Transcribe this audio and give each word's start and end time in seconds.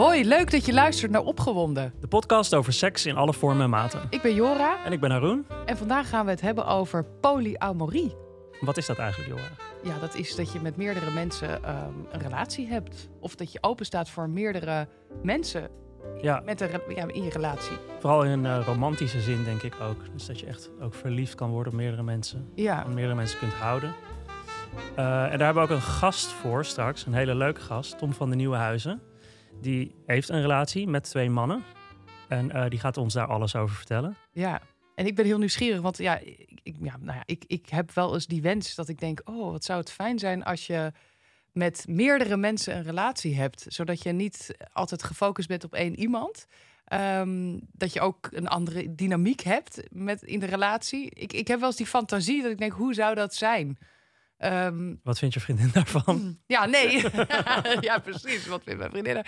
Hoi, 0.00 0.24
leuk 0.24 0.50
dat 0.50 0.66
je 0.66 0.72
luistert 0.72 1.10
naar 1.10 1.22
Opgewonden. 1.22 1.92
De 2.00 2.06
podcast 2.06 2.54
over 2.54 2.72
seks 2.72 3.06
in 3.06 3.16
alle 3.16 3.32
vormen 3.32 3.62
en 3.62 3.70
maten. 3.70 4.00
Ik 4.10 4.22
ben 4.22 4.34
Jora 4.34 4.84
En 4.84 4.92
ik 4.92 5.00
ben 5.00 5.10
Haroon. 5.10 5.46
en 5.66 5.76
vandaag 5.76 6.08
gaan 6.08 6.24
we 6.24 6.30
het 6.30 6.40
hebben 6.40 6.66
over 6.66 7.04
polyamorie. 7.04 8.14
Wat 8.60 8.76
is 8.76 8.86
dat 8.86 8.98
eigenlijk, 8.98 9.30
Jora? 9.30 9.50
Ja, 9.82 10.00
dat 10.00 10.14
is 10.14 10.34
dat 10.34 10.52
je 10.52 10.60
met 10.60 10.76
meerdere 10.76 11.10
mensen 11.10 11.64
ehm, 11.64 11.92
een 12.10 12.20
relatie 12.20 12.66
hebt. 12.66 13.08
Of 13.20 13.34
dat 13.34 13.52
je 13.52 13.58
open 13.62 13.86
staat 13.86 14.10
voor 14.10 14.28
meerdere 14.28 14.88
mensen 15.22 15.68
Ja, 16.20 16.42
met 16.44 16.60
een, 16.60 16.70
ja, 16.94 17.06
in 17.06 17.22
je 17.24 17.30
relatie. 17.30 17.76
vooral 17.98 18.22
in 18.24 18.30
een 18.30 18.46
eh, 18.60 18.66
romantische 18.66 19.20
zin 19.20 19.44
denk 19.44 19.62
ik 19.62 19.74
ook. 19.82 19.98
Dus 20.12 20.26
dat 20.26 20.40
je 20.40 20.46
echt 20.46 20.70
ook 20.80 20.94
verliefd 20.94 21.34
kan 21.34 21.50
worden 21.50 21.72
op 21.72 21.78
meerdere 21.78 22.02
mensen. 22.02 22.50
Ja, 22.54 22.82
Van 22.82 22.94
meerdere 22.94 23.14
mensen 23.16 23.38
kunt 23.38 23.52
houden. 23.52 23.94
Eh, 24.94 25.04
en 25.32 25.38
daar 25.38 25.46
hebben 25.46 25.54
we 25.54 25.60
ook 25.60 25.70
een 25.70 25.82
gast 25.82 26.26
voor 26.26 26.64
straks. 26.64 27.06
Een 27.06 27.14
hele 27.14 27.34
leuke 27.34 27.60
gast. 27.60 27.98
Tom 27.98 28.12
van 28.12 28.30
de 28.30 28.36
Nieuwe 28.36 28.56
Huizen. 28.56 29.00
Die 29.60 29.94
heeft 30.06 30.28
een 30.28 30.40
relatie 30.40 30.88
met 30.88 31.04
twee 31.04 31.30
mannen. 31.30 31.62
En 32.28 32.50
eh, 32.50 32.68
die 32.70 32.78
gaat 32.78 32.96
ons 32.96 33.14
daar 33.14 33.26
alles 33.26 33.56
over 33.56 33.76
vertellen. 33.76 34.16
ja. 34.32 34.60
En 34.94 35.06
ik 35.06 35.14
ben 35.14 35.24
heel 35.24 35.38
nieuwsgierig, 35.38 35.80
want 35.80 35.98
ja, 35.98 36.18
ik, 36.62 36.76
ja, 36.80 36.96
nou 37.00 37.16
ja, 37.16 37.22
ik, 37.26 37.44
ik 37.46 37.68
heb 37.68 37.92
wel 37.92 38.14
eens 38.14 38.26
die 38.26 38.42
wens 38.42 38.74
dat 38.74 38.88
ik 38.88 39.00
denk... 39.00 39.20
oh, 39.24 39.50
wat 39.50 39.64
zou 39.64 39.80
het 39.80 39.90
fijn 39.90 40.18
zijn 40.18 40.44
als 40.44 40.66
je 40.66 40.92
met 41.52 41.84
meerdere 41.88 42.36
mensen 42.36 42.76
een 42.76 42.82
relatie 42.82 43.36
hebt. 43.36 43.64
Zodat 43.68 44.02
je 44.02 44.12
niet 44.12 44.56
altijd 44.72 45.02
gefocust 45.02 45.48
bent 45.48 45.64
op 45.64 45.74
één 45.74 45.98
iemand. 45.98 46.46
Ehm, 46.84 47.58
dat 47.72 47.92
je 47.92 48.00
ook 48.00 48.28
een 48.32 48.48
andere 48.48 48.94
dynamiek 48.94 49.40
hebt 49.40 49.82
met, 49.90 50.22
in 50.22 50.40
de 50.40 50.46
relatie. 50.46 51.10
Ik, 51.10 51.32
ik 51.32 51.48
heb 51.48 51.58
wel 51.58 51.68
eens 51.68 51.76
die 51.76 51.86
fantasie 51.86 52.42
dat 52.42 52.50
ik 52.50 52.58
denk, 52.58 52.72
hoe 52.72 52.94
zou 52.94 53.14
dat 53.14 53.34
zijn? 53.34 53.78
Ehm, 54.40 54.94
Wat 55.02 55.18
vindt 55.18 55.34
je 55.34 55.40
vriendin 55.40 55.70
daarvan? 55.72 56.38
ja, 56.46 56.66
nee. 56.66 57.02
ja, 57.88 57.98
precies. 57.98 58.46
Wat 58.46 58.62
vindt 58.62 58.78
mijn 58.78 58.90
vriendinnen? 58.90 59.24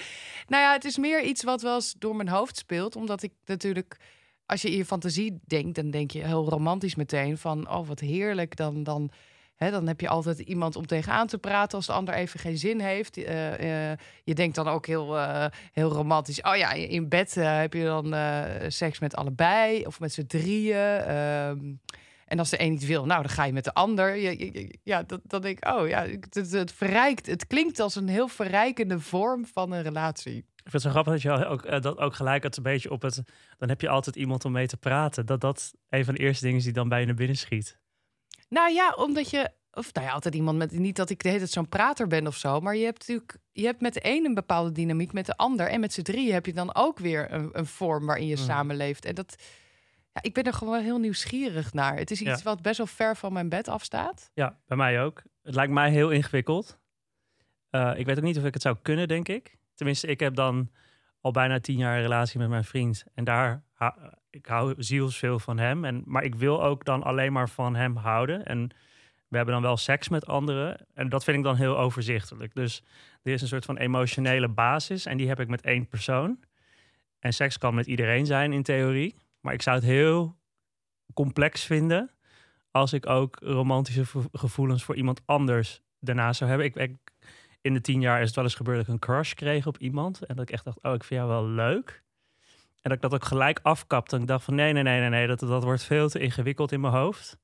Nou 0.48 0.62
ja, 0.62 0.72
het 0.72 0.84
is 0.84 0.98
meer 0.98 1.22
iets 1.22 1.42
wat 1.42 1.62
wel 1.62 1.74
eens 1.74 1.94
door 1.98 2.16
mijn 2.16 2.28
hoofd 2.28 2.56
speelt. 2.56 2.96
Omdat 2.96 3.22
ik 3.22 3.32
natuurlijk, 3.44 3.96
als 4.46 4.62
je 4.62 4.70
in 4.70 4.76
je 4.76 4.84
fantasie 4.84 5.40
denkt, 5.46 5.74
dan 5.74 5.90
denk 5.90 6.10
je 6.10 6.24
heel 6.26 6.48
romantisch 6.48 6.94
meteen 6.94 7.38
van, 7.38 7.70
oh 7.70 7.86
wat 7.86 8.00
heerlijk. 8.00 8.56
Dan, 8.56 8.82
dan, 8.82 9.10
hè, 9.56 9.70
dan 9.70 9.86
heb 9.86 10.00
je 10.00 10.08
altijd 10.08 10.38
iemand 10.38 10.76
om 10.76 10.86
tegenaan 10.86 11.26
te 11.26 11.38
praten 11.38 11.76
als 11.76 11.86
de 11.86 11.92
ander 11.92 12.14
even 12.14 12.40
geen 12.40 12.58
zin 12.58 12.80
heeft. 12.80 13.16
Eh, 13.16 13.90
eh, 13.90 13.98
je 14.24 14.34
denkt 14.34 14.54
dan 14.54 14.68
ook 14.68 14.86
heel, 14.86 15.18
eh, 15.18 15.46
heel 15.72 15.90
romantisch. 15.90 16.40
Oh 16.42 16.56
ja, 16.56 16.72
in 16.72 17.08
bed 17.08 17.34
heb 17.34 17.72
je 17.72 17.84
dan 17.84 18.14
seks 18.70 18.98
met 18.98 19.16
allebei 19.16 19.86
of 19.86 20.00
met 20.00 20.12
z'n 20.12 20.26
drieën. 20.26 21.80
En 22.32 22.38
als 22.38 22.50
de 22.50 22.60
een 22.60 22.70
niet 22.70 22.86
wil, 22.86 23.04
nou, 23.06 23.22
dan 23.22 23.30
ga 23.30 23.44
je 23.44 23.52
met 23.52 23.64
de 23.64 23.74
ander. 23.74 24.16
Je- 24.16 24.78
Ja, 24.82 25.02
dat, 25.02 25.20
dan 25.24 25.40
denk 25.40 25.58
ik, 25.58 25.68
oh 25.74 25.88
ja, 25.88 26.06
het, 26.06 26.50
het, 26.52 26.72
verrijkt. 26.72 27.26
Het 27.26 27.46
klinkt 27.46 27.80
als 27.80 27.94
een 27.94 28.08
heel 28.08 28.28
verrijkende 28.28 29.00
vorm 29.00 29.46
van 29.46 29.72
een 29.72 29.82
relatie. 29.82 30.36
Ik 30.36 30.70
vind 30.70 30.72
het 30.72 30.82
zo 30.82 30.90
grappig 30.90 31.12
dat 31.12 31.22
je 31.22 31.46
ook, 31.46 31.64
eh, 31.64 31.80
dat 31.80 31.98
ook 31.98 32.14
gelijk 32.14 32.42
het 32.42 32.56
een 32.56 32.62
beetje 32.62 32.90
op 32.90 33.02
het... 33.02 33.22
Dan 33.58 33.68
heb 33.68 33.80
je 33.80 33.88
altijd 33.88 34.16
iemand 34.16 34.44
om 34.44 34.52
mee 34.52 34.66
te 34.66 34.76
praten. 34.76 35.26
Dat 35.26 35.40
dat 35.40 35.72
een 35.88 36.04
van 36.04 36.14
de 36.14 36.20
eerste 36.20 36.44
dingen 36.44 36.58
is 36.58 36.64
die 36.64 36.72
dan 36.72 36.88
bij 36.88 37.00
je 37.00 37.06
naar 37.06 37.14
binnen 37.14 37.36
schiet. 37.36 37.78
Nou 38.48 38.72
ja, 38.72 38.92
omdat 38.96 39.30
je, 39.30 39.50
of 39.72 39.92
nou 39.94 40.06
ja, 40.06 40.12
altijd 40.12 40.34
iemand 40.34 40.58
met, 40.58 40.70
niet 40.72 40.96
dat 40.96 41.10
ik 41.10 41.22
de 41.22 41.28
hele 41.28 41.40
tijd 41.40 41.50
zo'n 41.50 41.68
prater 41.68 42.06
ben 42.06 42.26
of 42.26 42.36
zo, 42.36 42.60
maar 42.60 42.76
je 42.76 42.84
hebt 42.84 42.98
natuurlijk, 42.98 43.36
je 43.52 43.64
hebt 43.64 43.80
met 43.80 43.94
de 43.94 44.00
een 44.02 44.24
een 44.24 44.34
bepaalde 44.34 44.72
dynamiek, 44.72 45.12
met 45.12 45.26
de 45.26 45.36
ander 45.36 45.68
en 45.68 45.80
met 45.80 45.92
z'n 45.92 46.02
drieën 46.02 46.32
heb 46.32 46.46
je 46.46 46.52
dan 46.52 46.74
ook 46.74 46.98
weer 46.98 47.32
een, 47.32 47.48
een 47.52 47.66
vorm 47.66 48.06
waarin 48.06 48.26
je 48.26 48.34
Mhm. 48.34 48.44
samenleeft. 48.44 49.04
En 49.04 49.14
dat, 49.14 49.34
ja, 50.12 50.22
ik 50.22 50.34
ben 50.34 50.44
er 50.44 50.52
gewoon 50.52 50.82
heel 50.82 50.98
nieuwsgierig 50.98 51.72
naar. 51.72 51.96
Het 51.96 52.10
is 52.10 52.20
iets 52.20 52.38
Ja. 52.38 52.42
wat 52.42 52.62
best 52.62 52.76
wel 52.78 52.86
ver 52.86 53.16
van 53.16 53.32
mijn 53.32 53.48
bed 53.48 53.68
afstaat. 53.68 54.30
Ja, 54.34 54.58
bij 54.66 54.76
mij 54.76 55.02
ook. 55.02 55.22
Het 55.42 55.54
lijkt 55.54 55.72
mij 55.72 55.90
heel 55.90 56.10
ingewikkeld. 56.10 56.78
Eh, 57.70 57.92
ik 57.96 58.06
weet 58.06 58.16
ook 58.16 58.24
niet 58.24 58.38
of 58.38 58.44
ik 58.44 58.54
het 58.54 58.62
zou 58.62 58.76
kunnen, 58.82 59.08
denk 59.08 59.28
ik. 59.28 59.56
Tenminste, 59.74 60.06
ik 60.06 60.20
heb 60.20 60.34
dan 60.34 60.70
al 61.20 61.30
bijna 61.30 61.60
tien 61.60 61.78
jaar 61.78 61.96
een 61.96 62.02
relatie 62.02 62.38
met 62.38 62.48
mijn 62.48 62.64
vriend. 62.64 63.04
En 63.14 63.24
daar, 63.24 63.62
ik 64.30 64.46
hou 64.46 64.74
zielsveel 64.78 65.38
van 65.38 65.58
hem. 65.58 65.84
En, 65.84 66.02
maar 66.06 66.22
ik 66.24 66.34
wil 66.34 66.62
ook 66.62 66.84
dan 66.84 67.02
alleen 67.02 67.32
maar 67.32 67.48
van 67.48 67.74
hem 67.74 67.96
houden. 67.96 68.44
En 68.46 68.68
we 69.28 69.36
hebben 69.36 69.54
dan 69.54 69.62
wel 69.62 69.76
seks 69.76 70.08
met 70.08 70.26
anderen. 70.26 70.86
En 70.94 71.08
dat 71.08 71.24
vind 71.24 71.36
ik 71.36 71.42
dan 71.44 71.56
heel 71.56 71.78
overzichtelijk. 71.78 72.54
Dus 72.54 72.82
er 73.22 73.32
is 73.32 73.42
een 73.42 73.48
soort 73.48 73.64
van 73.64 73.76
emotionele 73.76 74.48
basis. 74.48 75.06
En 75.06 75.16
die 75.16 75.28
heb 75.28 75.40
ik 75.40 75.48
met 75.48 75.62
één 75.62 75.88
persoon. 75.88 76.38
En 77.18 77.32
seks 77.32 77.58
kan 77.58 77.74
met 77.74 77.86
iedereen 77.86 78.26
zijn 78.26 78.52
in 78.52 78.62
theorie. 78.62 79.14
Maar 79.42 79.54
ik 79.54 79.62
zou 79.62 79.76
het 79.76 79.84
heel 79.84 80.38
complex 81.14 81.64
vinden 81.64 82.10
als 82.70 82.92
ik 82.92 83.06
ook 83.06 83.36
romantische 83.40 84.04
gevoelens 84.32 84.84
voor 84.84 84.96
iemand 84.96 85.22
anders 85.24 85.82
daarna 85.98 86.32
zou 86.32 86.50
hebben. 86.50 86.66
Ik, 86.66 86.76
ik, 86.76 86.96
in 87.60 87.74
de 87.74 87.80
tien 87.80 88.00
jaar 88.00 88.20
is 88.20 88.26
het 88.26 88.34
wel 88.34 88.44
eens 88.44 88.54
gebeurd 88.54 88.76
dat 88.76 88.86
ik 88.86 88.92
een 88.92 88.98
crush 88.98 89.32
kreeg 89.32 89.66
op 89.66 89.78
iemand. 89.78 90.22
En 90.22 90.36
dat 90.36 90.48
ik 90.48 90.54
echt 90.54 90.64
dacht, 90.64 90.82
oh, 90.82 90.94
ik 90.94 91.04
vind 91.04 91.20
jou 91.20 91.32
wel 91.32 91.46
leuk. 91.46 92.02
En 92.80 92.90
dat 92.90 92.92
ik 92.92 93.00
dat 93.00 93.14
ook 93.14 93.24
gelijk 93.24 93.60
afkapte. 93.62 94.16
En 94.16 94.22
ik 94.22 94.28
dacht 94.28 94.44
van, 94.44 94.54
nee, 94.54 94.72
nee, 94.72 94.82
nee, 94.82 95.00
nee, 95.00 95.08
nee 95.08 95.26
dat, 95.26 95.38
dat 95.38 95.64
wordt 95.64 95.84
veel 95.84 96.08
te 96.08 96.18
ingewikkeld 96.18 96.72
in 96.72 96.80
mijn 96.80 96.92
hoofd. 96.92 97.38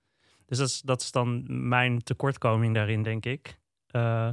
Dus 0.46 0.58
dat 0.58 0.68
is, 0.68 0.80
dat 0.80 1.00
is 1.00 1.12
dan 1.12 1.44
mijn 1.68 2.02
tekortkoming 2.02 2.74
daarin, 2.74 3.02
denk 3.02 3.26
ik. 3.26 3.58
Eh, 3.86 4.28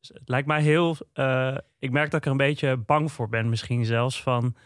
dus 0.00 0.08
het 0.08 0.28
lijkt 0.28 0.46
mij 0.46 0.62
heel... 0.62 0.96
eh, 1.12 1.56
ik 1.78 1.90
merk 1.90 2.10
dat 2.10 2.20
ik 2.20 2.24
er 2.24 2.30
een 2.30 2.36
beetje 2.36 2.76
bang 2.76 3.12
voor 3.12 3.28
ben, 3.28 3.48
misschien 3.48 3.84
zelfs 3.84 4.22
van... 4.22 4.56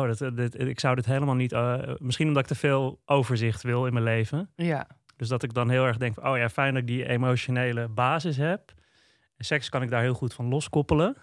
Oh, 0.00 0.18
dat, 0.18 0.36
dit, 0.36 0.60
ik 0.60 0.80
zou 0.80 0.94
dit 0.94 1.06
helemaal 1.06 1.34
niet... 1.34 1.52
eh, 1.52 1.78
misschien 1.98 2.28
omdat 2.28 2.42
ik 2.42 2.48
te 2.48 2.54
veel 2.54 3.00
overzicht 3.04 3.62
wil 3.62 3.86
in 3.86 3.92
mijn 3.92 4.04
leven. 4.04 4.50
Ja. 4.56 4.86
Dus 5.16 5.28
dat 5.28 5.42
ik 5.42 5.54
dan 5.54 5.70
heel 5.70 5.84
erg 5.84 5.96
denk, 5.96 6.24
oh 6.24 6.36
ja, 6.36 6.48
fijn 6.48 6.72
dat 6.72 6.82
ik 6.82 6.88
die 6.88 7.08
emotionele 7.08 7.88
basis 7.88 8.36
heb. 8.36 8.72
En 9.36 9.44
seks 9.44 9.68
kan 9.68 9.82
ik 9.82 9.90
daar 9.90 10.02
heel 10.02 10.14
goed 10.14 10.34
van 10.34 10.48
loskoppelen. 10.48 11.16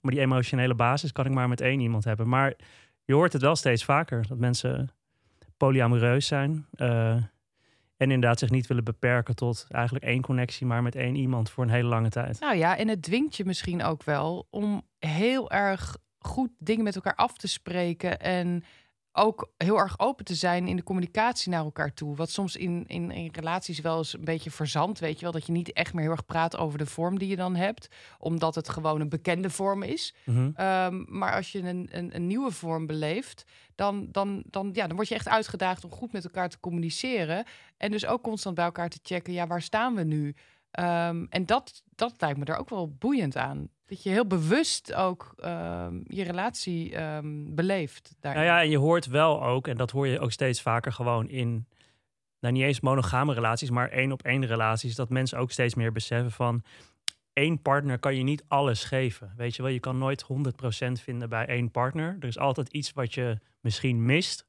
Maar 0.00 0.12
die 0.12 0.20
emotionele 0.20 0.74
basis 0.74 1.12
kan 1.12 1.26
ik 1.26 1.32
maar 1.32 1.48
met 1.48 1.60
één 1.60 1.80
iemand 1.80 2.04
hebben. 2.04 2.28
Maar 2.28 2.54
je 3.04 3.14
hoort 3.14 3.32
het 3.32 3.42
wel 3.42 3.56
steeds 3.56 3.84
vaker, 3.84 4.26
dat 4.28 4.38
mensen 4.38 4.88
polyamoreus 5.56 6.26
zijn. 6.26 6.66
eh, 6.72 7.16
en 7.96 8.10
inderdaad 8.10 8.38
zich 8.38 8.50
niet 8.50 8.66
willen 8.66 8.84
beperken 8.84 9.34
tot 9.34 9.66
eigenlijk 9.70 10.04
één 10.04 10.22
connectie, 10.22 10.66
maar 10.66 10.82
met 10.82 10.94
één 10.94 11.14
iemand 11.14 11.50
voor 11.50 11.64
een 11.64 11.70
hele 11.70 11.88
lange 11.88 12.08
tijd. 12.08 12.40
Nou 12.40 12.56
ja, 12.56 12.76
en 12.76 12.88
het 12.88 13.02
dwingt 13.02 13.36
je 13.36 13.44
misschien 13.44 13.82
ook 13.82 14.02
wel 14.02 14.46
om 14.50 14.82
heel 14.98 15.50
erg 15.50 15.96
goed 16.20 16.50
dingen 16.58 16.84
met 16.84 16.94
elkaar 16.94 17.14
af 17.14 17.36
te 17.36 17.48
spreken. 17.48 18.20
En 18.20 18.64
ook 19.12 19.52
heel 19.56 19.78
erg 19.78 19.98
open 19.98 20.24
te 20.24 20.34
zijn 20.34 20.68
in 20.68 20.76
de 20.76 20.82
communicatie 20.82 21.50
naar 21.50 21.64
elkaar 21.64 21.94
toe. 21.94 22.16
Wat 22.16 22.30
soms 22.30 22.56
in, 22.56 22.84
in, 22.86 23.10
in 23.10 23.28
relaties 23.32 23.80
wel 23.80 23.98
eens 23.98 24.14
een 24.14 24.24
beetje 24.24 24.50
verzandt, 24.50 24.98
weet 24.98 25.16
je 25.16 25.22
wel. 25.22 25.32
Dat 25.32 25.46
je 25.46 25.52
niet 25.52 25.72
echt 25.72 25.92
meer 25.92 26.02
heel 26.02 26.12
erg 26.12 26.26
praat 26.26 26.56
over 26.56 26.78
de 26.78 26.86
vorm 26.86 27.18
die 27.18 27.28
je 27.28 27.36
dan 27.36 27.56
hebt. 27.56 27.88
Omdat 28.18 28.54
het 28.54 28.68
gewoon 28.68 29.00
een 29.00 29.08
bekende 29.08 29.50
vorm 29.50 29.82
is. 29.82 30.14
Mhm. 30.24 30.50
Ehm, 30.54 31.04
maar 31.06 31.34
als 31.34 31.52
je 31.52 31.58
een, 31.58 31.88
een, 31.90 32.14
een 32.14 32.26
nieuwe 32.26 32.50
vorm 32.50 32.86
beleeft, 32.86 33.44
dan, 33.74 34.08
dan, 34.10 34.42
dan, 34.46 34.70
ja, 34.72 34.86
dan 34.86 34.96
word 34.96 35.08
je 35.08 35.14
echt 35.14 35.28
uitgedaagd 35.28 35.84
om 35.84 35.90
goed 35.90 36.12
met 36.12 36.24
elkaar 36.24 36.48
te 36.48 36.60
communiceren. 36.60 37.44
En 37.76 37.90
dus 37.90 38.06
ook 38.06 38.22
constant 38.22 38.54
bij 38.54 38.64
elkaar 38.64 38.88
te 38.88 39.00
checken, 39.02 39.32
ja, 39.32 39.46
waar 39.46 39.62
staan 39.62 39.94
we 39.94 40.02
nu? 40.02 40.34
Ehm, 40.70 41.26
en 41.28 41.46
dat, 41.46 41.82
dat 41.94 42.14
lijkt 42.18 42.38
me 42.38 42.44
er 42.44 42.56
ook 42.56 42.70
wel 42.70 42.94
boeiend 42.98 43.36
aan. 43.36 43.68
Dat 43.90 44.02
je 44.02 44.10
heel 44.10 44.26
bewust 44.26 44.94
ook 44.94 45.34
ehm, 45.36 46.00
je 46.06 46.22
relatie 46.22 46.94
ehm, 46.94 47.54
beleeft. 47.54 48.16
Nou 48.20 48.40
ja, 48.40 48.62
en 48.62 48.70
je 48.70 48.78
hoort 48.78 49.06
wel 49.06 49.44
ook, 49.44 49.68
en 49.68 49.76
dat 49.76 49.90
hoor 49.90 50.06
je 50.06 50.20
ook 50.20 50.32
steeds 50.32 50.62
vaker 50.62 50.92
gewoon 50.92 51.28
in, 51.28 51.66
nou 52.40 52.54
niet 52.54 52.62
eens 52.62 52.80
monogame 52.80 53.34
relaties, 53.34 53.70
maar 53.70 53.88
één 53.88 54.12
op 54.12 54.22
één 54.22 54.46
relaties, 54.46 54.94
dat 54.94 55.08
mensen 55.08 55.38
ook 55.38 55.50
steeds 55.50 55.74
meer 55.74 55.92
beseffen 55.92 56.30
van 56.30 56.62
één 57.32 57.62
partner 57.62 57.98
kan 57.98 58.16
je 58.16 58.22
niet 58.22 58.44
alles 58.48 58.84
geven. 58.84 59.32
Weet 59.36 59.56
je 59.56 59.62
wel, 59.62 59.70
je 59.70 59.80
kan 59.80 59.98
nooit 59.98 60.24
100% 60.24 60.92
vinden 60.92 61.28
bij 61.28 61.46
één 61.46 61.70
partner. 61.70 62.16
Er 62.20 62.28
is 62.28 62.38
altijd 62.38 62.68
iets 62.68 62.92
wat 62.92 63.14
je 63.14 63.38
misschien 63.60 64.04
mist 64.04 64.46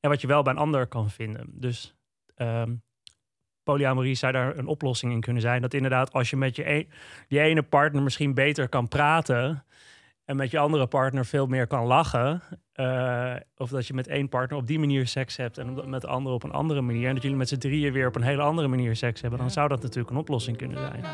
en 0.00 0.10
wat 0.10 0.20
je 0.20 0.26
wel 0.26 0.42
bij 0.42 0.52
een 0.52 0.58
ander 0.58 0.86
kan 0.86 1.10
vinden. 1.10 1.46
Dus 1.50 1.94
ehm, 2.34 2.74
polyamorie 3.62 4.14
zou 4.14 4.32
daar 4.32 4.56
een 4.58 4.66
oplossing 4.66 5.12
in 5.12 5.20
kunnen 5.20 5.42
zijn. 5.42 5.62
Dat 5.62 5.74
inderdaad, 5.74 6.12
als 6.12 6.30
je 6.30 6.36
met 6.36 6.56
je 6.56 6.86
die 7.28 7.40
ene 7.40 7.62
partner 7.62 8.02
misschien 8.02 8.34
beter 8.34 8.68
kan 8.68 8.88
praten 8.88 9.64
en 10.24 10.36
met 10.36 10.50
je 10.50 10.58
andere 10.58 10.86
partner 10.86 11.26
veel 11.26 11.46
meer 11.46 11.66
kan 11.66 11.86
lachen, 11.86 12.42
eh, 12.72 13.34
of 13.56 13.70
dat 13.70 13.86
je 13.86 13.94
met 13.94 14.06
één 14.08 14.28
partner 14.28 14.58
op 14.58 14.66
die 14.66 14.78
manier 14.78 15.06
seks 15.06 15.36
hebt 15.36 15.58
en 15.58 15.90
met 15.90 16.00
de 16.00 16.06
andere 16.06 16.34
op 16.34 16.42
een 16.42 16.52
andere 16.52 16.80
manier. 16.80 17.08
En 17.08 17.14
dat 17.14 17.22
jullie 17.22 17.38
met 17.38 17.48
z'n 17.48 17.56
drieën 17.58 17.92
weer 17.92 18.06
op 18.06 18.16
een 18.16 18.22
hele 18.22 18.42
andere 18.42 18.68
manier 18.68 18.96
seks 18.96 19.20
hebben. 19.20 19.38
Dan 19.38 19.50
zou 19.50 19.68
dat 19.68 19.82
natuurlijk 19.82 20.10
een 20.10 20.16
oplossing 20.20 20.56
kunnen 20.56 20.78
zijn. 20.78 21.04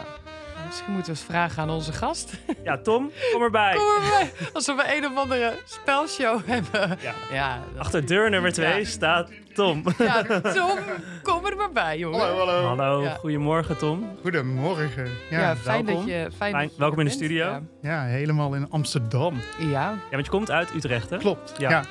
Misschien 0.66 0.92
moeten 0.92 1.12
we 1.12 1.18
eens 1.18 1.28
vragen 1.28 1.62
aan 1.62 1.70
onze 1.70 1.92
gast. 1.92 2.40
Ja, 2.64 2.78
Tom, 2.78 3.10
kom 3.32 3.42
erbij. 3.42 3.74
Kom 3.76 4.02
erbij. 4.04 4.30
Alsof 4.52 4.76
we 4.76 4.96
een 4.96 5.04
of 5.06 5.16
andere 5.16 5.52
spelshow 5.64 6.40
hebben. 6.46 6.98
Ja. 7.02 7.14
Ja, 7.32 7.58
dat- 7.72 7.78
Achter 7.80 8.06
deur 8.06 8.30
nummer 8.30 8.52
twee 8.52 8.78
Ja. 8.78 8.84
staat 8.84 9.30
Tom. 9.58 9.82
ja 9.98 10.22
Tom, 10.40 10.78
kom 11.22 11.46
er 11.46 11.56
maar 11.56 11.72
bij, 11.72 11.98
jongen. 11.98 12.18
Hallo, 12.20 12.36
hallo. 12.46 12.66
Hallo, 12.66 13.02
Ja. 13.02 13.14
goedemorgen 13.14 13.76
Tom. 13.78 14.10
Goedemorgen. 14.22 15.08
Ja, 15.30 15.38
Ja, 15.40 15.56
fijn 15.56 15.84
welkom. 15.84 16.06
dat 16.06 16.14
je. 16.14 16.20
Fijn 16.36 16.52
Fijn- 16.52 16.52
dat 16.66 16.72
je 16.74 16.78
welkom 16.78 16.98
in 16.98 17.04
de 17.04 17.10
bent. 17.10 17.24
studio. 17.24 17.44
Ja. 17.46 17.62
ja, 17.82 18.02
helemaal 18.04 18.54
in 18.54 18.70
Amsterdam. 18.70 19.34
ja. 19.58 19.66
Ja, 19.90 19.98
want 20.10 20.24
je 20.24 20.30
komt 20.30 20.50
uit 20.50 20.74
Utrecht, 20.74 21.10
hè? 21.10 21.16
Klopt. 21.16 21.54
Ja. 21.58 21.70
Ja. 21.70 21.82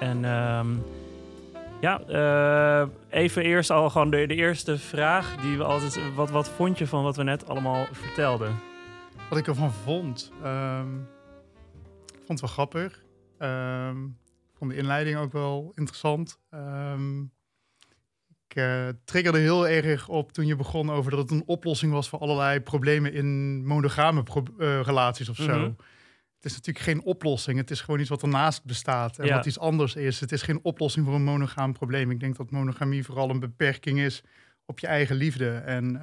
En 0.00 0.24
ehm, 0.24 0.66
ja, 1.80 2.00
eh, 2.00 2.88
even 3.20 3.42
eerst 3.42 3.70
al 3.70 3.90
gewoon 3.90 4.10
de, 4.10 4.26
de 4.26 4.34
eerste 4.34 4.78
vraag 4.78 5.36
die 5.42 5.56
we 5.56 5.64
altijd... 5.64 6.00
Wat, 6.14 6.30
wat 6.30 6.48
vond 6.48 6.78
je 6.78 6.86
van 6.86 7.02
wat 7.02 7.16
we 7.16 7.22
net 7.22 7.48
allemaal 7.48 7.86
vertelden? 7.92 8.58
Wat 9.28 9.38
ik 9.38 9.46
ervan 9.46 9.72
vond. 9.84 10.32
ehm, 10.42 10.94
ik 12.06 12.24
vond 12.26 12.28
het 12.28 12.40
wel 12.40 12.50
grappig. 12.50 13.02
Ehm, 13.38 14.04
ik 14.04 14.27
vond 14.58 14.70
de 14.70 14.76
inleiding 14.76 15.16
ook 15.16 15.32
wel 15.32 15.72
interessant. 15.74 16.38
Ehm, 16.50 17.20
ik 18.48 18.56
eh, 18.56 18.88
triggerde 19.04 19.38
heel 19.38 19.68
erg 19.68 20.08
op 20.08 20.32
toen 20.32 20.46
je 20.46 20.56
begon 20.56 20.90
over 20.90 21.10
dat 21.10 21.20
het 21.20 21.30
een 21.30 21.42
oplossing 21.46 21.92
was 21.92 22.08
voor 22.08 22.18
allerlei 22.18 22.60
problemen 22.60 23.12
in 23.12 23.64
monogame 23.66 24.22
pro- 24.22 24.54
eh, 24.58 24.80
relaties 24.82 25.28
of 25.28 25.36
zo. 25.36 25.58
Mhm. 25.58 25.72
Het 26.36 26.46
is 26.46 26.54
natuurlijk 26.56 26.84
geen 26.84 27.02
oplossing. 27.02 27.58
Het 27.58 27.70
is 27.70 27.80
gewoon 27.80 28.00
iets 28.00 28.08
wat 28.08 28.22
ernaast 28.22 28.64
bestaat 28.64 29.18
en 29.18 29.26
Ja. 29.26 29.34
wat 29.36 29.46
iets 29.46 29.58
anders 29.58 29.94
is. 29.94 30.20
Het 30.20 30.32
is 30.32 30.42
geen 30.42 30.60
oplossing 30.62 31.06
voor 31.06 31.14
een 31.14 31.22
monogaam 31.24 31.72
probleem. 31.72 32.10
Ik 32.10 32.20
denk 32.20 32.36
dat 32.36 32.50
monogamie 32.50 33.04
vooral 33.04 33.30
een 33.30 33.40
beperking 33.40 33.98
is 33.98 34.22
op 34.66 34.78
je 34.78 34.86
eigen 34.86 35.16
liefde. 35.16 35.50
En 35.50 36.00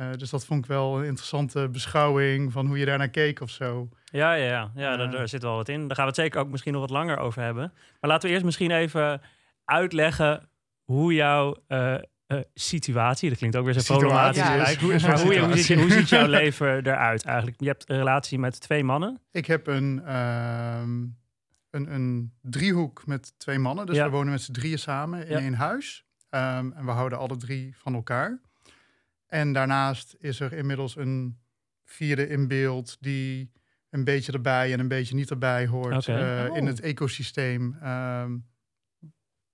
eh, 0.00 0.10
eh, 0.12 0.18
dus 0.18 0.30
dat 0.30 0.44
vond 0.44 0.62
ik 0.64 0.70
wel 0.70 0.98
een 0.98 1.04
interessante 1.04 1.68
beschouwing 1.68 2.52
van 2.52 2.66
hoe 2.66 2.78
je 2.78 2.84
daarnaar 2.84 3.08
keek 3.08 3.40
of 3.40 3.50
zo. 3.50 3.88
Ja, 4.04 4.32
ja, 4.32 4.44
ja. 4.44 4.70
ja 4.74 4.96
daar, 4.96 5.06
Ja. 5.06 5.12
daar 5.16 5.28
zit 5.28 5.42
wel 5.42 5.56
wat 5.56 5.68
in. 5.68 5.80
Daar 5.86 5.96
gaan 5.96 6.04
we 6.04 6.10
het 6.10 6.20
zeker 6.20 6.40
ook 6.40 6.48
misschien 6.48 6.72
nog 6.72 6.80
wat 6.80 6.90
langer 6.90 7.18
over 7.18 7.42
hebben. 7.42 7.72
Maar 8.00 8.10
laten 8.10 8.28
we 8.28 8.34
eerst 8.34 8.44
misschien 8.44 8.70
even 8.70 9.20
uitleggen 9.64 10.48
hoe 10.84 11.14
jouw 11.14 11.56
eh, 11.66 11.94
eh, 12.26 12.38
situatie, 12.54 13.28
dat 13.28 13.38
klinkt 13.38 13.56
ook 13.56 13.64
weer 13.64 13.80
zo 13.80 13.94
problematisch. 13.94 14.42
Ja. 14.48 14.74
Hoe 14.80 14.98
Maar 15.00 15.20
hoe, 15.20 15.38
hoe, 15.38 15.56
ziet, 15.56 15.64
situatie? 15.64 15.76
hoe 15.76 15.90
ziet 15.90 16.08
jouw 16.08 16.26
leven 16.26 16.86
eruit 16.86 17.24
eigenlijk? 17.24 17.60
Je 17.60 17.66
hebt 17.66 17.88
een 17.90 17.96
relatie 17.96 18.38
met 18.38 18.60
twee 18.60 18.84
mannen. 18.84 19.20
Ik 19.30 19.46
heb 19.46 19.66
een, 19.66 20.02
ehm, 20.06 20.90
een, 21.70 21.94
een 21.94 22.32
driehoek 22.42 23.06
met 23.06 23.38
twee 23.38 23.58
mannen. 23.58 23.86
Dus 23.86 23.96
Ja. 23.96 24.04
we 24.04 24.10
wonen 24.10 24.30
met 24.32 24.42
z'n 24.42 24.52
drieën 24.52 24.78
samen 24.78 25.26
in 25.28 25.36
één 25.38 25.54
huis. 25.54 26.04
Ehm, 26.28 26.70
en 26.72 26.84
we 26.84 26.90
houden 26.90 27.18
alle 27.18 27.36
drie 27.36 27.74
van 27.76 27.94
elkaar. 27.94 28.40
En 29.30 29.52
daarnaast 29.52 30.16
is 30.18 30.40
er 30.40 30.52
inmiddels 30.52 30.96
een 30.96 31.38
vierde 31.84 32.28
in 32.28 32.48
beeld 32.48 32.96
die 33.00 33.50
een 33.90 34.04
beetje 34.04 34.32
erbij 34.32 34.72
en 34.72 34.80
een 34.80 34.88
beetje 34.88 35.14
niet 35.14 35.30
erbij 35.30 35.66
hoort. 35.66 36.08
Eh, 36.08 36.44
In 36.44 36.50
Oh. 36.62 36.66
het 36.66 36.80
ecosysteem. 36.80 37.76
ehm, 37.82 38.36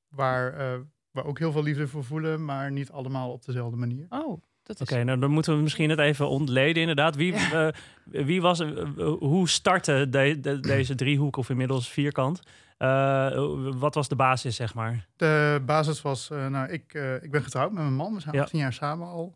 waar 0.09 0.53
eh, 0.55 0.79
we 1.11 1.25
ook 1.25 1.39
heel 1.39 1.53
veel 1.53 1.63
liefde 1.63 1.89
voor 1.89 2.05
voelen, 2.05 2.45
maar 2.45 2.73
niet 2.73 2.91
allemaal 2.91 3.33
op 3.33 3.45
dezelfde 3.45 3.77
manier. 3.77 4.07
Oh, 4.09 4.43
dat 4.63 4.81
is... 4.81 4.91
Oké, 4.91 5.05
nou 5.05 5.19
dan 5.19 5.31
moeten 5.31 5.57
we 5.57 5.63
misschien 5.63 5.91
het 5.91 5.99
even 5.99 6.29
ontleden 6.29 6.81
inderdaad. 6.81 7.17
Wie, 7.17 7.33
Ja. 7.33 7.67
eh, 7.69 8.25
wie 8.25 8.41
was, 8.41 8.61
hoe 9.19 9.49
startte 9.49 10.07
de, 10.11 10.39
de- 10.41 10.61
deze 10.61 10.95
driehoek 10.95 11.37
of 11.37 11.51
inmiddels 11.51 11.89
vierkant? 11.89 12.41
Eh, 12.79 13.47
wat 13.75 13.95
was 13.95 14.09
de 14.09 14.17
basis, 14.17 14.57
zeg 14.57 14.75
maar? 14.75 15.07
De 15.17 15.63
basis 15.67 16.03
was, 16.03 16.31
eh, 16.31 16.47
nou, 16.47 16.69
ik, 16.73 16.95
eh, 16.95 17.23
ik 17.23 17.31
ben 17.31 17.43
getrouwd 17.43 17.73
met 17.73 17.83
mijn 17.83 17.95
man. 17.95 18.15
We 18.15 18.21
zijn 18.21 18.35
Ja. 18.35 18.43
18 18.43 18.59
jaar 18.59 18.73
samen 18.73 19.07
al. 19.09 19.35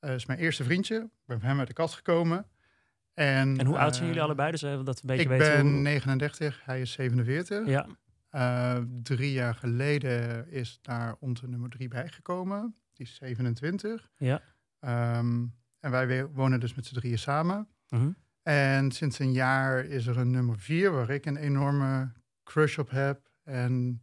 Dat 0.00 0.10
is 0.10 0.26
mijn 0.26 0.38
eerste 0.38 0.64
vriendje. 0.64 0.96
Ik 0.96 1.10
ben 1.26 1.40
hem 1.42 1.58
uit 1.58 1.68
de 1.68 1.74
kast 1.74 1.94
gekomen. 1.94 2.46
En, 3.14 3.58
En 3.58 3.66
hoe 3.66 3.78
oud 3.78 3.88
eh, 3.90 3.94
zijn 3.94 4.06
jullie 4.06 4.22
allebei? 4.22 4.50
Dus 4.50 4.62
even 4.62 4.84
dat 4.84 4.94
we 4.94 5.00
een 5.00 5.16
beetje 5.16 5.22
Ik 5.34 5.38
weten 5.40 5.62
ben 5.64 5.72
hoe... 5.72 5.80
39, 5.80 6.60
hij 6.64 6.80
is 6.80 6.92
47. 6.92 7.66
Ja, 7.66 7.86
Eh, 8.30 8.78
drie 9.02 9.32
jaar 9.32 9.54
geleden 9.54 10.48
is 10.50 10.78
daar 10.82 11.16
onze 11.20 11.48
nummer 11.48 11.68
drie 11.70 11.88
bijgekomen. 11.88 12.74
Die 12.92 13.06
is 13.06 13.14
27. 13.14 14.10
ja. 14.16 14.42
Ehm, 14.80 15.44
en 15.80 15.90
wij 15.90 16.26
wonen 16.26 16.60
dus 16.60 16.74
met 16.74 16.86
z'n 16.86 16.94
drieën 16.94 17.18
samen. 17.18 17.68
Mhm. 17.88 18.10
En 18.42 18.90
sinds 18.90 19.18
een 19.18 19.32
jaar 19.32 19.84
is 19.84 20.06
er 20.06 20.16
een 20.18 20.30
nummer 20.30 20.58
vier 20.58 20.92
waar 20.92 21.10
ik 21.10 21.26
een 21.26 21.36
enorme 21.36 22.12
crush 22.44 22.78
op 22.78 22.90
heb. 22.90 23.30
En 23.44 24.02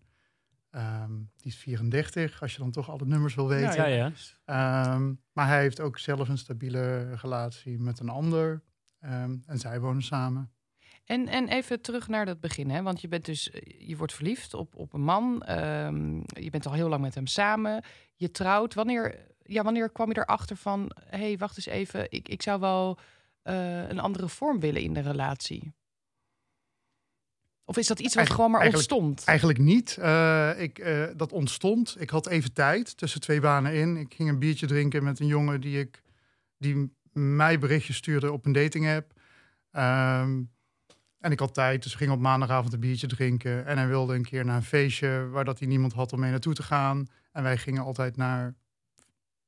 ehm, 0.70 1.16
die 1.16 1.52
is 1.52 1.58
34, 1.58 2.42
als 2.42 2.54
je 2.54 2.60
dan 2.60 2.72
toch 2.72 2.90
alle 2.90 3.06
nummers 3.06 3.36
wil 3.36 3.48
weten. 3.48 3.76
Ja, 3.76 3.86
ja. 3.86 4.12
Ehm, 4.46 5.14
maar 5.32 5.48
hij 5.48 5.62
heeft 5.62 5.80
ook 5.80 6.00
zelf 6.00 6.30
een 6.30 6.38
stabiele 6.38 7.16
relatie 7.16 7.80
met 7.80 8.00
een 8.00 8.10
ander. 8.10 8.64
Ehm, 9.00 9.36
en 9.46 9.60
zij 9.60 9.80
wonen 9.80 10.02
samen. 10.04 10.52
En, 11.06 11.28
en 11.28 11.48
even 11.48 11.82
terug 11.82 12.08
naar 12.08 12.26
dat 12.26 12.40
begin, 12.40 12.70
hè? 12.70 12.82
want 12.82 13.02
je 13.02 13.08
bent 13.08 13.26
dus, 13.26 13.50
je 13.78 13.98
wordt 13.98 14.14
verliefd 14.14 14.54
op, 14.54 14.76
op 14.76 14.94
een 14.94 15.04
man. 15.04 15.44
ehm, 15.44 16.16
je 16.18 16.50
bent 16.50 16.66
al 16.66 16.74
heel 16.74 16.90
lang 16.90 17.02
met 17.02 17.16
hem 17.16 17.28
samen. 17.28 17.84
Je 18.16 18.32
trouwt. 18.32 18.74
Wanneer, 18.74 19.26
ja, 19.44 19.64
wanneer 19.64 19.90
kwam 19.90 20.10
je 20.10 20.18
erachter 20.18 20.56
van, 20.56 20.92
hé, 21.06 21.18
hey, 21.18 21.38
wacht 21.38 21.58
eens 21.58 21.66
even, 21.66 22.12
ik, 22.12 22.30
ik 22.30 22.42
zou 22.42 22.60
wel 22.60 22.98
eh, 23.42 23.90
een 23.90 24.00
andere 24.00 24.28
vorm 24.28 24.60
willen 24.60 24.82
in 24.82 24.94
de 24.94 25.00
relatie? 25.00 25.74
Of 27.70 27.78
is 27.78 27.88
dat 27.88 28.00
iets 28.00 28.16
wat 28.16 28.30
gewoon 28.30 28.52
maar 28.52 28.62
eigenlijk- 28.62 28.92
ontstond? 28.92 29.28
Eigenlijk 29.28 29.60
niet. 29.60 29.98
Eh, 29.98 30.52
ik, 30.58 30.80
eh, 30.80 31.04
dat 31.16 31.32
ontstond. 31.32 31.96
Ik 32.00 32.10
had 32.10 32.28
even 32.28 32.54
tijd 32.54 32.98
tussen 32.98 33.22
twee 33.22 33.40
banen 33.40 33.74
in. 33.74 33.98
Ik 33.98 34.14
ging 34.14 34.30
een 34.30 34.40
biertje 34.40 34.68
drinken 34.68 35.04
met 35.04 35.20
een 35.20 35.28
jongen 35.28 35.62
die, 35.62 35.80
ik, 35.80 36.02
die 36.58 36.94
mij 37.12 37.60
berichtjes 37.60 37.96
stuurde 37.96 38.32
op 38.32 38.46
een 38.46 38.52
dating 38.52 38.88
app. 38.90 39.12
Ehm, 39.72 40.42
en 41.20 41.32
ik 41.32 41.40
had 41.40 41.54
tijd, 41.54 41.84
dus 41.84 41.92
we 41.92 41.98
gingen 41.98 42.14
op 42.14 42.20
maandagavond 42.20 42.74
een 42.74 42.80
biertje 42.80 43.08
drinken. 43.08 43.66
En 43.66 43.78
hij 43.78 43.88
wilde 43.88 44.16
een 44.16 44.26
keer 44.26 44.46
naar 44.46 44.56
een 44.56 44.64
feestje 44.64 45.28
waar 45.30 45.46
dat 45.46 45.60
hij 45.60 45.68
niemand 45.68 45.94
had 45.94 46.14
om 46.14 46.20
mee 46.20 46.32
naartoe 46.32 46.54
te 46.54 46.64
gaan. 46.64 47.08
En 47.32 47.44
wij 47.44 47.58
gingen 47.58 47.84
altijd 47.84 48.18
naar 48.18 48.56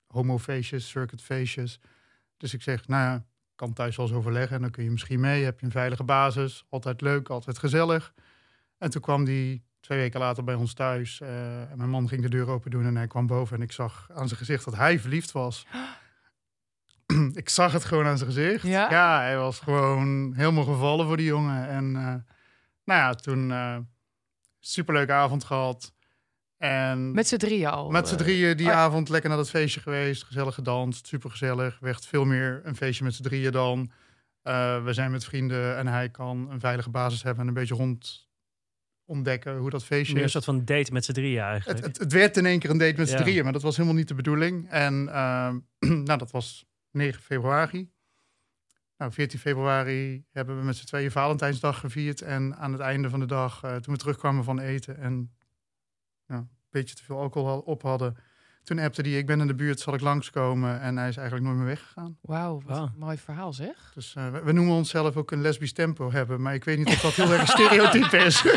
homofeestjes, 0.07 0.89
circuitfeestjes. 0.89 1.79
Dus 2.37 2.53
ik 2.53 2.61
zeg, 2.61 2.87
nou 2.87 3.03
ja, 3.03 3.25
kan 3.59 3.73
thuis 3.73 3.95
wel 3.95 4.05
eens 4.05 4.15
overleggen. 4.15 4.55
En 4.55 4.61
dan 4.61 4.71
kun 4.71 4.83
je 4.83 4.91
misschien 4.91 5.19
mee. 5.19 5.43
Heb 5.43 5.59
je 5.59 5.65
een 5.65 5.71
veilige 5.71 6.03
basis. 6.03 6.65
Altijd 6.69 7.01
leuk, 7.01 7.29
altijd 7.29 7.57
gezellig. 7.57 8.13
En 8.77 8.89
toen 8.89 9.01
kwam 9.01 9.25
die 9.25 9.63
twee 9.79 9.99
weken 9.99 10.19
later 10.19 10.43
bij 10.43 10.55
ons 10.55 10.73
thuis. 10.73 11.21
eh, 11.21 11.71
en 11.71 11.77
mijn 11.77 11.89
man 11.89 12.07
ging 12.07 12.21
de 12.21 12.29
deur 12.29 12.47
open 12.47 12.71
doen 12.71 12.85
en 12.85 12.95
hij 12.95 13.07
kwam 13.07 13.27
boven. 13.27 13.57
En 13.57 13.63
ik 13.63 13.71
zag 13.71 14.09
aan 14.13 14.27
zijn 14.27 14.39
gezicht 14.39 14.65
dat 14.65 14.75
hij 14.75 14.99
verliefd 14.99 15.31
was. 15.31 15.65
ik 17.43 17.49
zag 17.49 17.71
het 17.71 17.85
gewoon 17.85 18.05
aan 18.05 18.17
zijn 18.17 18.31
gezicht. 18.31 18.63
Ja? 18.67 19.19
hij 19.19 19.37
was 19.37 19.59
gewoon 19.59 20.33
helemaal 20.35 20.63
gevallen 20.63 21.05
voor 21.07 21.17
die 21.17 21.25
jongen. 21.25 21.67
En 21.67 21.95
eh, 21.95 22.03
nou 22.83 22.99
ja, 22.99 23.13
toen 23.13 23.51
eh 23.51 23.77
superleuke 24.59 25.11
avond 25.13 25.43
gehad. 25.43 25.93
En 26.59 27.11
Met 27.11 27.27
z'n 27.27 27.37
drieën 27.37 27.67
al? 27.69 27.89
met 27.89 28.07
z'n 28.07 28.13
eh, 28.15 28.19
drieën 28.19 28.57
die 28.57 28.65
oh 28.67 28.71
ja. 28.73 28.77
avond 28.79 29.09
lekker 29.09 29.29
naar 29.29 29.37
dat 29.37 29.49
feestje 29.49 29.79
geweest. 29.79 30.23
Gezellig 30.23 30.53
gedanst, 30.55 31.07
super 31.07 31.29
gezellig. 31.29 31.77
Werd 31.79 32.05
veel 32.05 32.25
meer 32.25 32.61
een 32.63 32.75
feestje 32.75 33.03
met 33.03 33.13
z'n 33.13 33.23
drieën 33.23 33.51
dan. 33.51 33.91
eh, 34.41 34.83
we 34.83 34.93
zijn 34.93 35.11
met 35.11 35.25
vrienden 35.25 35.77
en 35.77 35.87
hij 35.87 36.09
kan 36.09 36.47
een 36.51 36.59
veilige 36.59 36.89
basis 36.89 37.23
hebben 37.23 37.41
en 37.41 37.47
een 37.47 37.53
beetje 37.53 37.75
rond 37.75 38.27
ontdekken 39.05 39.57
hoe 39.57 39.69
dat 39.69 39.83
feestje 39.85 40.11
Meer 40.13 40.21
een 40.21 40.27
is. 40.27 40.31
soort 40.33 40.45
van 40.45 40.65
date 40.65 40.91
met 40.91 41.05
z'n 41.05 41.11
drieën 41.11 41.41
eigenlijk. 41.41 41.77
Het, 41.79 41.87
het, 41.87 41.97
het 42.03 42.11
werd 42.13 42.37
in 42.37 42.45
één 42.45 42.59
keer 42.59 42.69
een 42.69 42.77
date 42.77 42.97
met 42.97 43.09
z'n 43.09 43.15
Ja. 43.17 43.21
drieën, 43.21 43.43
maar 43.43 43.53
dat 43.53 43.61
was 43.61 43.75
helemaal 43.75 43.97
niet 43.97 44.07
de 44.07 44.13
bedoeling. 44.15 44.69
En 44.69 45.09
ehm, 45.13 45.57
nou, 46.07 46.17
dat 46.17 46.31
was 46.31 46.65
9 46.91 47.21
februari. 47.21 47.89
Nou, 48.97 49.11
14 49.11 49.39
februari 49.39 50.25
hebben 50.31 50.57
we 50.59 50.63
met 50.65 50.75
z'n 50.77 50.85
tweeën 50.85 51.11
Valentijnsdag 51.11 51.79
gevierd. 51.79 52.21
En 52.21 52.55
aan 52.57 52.71
het 52.71 52.81
einde 52.81 53.09
van 53.09 53.19
de 53.19 53.25
dag, 53.25 53.63
eh, 53.63 53.75
toen 53.75 53.93
we 53.93 53.99
terugkwamen 53.99 54.43
van 54.43 54.59
eten 54.59 54.97
en 54.97 55.13
een 55.13 55.31
beetje 56.71 56.95
te 56.95 57.03
veel 57.03 57.19
alcohol 57.19 57.47
al- 57.49 57.59
op 57.59 57.81
hadden, 57.81 58.17
toen 58.69 58.79
appte 58.79 59.03
die, 59.03 59.17
ik 59.17 59.25
ben 59.25 59.39
in 59.41 59.47
de 59.47 59.55
buurt, 59.55 59.79
zal 59.79 59.93
ik 59.93 60.01
langskomen? 60.01 60.81
En 60.81 60.97
hij 60.97 61.07
is 61.09 61.17
eigenlijk 61.17 61.45
nooit 61.47 61.57
meer 61.59 61.67
weggegaan. 61.67 62.17
Wauw, 62.21 62.61
wat 62.65 62.77
Wauw. 62.77 62.85
een 62.85 62.91
mooi 62.99 63.17
verhaal 63.25 63.53
zeg. 63.53 63.91
Dus 63.95 64.13
eh, 64.17 64.27
we, 64.31 64.41
we 64.43 64.51
noemen 64.51 64.75
onszelf 64.75 65.15
ook 65.15 65.31
een 65.31 65.41
lesbisch 65.41 65.73
tempo 65.73 66.11
hebben, 66.11 66.41
maar 66.41 66.53
ik 66.53 66.63
weet 66.63 66.77
niet 66.77 66.87
of 66.87 67.01
dat 67.01 67.13
heel 67.13 67.31
erg 67.31 67.41
een 67.41 67.47
stereotype 67.47 68.17
is. 68.17 68.41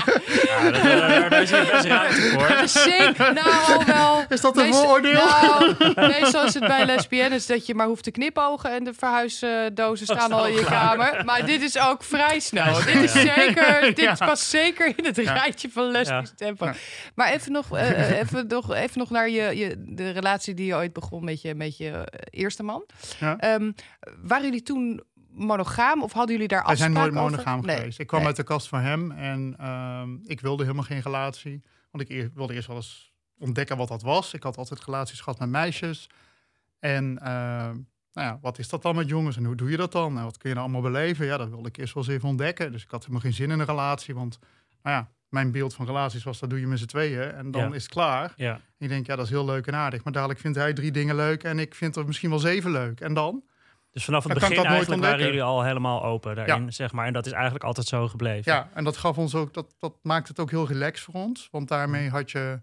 Ja, 0.53 0.71
dat- 0.71 0.83
daar, 0.83 1.31
daar 1.31 1.43
is 1.43 1.51
hier 1.51 1.69
best 1.73 1.85
ruimte 1.85 2.21
voor. 2.21 2.69
Zeker, 2.69 3.33
nou 3.35 3.49
al 3.79 3.85
wel. 3.85 4.25
Is 4.29 4.41
dat 4.41 4.57
een 4.57 4.73
vooroordeel? 4.75 5.13
Nou, 5.27 5.75
meestal 6.21 6.45
is 6.45 6.55
het 6.55 6.67
bij 6.67 6.87
lesbiennes 6.87 7.47
dat 7.47 7.67
je 7.67 7.75
maar 7.75 7.87
hoeft 7.87 8.05
te 8.05 8.11
knipogen 8.11 8.71
en 8.73 8.85
de 8.85 8.95
verhuisdozen 8.95 10.07
staan 10.07 10.33
al 10.33 10.47
in 10.47 10.55
je 10.55 10.65
kamer. 10.65 11.23
Maar 11.25 11.47
dit 11.47 11.63
is 11.63 11.79
ook 11.79 12.03
vrij 12.05 12.41
snel. 12.41 12.75
Dit 12.85 12.95
is 12.95 13.13
zeker, 13.13 13.81
dit 13.95 13.99
Ja. 13.99 14.15
past 14.15 14.45
zeker 14.45 14.93
in 14.97 15.05
het 15.05 15.17
rijtje 15.19 15.71
van 15.71 15.91
lesbisch 15.91 16.29
Ja. 16.31 16.35
tempo. 16.47 16.65
Ja. 16.65 16.75
Maar 17.15 17.33
even 17.33 17.53
nog, 17.53 17.77
eh, 17.77 17.91
eh, 18.11 18.19
even 18.21 18.47
nog, 18.47 18.75
even 18.75 18.99
nog 18.99 19.11
naar 19.11 19.29
je, 19.29 19.57
je, 19.57 19.95
de 20.03 20.11
relatie 20.11 20.55
die 20.55 20.67
je 20.67 20.75
ooit 20.75 20.93
begon 20.93 21.25
met 21.25 21.41
je, 21.43 21.55
met 21.55 21.77
je 21.77 21.91
eh, 21.91 22.41
eerste 22.43 22.63
man. 22.63 22.85
Ja. 23.21 23.39
Ehm, 23.39 23.73
waren 24.23 24.45
jullie 24.45 24.63
toen 24.63 25.03
monogaam 25.31 26.03
of 26.03 26.13
hadden 26.13 26.33
jullie 26.33 26.49
daar 26.49 26.67
Wij 26.67 26.77
zijn 26.77 26.93
nooit 26.93 27.05
afspraken 27.05 27.27
over? 27.35 27.45
monogaam 27.45 27.67
Nee. 27.67 27.77
geweest. 27.77 27.99
Ik 27.99 28.07
kwam 28.07 28.19
Nee. 28.21 28.29
uit 28.29 28.37
de 28.37 28.43
kast 28.45 28.69
van 28.69 28.81
hem 28.81 29.11
en 29.11 29.55
ehm, 29.59 30.15
ik 30.23 30.41
wilde 30.41 30.63
helemaal 30.63 30.85
geen 30.85 31.01
relatie. 31.01 31.63
Want 31.91 32.05
ik 32.05 32.11
eer- 32.17 32.31
wilde 32.35 32.55
eerst 32.55 32.67
wel 32.67 32.77
eens 32.77 33.13
ontdekken 33.39 33.77
wat 33.77 33.89
dat 33.89 34.03
was. 34.03 34.35
Ik 34.35 34.43
had 34.43 34.57
altijd 34.57 34.85
relaties 34.85 35.21
gehad 35.21 35.39
met 35.39 35.49
meisjes. 35.49 36.07
En 36.79 37.19
ehm, 37.19 37.77
nou 38.13 38.29
ja, 38.29 38.39
wat 38.41 38.59
is 38.59 38.69
dat 38.69 38.83
dan 38.83 38.95
met 38.97 39.09
jongens 39.09 39.37
en 39.37 39.45
hoe 39.45 39.55
doe 39.55 39.71
je 39.71 39.77
dat 39.77 39.93
dan? 39.93 40.19
En 40.19 40.25
wat 40.25 40.39
kun 40.39 40.49
je 40.49 40.55
nou 40.55 40.69
allemaal 40.71 40.91
beleven? 40.91 41.27
Ja, 41.27 41.37
dat 41.37 41.49
wilde 41.49 41.69
ik 41.69 41.77
eerst 41.77 41.95
wel 41.95 42.03
eens 42.05 42.13
even 42.13 42.29
ontdekken. 42.29 42.73
Dus 42.73 42.83
ik 42.83 42.91
had 42.91 43.01
helemaal 43.01 43.21
geen 43.21 43.33
zin 43.33 43.51
in 43.51 43.59
een 43.59 43.67
relatie. 43.67 44.15
Want 44.15 44.39
nou 44.83 44.97
ja, 44.97 45.11
mijn 45.33 45.53
beeld 45.53 45.75
van 45.75 45.87
relaties 45.87 46.23
was, 46.25 46.39
dat 46.39 46.51
doe 46.51 46.61
je 46.61 46.67
met 46.67 46.79
z'n 46.79 46.87
tweeën. 46.87 47.33
En 47.33 47.51
dan 47.51 47.69
Ja. 47.69 47.75
is 47.75 47.83
het 47.83 47.93
klaar. 47.93 48.33
Ja. 48.37 48.55
En 48.55 48.61
ik 48.79 48.89
denk, 48.89 49.07
ja, 49.07 49.17
dat 49.17 49.25
is 49.25 49.31
heel 49.31 49.45
leuk 49.45 49.67
en 49.67 49.75
aardig. 49.75 50.05
Maar 50.05 50.13
dadelijk 50.13 50.41
vindt 50.41 50.57
hij 50.59 50.73
drie 50.73 50.91
dingen 50.91 51.17
leuk 51.17 51.43
en 51.43 51.59
ik 51.59 51.75
vind 51.75 51.97
er 51.97 52.07
misschien 52.07 52.31
wel 52.31 52.39
zeven 52.39 52.71
leuk. 52.71 53.01
En 53.01 53.15
dan? 53.15 53.43
Dus 53.91 54.05
vanaf 54.05 54.25
het 54.25 54.41
Dan 54.41 54.49
begin 54.49 54.65
eigenlijk 54.65 55.03
waren 55.03 55.25
jullie 55.25 55.43
al 55.43 55.63
helemaal 55.63 56.05
open 56.05 56.35
daarin, 56.37 56.73
zeg 56.73 56.93
maar. 56.93 57.07
En 57.07 57.13
dat 57.13 57.27
is 57.27 57.33
eigenlijk 57.33 57.65
altijd 57.65 57.87
zo 57.87 58.09
gebleven. 58.09 58.53
Ja, 58.53 58.71
en 58.75 58.85
dat 58.85 58.97
gaf 58.97 59.19
ons 59.19 59.35
ook, 59.35 59.55
dat, 59.55 59.75
dat 59.79 59.95
maakt 60.03 60.29
het 60.29 60.41
ook 60.41 60.51
heel 60.51 60.67
relaxed 60.67 61.05
voor 61.05 61.15
ons. 61.15 61.49
Want 61.51 61.69
daarmee 61.69 62.09
had 62.09 62.31
je 62.31 62.61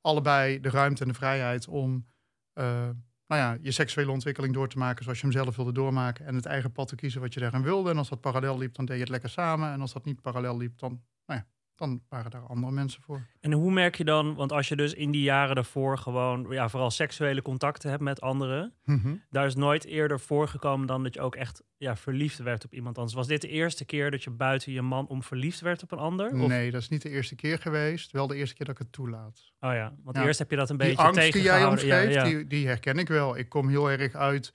allebei 0.00 0.60
de 0.60 0.70
ruimte 0.70 1.02
en 1.02 1.08
de 1.08 1.14
vrijheid 1.14 1.68
om 1.68 2.06
eh, 2.52 2.64
nou 2.64 2.94
nou 3.26 3.40
ja, 3.40 3.58
je 3.60 3.70
seksuele 3.70 4.10
ontwikkeling 4.10 4.54
door 4.54 4.68
te 4.68 4.78
maken 4.78 5.02
zoals 5.04 5.20
je 5.20 5.26
hem 5.26 5.34
zelf 5.34 5.56
wilde 5.56 5.72
doormaken. 5.72 6.26
En 6.26 6.34
het 6.34 6.46
eigen 6.46 6.72
pad 6.72 6.88
te 6.88 6.94
kiezen 6.94 7.20
wat 7.20 7.34
je 7.34 7.40
daarin 7.40 7.62
wilde. 7.62 7.90
En 7.90 7.98
als 7.98 8.08
dat 8.08 8.20
parallel 8.20 8.58
liep, 8.58 8.74
dan 8.74 8.84
deed 8.84 8.94
je 8.94 9.02
het 9.02 9.10
lekker 9.10 9.30
samen. 9.30 9.72
En 9.72 9.80
als 9.80 9.92
dat 9.92 10.04
niet 10.04 10.20
parallel 10.20 10.56
liep, 10.56 10.78
dan, 10.78 11.02
nou 11.26 11.40
ja, 11.40 11.46
dan 11.76 12.02
waren 12.08 12.30
daar 12.30 12.46
andere 12.46 12.72
mensen 12.72 13.02
voor. 13.02 13.26
En 13.40 13.52
hoe 13.52 13.72
merk 13.72 13.94
je 13.96 14.04
dan, 14.04 14.34
want 14.34 14.52
als 14.52 14.68
je 14.68 14.76
dus 14.76 14.94
in 14.94 15.10
die 15.10 15.22
jaren 15.22 15.54
daarvoor 15.54 15.98
gewoon, 15.98 16.46
ja, 16.50 16.68
vooral 16.68 16.90
seksuele 16.90 17.42
contacten 17.42 17.90
hebt 17.90 18.02
met 18.02 18.20
anderen, 18.20 18.72
Mhm. 18.84 19.14
daar 19.30 19.46
is 19.46 19.54
nooit 19.54 19.84
eerder 19.84 20.20
voorgekomen 20.20 20.86
dan 20.86 21.02
dat 21.02 21.14
je 21.14 21.20
ook 21.20 21.34
echt 21.36 21.62
ja, 21.76 21.96
verliefd 21.96 22.38
werd 22.38 22.64
op 22.64 22.72
iemand 22.74 22.96
anders. 22.96 23.14
Was 23.16 23.26
dit 23.26 23.40
de 23.40 23.48
eerste 23.48 23.84
keer 23.84 24.10
dat 24.10 24.22
je 24.24 24.30
buiten 24.30 24.72
je 24.72 24.82
man 24.82 25.06
om 25.06 25.22
verliefd 25.22 25.60
werd 25.60 25.82
op 25.82 25.92
een 25.92 25.98
ander? 25.98 26.26
Of- 26.40 26.48
Nee, 26.48 26.70
dat 26.70 26.80
is 26.80 26.88
niet 26.88 27.02
de 27.02 27.10
eerste 27.10 27.34
keer 27.34 27.58
geweest. 27.58 28.10
Wel 28.12 28.26
de 28.26 28.36
eerste 28.36 28.54
keer 28.54 28.66
dat 28.66 28.74
ik 28.74 28.80
het 28.82 28.92
toelaat. 28.92 29.52
Oh 29.60 29.72
ja, 29.72 29.94
want 30.02 30.16
Ja. 30.16 30.24
eerst 30.24 30.38
heb 30.38 30.50
je 30.50 30.56
dat 30.56 30.70
een 30.70 30.76
Die 30.76 30.86
beetje 30.88 31.02
angst 31.02 31.20
die 31.20 31.42
jij 31.42 31.42
tegengehouden. 31.42 31.86
Ja, 31.86 31.98
ja. 32.00 32.24
Die, 32.24 32.46
die 32.46 32.66
herken 32.66 32.98
ik 32.98 33.08
wel. 33.08 33.36
Ik 33.36 33.48
kom 33.48 33.68
heel 33.68 33.90
erg 33.90 34.14
uit 34.14 34.52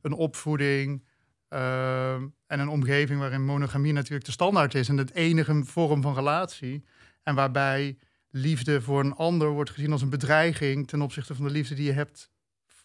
een 0.00 0.12
opvoeding 0.12 1.04
ehm, 1.48 2.26
en 2.46 2.60
een 2.60 2.68
omgeving 2.68 3.20
waarin 3.20 3.44
monogamie 3.44 3.92
natuurlijk 3.92 4.24
de 4.24 4.32
standaard 4.32 4.74
is 4.74 4.88
en 4.88 4.96
het 4.96 5.14
enige 5.14 5.64
vorm 5.64 6.02
van 6.02 6.14
relatie. 6.14 6.84
En 7.22 7.34
waarbij 7.34 7.98
liefde 8.30 8.80
voor 8.82 9.00
een 9.00 9.14
ander 9.14 9.48
wordt 9.48 9.70
gezien 9.70 9.92
als 9.92 10.02
een 10.02 10.10
bedreiging 10.10 10.88
ten 10.88 11.02
opzichte 11.02 11.34
van 11.34 11.44
de 11.44 11.50
liefde 11.50 11.74
die 11.74 11.84
je 11.84 11.92
hebt 11.92 12.30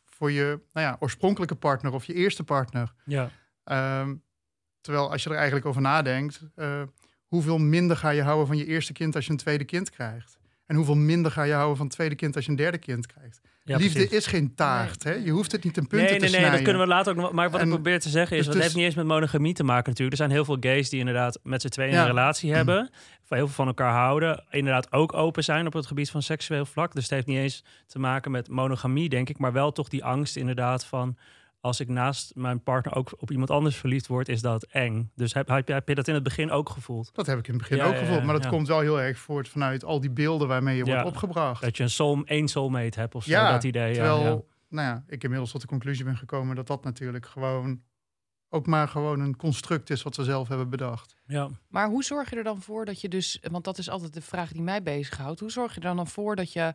voor 0.06 0.32
je 0.32 0.60
nou 0.74 0.88
ja, 0.88 0.98
oorspronkelijke 1.00 1.56
partner 1.56 1.94
of 1.94 2.06
je 2.06 2.14
eerste 2.14 2.44
partner. 2.44 2.94
ja. 3.06 3.30
Ehm, 3.64 4.16
terwijl 4.82 5.12
als 5.12 5.24
je 5.24 5.30
er 5.30 5.36
eigenlijk 5.36 5.66
over 5.66 5.82
nadenkt, 5.82 6.42
eh, 6.56 6.82
hoeveel 7.26 7.58
minder 7.58 7.98
ga 7.98 8.10
je 8.10 8.22
houden 8.22 8.48
van 8.48 8.58
je 8.58 8.66
eerste 8.66 8.94
kind 8.94 9.16
als 9.16 9.26
je 9.26 9.32
een 9.32 9.38
tweede 9.38 9.64
kind 9.64 9.90
krijgt? 9.90 10.38
En 10.66 10.76
hoeveel 10.76 10.96
minder 10.96 11.32
ga 11.32 11.44
je 11.44 11.54
houden 11.54 11.78
van 11.78 11.86
het 11.86 11.96
tweede 11.96 12.16
kind 12.16 12.36
als 12.36 12.46
je 12.46 12.52
een 12.52 12.58
derde 12.58 12.78
kind 12.78 13.06
krijgt? 13.06 13.42
Ja, 13.66 13.78
Liefde 13.78 13.94
precies. 14.00 14.18
is 14.18 14.26
geen 14.26 14.56
taart. 14.56 15.04
Nee. 15.04 15.14
Hè? 15.14 15.20
Je 15.26 15.32
hoeft 15.32 15.52
het 15.52 15.64
niet 15.64 15.78
in 15.78 15.88
punten 15.88 15.98
Nee, 15.98 16.08
te 16.08 16.12
nee, 16.14 16.22
nee, 16.22 16.30
snijden. 16.30 16.52
dat 16.52 16.62
kunnen 16.62 16.82
we 16.82 16.88
later 16.88 17.12
ook 17.12 17.20
nog. 17.20 17.32
Maar 17.32 17.50
wat 17.50 17.60
En- 17.60 17.66
ik 17.68 17.74
probeer 17.74 18.00
te 18.00 18.10
zeggen 18.10 18.38
is, 18.38 18.46
dus 18.46 18.54
dat 18.54 18.64
heeft 18.64 18.76
niet 18.76 18.86
eens 18.86 18.96
met 18.96 19.06
monogamie 19.06 19.54
te 19.54 19.64
maken 19.64 19.90
natuurlijk. 19.90 20.12
Er 20.12 20.18
zijn 20.26 20.32
heel 20.32 20.46
veel 20.46 20.58
gays 20.60 20.90
die 20.90 21.00
inderdaad 21.00 21.40
met 21.44 21.62
z'n 21.62 21.68
tweeën 21.68 21.92
Ja. 21.94 22.02
een 22.02 22.08
relatie 22.08 22.54
hebben. 22.56 22.90
Van 23.24 23.38
heel 23.38 23.46
veel 23.46 23.56
van 23.56 23.68
elkaar 23.68 23.94
houden. 23.94 24.44
Inderdaad 24.50 24.92
ook 24.92 25.14
open 25.14 25.44
zijn 25.44 25.66
op 25.68 25.74
het 25.74 25.86
gebied 25.86 26.10
van 26.12 26.22
seksueel 26.22 26.66
vlak. 26.66 26.94
Dus 26.94 27.04
het 27.04 27.12
heeft 27.12 27.28
niet 27.28 27.38
eens 27.38 27.64
te 27.88 28.00
maken 28.00 28.32
met 28.32 28.48
monogamie, 28.50 29.10
denk 29.10 29.30
ik. 29.30 29.38
Maar 29.38 29.54
wel 29.54 29.72
toch 29.72 29.88
die 29.90 30.04
angst 30.04 30.36
inderdaad 30.36 30.86
van... 30.86 31.18
Als 31.64 31.80
ik 31.80 31.88
naast 31.88 32.36
mijn 32.36 32.64
partner 32.64 32.96
ook 32.96 33.14
op 33.18 33.32
iemand 33.32 33.50
anders 33.50 33.76
verliefd 33.76 34.08
word, 34.08 34.30
is 34.30 34.42
dat 34.42 34.64
eng. 34.64 35.12
Dus 35.16 35.34
heb, 35.34 35.48
heb, 35.48 35.68
je- 35.68 35.74
heb 35.74 35.88
je 35.88 35.96
dat 35.96 36.08
in 36.08 36.14
het 36.14 36.24
begin 36.24 36.52
ook 36.52 36.70
gevoeld? 36.70 37.10
Dat 37.14 37.26
heb 37.26 37.38
ik 37.40 37.48
in 37.48 37.54
het 37.54 37.62
begin 37.62 37.78
Ja, 37.78 37.86
ook 37.86 37.94
ja, 37.94 38.00
gevoeld. 38.00 38.24
Maar 38.24 38.34
dat 38.34 38.44
ja. 38.44 38.50
komt 38.50 38.68
wel 38.68 38.80
heel 38.80 39.02
erg 39.02 39.18
voort 39.18 39.50
vanuit 39.50 39.84
al 39.84 40.00
die 40.00 40.10
beelden 40.12 40.48
waarmee 40.48 40.78
je 40.78 40.86
Ja. 40.86 40.92
wordt 40.94 41.08
opgebracht. 41.08 41.62
Dat 41.62 41.78
je 41.78 41.84
een 41.84 41.90
soul, 41.90 42.22
één 42.26 42.48
soulmate 42.48 43.00
hebt 43.00 43.16
of 43.16 43.24
zo, 43.24 43.30
Ja, 43.32 43.52
dat 43.52 43.64
idee. 43.64 43.94
Terwijl, 43.94 44.20
ja, 44.20 44.24
ja. 44.30 44.40
nou 44.70 44.88
ja, 44.88 45.04
ik 45.08 45.24
inmiddels 45.24 45.52
tot 45.52 45.62
de 45.62 45.68
conclusie 45.68 46.06
ben 46.06 46.18
gekomen 46.18 46.56
dat 46.56 46.68
dat 46.68 46.84
natuurlijk 46.84 47.26
gewoon 47.26 47.82
ook 48.50 48.66
maar 48.68 48.88
gewoon 48.88 49.20
een 49.20 49.36
construct 49.36 49.90
is 49.90 50.04
wat 50.04 50.16
we 50.16 50.24
zelf 50.24 50.48
hebben 50.48 50.70
bedacht. 50.70 51.16
Ja. 51.26 51.50
Maar 51.68 51.88
hoe 51.88 52.04
zorg 52.04 52.30
je 52.30 52.36
er 52.36 52.44
dan 52.44 52.62
voor 52.62 52.86
dat 52.86 53.02
je 53.02 53.10
dus, 53.10 53.40
want 53.52 53.64
dat 53.64 53.78
is 53.78 53.90
altijd 53.90 54.14
de 54.14 54.22
vraag 54.22 54.52
die 54.52 54.62
mij 54.62 54.84
bezighoudt. 54.84 55.40
Hoe 55.40 55.52
zorg 55.52 55.76
je 55.76 55.82
er 55.82 55.96
dan 55.96 56.08
voor 56.08 56.36
dat 56.36 56.54
je 56.54 56.74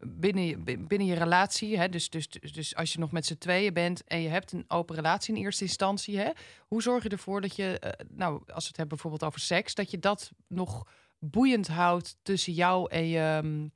binnen, 0.00 0.64
binnen 0.64 1.04
je 1.04 1.14
relatie, 1.14 1.78
hè, 1.78 1.88
dus, 1.88 2.10
dus, 2.10 2.28
dus, 2.28 2.76
als 2.76 2.92
je 2.92 2.98
nog 2.98 3.12
met 3.12 3.26
z'n 3.26 3.38
tweeën 3.38 3.72
bent 3.72 4.04
en 4.04 4.20
je 4.20 4.28
hebt 4.28 4.52
een 4.52 4.64
open 4.68 4.96
relatie 4.96 5.34
in 5.34 5.42
eerste 5.42 5.64
instantie, 5.64 6.18
hè, 6.18 6.30
hoe 6.58 6.82
zorg 6.82 7.02
je 7.02 7.08
ervoor 7.08 7.40
dat 7.40 7.56
je, 7.56 7.78
eh, 7.78 8.06
nou, 8.08 8.32
als 8.34 8.44
we 8.46 8.68
het 8.68 8.76
hebben 8.76 8.88
bijvoorbeeld 8.88 9.24
over 9.24 9.40
seks, 9.40 9.74
dat 9.74 9.90
je 9.90 9.98
dat 9.98 10.30
nog 10.46 10.86
boeiend 11.18 11.68
houdt 11.68 12.16
tussen 12.22 12.52
jou 12.52 12.90
en 12.90 13.08
je, 13.08 13.40
mm, 13.42 13.72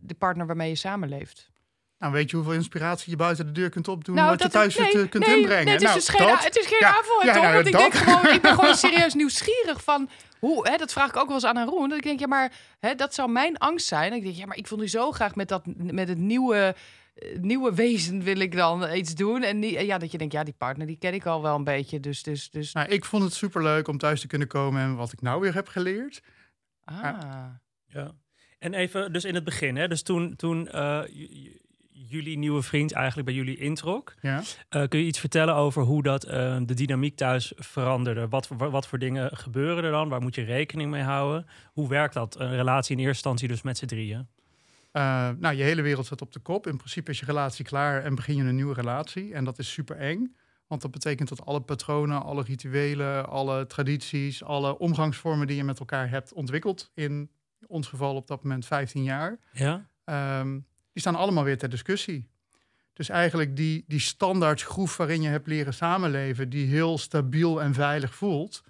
de 0.00 0.14
partner 0.14 0.46
waarmee 0.46 0.68
je 0.68 0.74
samenleeft? 0.74 1.50
Nou, 1.98 2.12
weet 2.12 2.30
je 2.30 2.36
hoeveel 2.36 2.54
inspiratie 2.54 3.10
je 3.10 3.16
buiten 3.16 3.46
de 3.46 3.52
deur 3.52 3.70
kunt 3.70 3.88
opdoen, 3.88 4.14
Nou, 4.14 4.28
wat 4.30 4.42
je 4.42 4.48
thuis 4.48 4.76
nee, 4.76 4.90
te- 4.90 5.08
kunt 5.08 5.26
nee, 5.26 5.36
inbrengen? 5.36 5.64
Nee, 5.64 5.72
het 5.72 5.82
is 5.82 5.88
nou, 5.88 5.98
dus 5.98 6.08
geen, 6.08 6.26
dat- 6.26 6.44
het 6.44 6.56
is 6.56 6.66
geen 6.66 6.78
ja, 6.80 6.88
ja, 6.88 7.32
toch? 7.32 7.42
nou, 7.42 7.54
Want 7.54 7.66
ik 7.66 7.72
dat- 7.72 7.80
denk 7.80 7.94
gewoon, 7.94 8.34
ik 8.34 8.42
ben 8.42 8.54
gewoon 8.54 8.74
serieus 8.84 9.14
nieuwsgierig 9.14 9.84
van 9.84 10.08
hoe, 10.38 10.68
hè, 10.68 10.76
dat 10.76 10.92
vraag 10.92 11.08
ik 11.08 11.16
ook 11.16 11.26
wel 11.26 11.34
eens 11.34 11.44
aan 11.44 11.56
Haroon. 11.56 11.88
Dat 11.88 11.98
ik 11.98 12.04
denk, 12.04 12.20
ja, 12.20 12.26
maar 12.26 12.52
hè, 12.78 12.94
dat 12.94 13.14
zou 13.14 13.30
mijn 13.30 13.56
angst 13.58 13.86
zijn. 13.86 14.10
En 14.10 14.16
ik 14.16 14.22
denk, 14.22 14.34
ja, 14.36 14.46
maar 14.46 14.56
ik 14.56 14.66
wil 14.66 14.78
nu 14.78 14.88
zo 14.88 15.12
graag 15.12 15.34
met 15.34 15.48
dat, 15.48 15.62
met 15.76 16.08
het 16.08 16.18
nieuwe, 16.18 16.74
eh, 17.14 17.38
nieuwe 17.38 17.74
wezen 17.74 18.22
wil 18.22 18.38
ik 18.38 18.56
dan 18.56 18.92
iets 18.94 19.14
doen. 19.14 19.42
En 19.42 19.60
die, 19.60 19.84
ja, 19.86 19.98
dat 19.98 20.12
je 20.12 20.18
denkt, 20.18 20.32
ja, 20.32 20.44
die 20.44 20.54
partner, 20.58 20.86
die 20.86 20.98
ken 20.98 21.14
ik 21.14 21.26
al 21.26 21.42
wel 21.42 21.54
een 21.54 21.64
beetje. 21.64 22.00
Dus, 22.00 22.22
dus, 22.22 22.50
dus. 22.50 22.72
Nou, 22.72 22.88
ik 22.88 23.04
vond 23.04 23.22
het 23.22 23.34
superleuk 23.34 23.88
om 23.88 23.98
thuis 23.98 24.20
te 24.20 24.26
kunnen 24.26 24.48
komen 24.48 24.82
en 24.82 24.96
wat 24.96 25.12
ik 25.12 25.20
nou 25.20 25.40
weer 25.40 25.54
heb 25.54 25.68
geleerd. 25.68 26.20
Ah. 26.84 27.44
Ja. 27.86 28.10
En 28.58 28.74
even, 28.74 29.12
dus 29.12 29.24
in 29.24 29.34
het 29.34 29.44
begin, 29.44 29.76
hè, 29.76 29.88
dus 29.88 30.02
toen, 30.02 30.36
toen 30.36 30.68
eh, 30.68 31.00
j- 31.12 31.56
jullie 32.08 32.38
nieuwe 32.38 32.62
vriend 32.62 32.92
eigenlijk 32.92 33.26
bij 33.26 33.36
jullie 33.36 33.56
introk, 33.56 34.14
Ja. 34.20 34.42
eh, 34.68 34.88
kun 34.88 34.98
je 35.00 35.06
iets 35.06 35.18
vertellen 35.20 35.54
over 35.54 35.82
hoe 35.82 36.02
dat 36.02 36.24
eh, 36.24 36.56
de 36.62 36.74
dynamiek 36.74 37.16
thuis 37.16 37.52
veranderde? 37.56 38.28
Wat, 38.28 38.46
voor- 38.46 38.70
wat 38.70 38.86
voor 38.86 38.98
dingen 38.98 39.36
gebeuren 39.36 39.84
er 39.84 39.90
dan? 39.90 40.08
Waar 40.08 40.20
moet 40.20 40.34
je 40.34 40.42
rekening 40.42 40.90
mee 40.90 41.02
houden? 41.02 41.46
Hoe 41.72 41.88
werkt 41.88 42.14
dat, 42.14 42.38
een 42.40 42.54
relatie 42.56 42.92
in 42.92 42.98
eerste 43.02 43.14
instantie 43.14 43.48
dus 43.48 43.62
met 43.62 43.78
z'n 43.78 43.86
drieën? 43.86 44.26
Eh, 44.92 45.30
nou, 45.38 45.54
je 45.56 45.62
hele 45.62 45.82
wereld 45.82 46.06
staat 46.06 46.22
op 46.22 46.32
de 46.32 46.40
kop. 46.40 46.66
In 46.66 46.76
principe 46.76 47.10
is 47.10 47.18
je 47.20 47.26
relatie 47.26 47.64
klaar 47.64 48.02
en 48.04 48.14
begin 48.14 48.36
je 48.36 48.42
een 48.42 48.54
nieuwe 48.54 48.74
relatie. 48.74 49.34
En 49.34 49.44
dat 49.44 49.58
is 49.58 49.72
super 49.72 49.96
eng. 49.96 50.36
Want 50.66 50.82
dat 50.82 50.90
betekent 50.90 51.28
dat 51.28 51.44
alle 51.46 51.60
patronen, 51.60 52.22
alle 52.22 52.42
rituelen, 52.42 53.28
alle 53.28 53.66
tradities, 53.66 54.44
alle 54.44 54.78
omgangsvormen 54.78 55.46
die 55.46 55.56
je 55.56 55.64
met 55.64 55.78
elkaar 55.78 56.10
hebt 56.10 56.32
ontwikkeld, 56.32 56.90
in 56.94 57.30
ons 57.66 57.86
geval 57.88 58.14
op 58.14 58.26
dat 58.26 58.42
moment 58.42 58.66
15 58.66 59.02
jaar, 59.02 59.38
Ja? 59.52 59.86
ehm, 60.04 60.58
die 60.98 61.06
staan 61.06 61.22
allemaal 61.22 61.44
weer 61.44 61.58
ter 61.58 61.68
discussie. 61.68 62.28
Dus 62.92 63.08
eigenlijk 63.08 63.56
die, 63.56 63.84
die 63.86 64.00
standaardschroef 64.00 64.96
waarin 64.96 65.22
je 65.22 65.28
hebt 65.28 65.46
leren 65.46 65.74
samenleven, 65.74 66.48
die 66.48 66.66
heel 66.66 66.98
stabiel 66.98 67.62
en 67.62 67.74
veilig 67.74 68.14
voelt, 68.14 68.62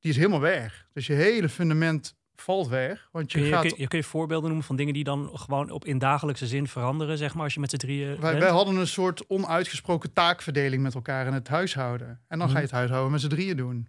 die 0.00 0.10
is 0.10 0.16
helemaal 0.16 0.40
weg. 0.40 0.86
Dus 0.92 1.06
je 1.06 1.12
hele 1.12 1.48
fundament 1.48 2.16
valt 2.34 2.68
weg. 2.68 3.08
Want 3.12 3.32
je 3.32 3.38
Kun 3.38 3.46
je, 3.46 3.52
gaat 3.52 3.62
kun, 3.62 3.74
je, 3.76 3.88
kun 3.88 3.98
je 3.98 4.04
voorbeelden 4.04 4.48
noemen 4.48 4.66
van 4.66 4.76
dingen 4.76 4.94
die 4.94 5.04
dan 5.04 5.30
gewoon 5.38 5.70
op 5.70 5.84
in 5.84 5.98
dagelijkse 5.98 6.46
zin 6.46 6.68
veranderen, 6.68 7.18
zeg 7.18 7.34
maar, 7.34 7.44
als 7.44 7.54
je 7.54 7.60
met 7.60 7.70
z'n 7.70 7.76
drieën 7.76 8.08
Wij, 8.08 8.30
bent? 8.30 8.42
wij 8.42 8.52
hadden 8.52 8.76
een 8.76 8.86
soort 8.86 9.26
onuitgesproken 9.26 10.12
taakverdeling 10.12 10.82
met 10.82 10.94
elkaar 10.94 11.26
in 11.26 11.32
het 11.32 11.48
huishouden. 11.48 12.20
En 12.28 12.38
dan 12.38 12.48
ga 12.48 12.56
je 12.56 12.62
het 12.62 12.70
huishouden 12.70 13.12
met 13.12 13.20
z'n 13.20 13.28
drieën 13.28 13.56
doen. 13.56 13.88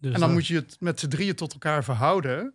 Dus 0.00 0.14
en 0.14 0.20
dan 0.20 0.32
moet 0.32 0.46
je 0.46 0.54
het 0.54 0.76
met 0.80 1.00
z'n 1.00 1.08
drieën 1.08 1.34
tot 1.34 1.52
elkaar 1.52 1.84
verhouden. 1.84 2.54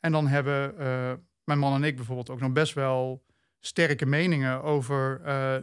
En 0.00 0.12
dan 0.12 0.26
hebben 0.26 0.78
eh, 0.78 1.12
mijn 1.44 1.58
man 1.58 1.74
en 1.74 1.84
ik 1.84 1.96
bijvoorbeeld 1.96 2.30
ook 2.30 2.40
nog 2.40 2.52
best 2.52 2.74
wel 2.74 3.24
sterke 3.60 4.06
meningen 4.06 4.62
over 4.62 5.20
eh, 5.24 5.54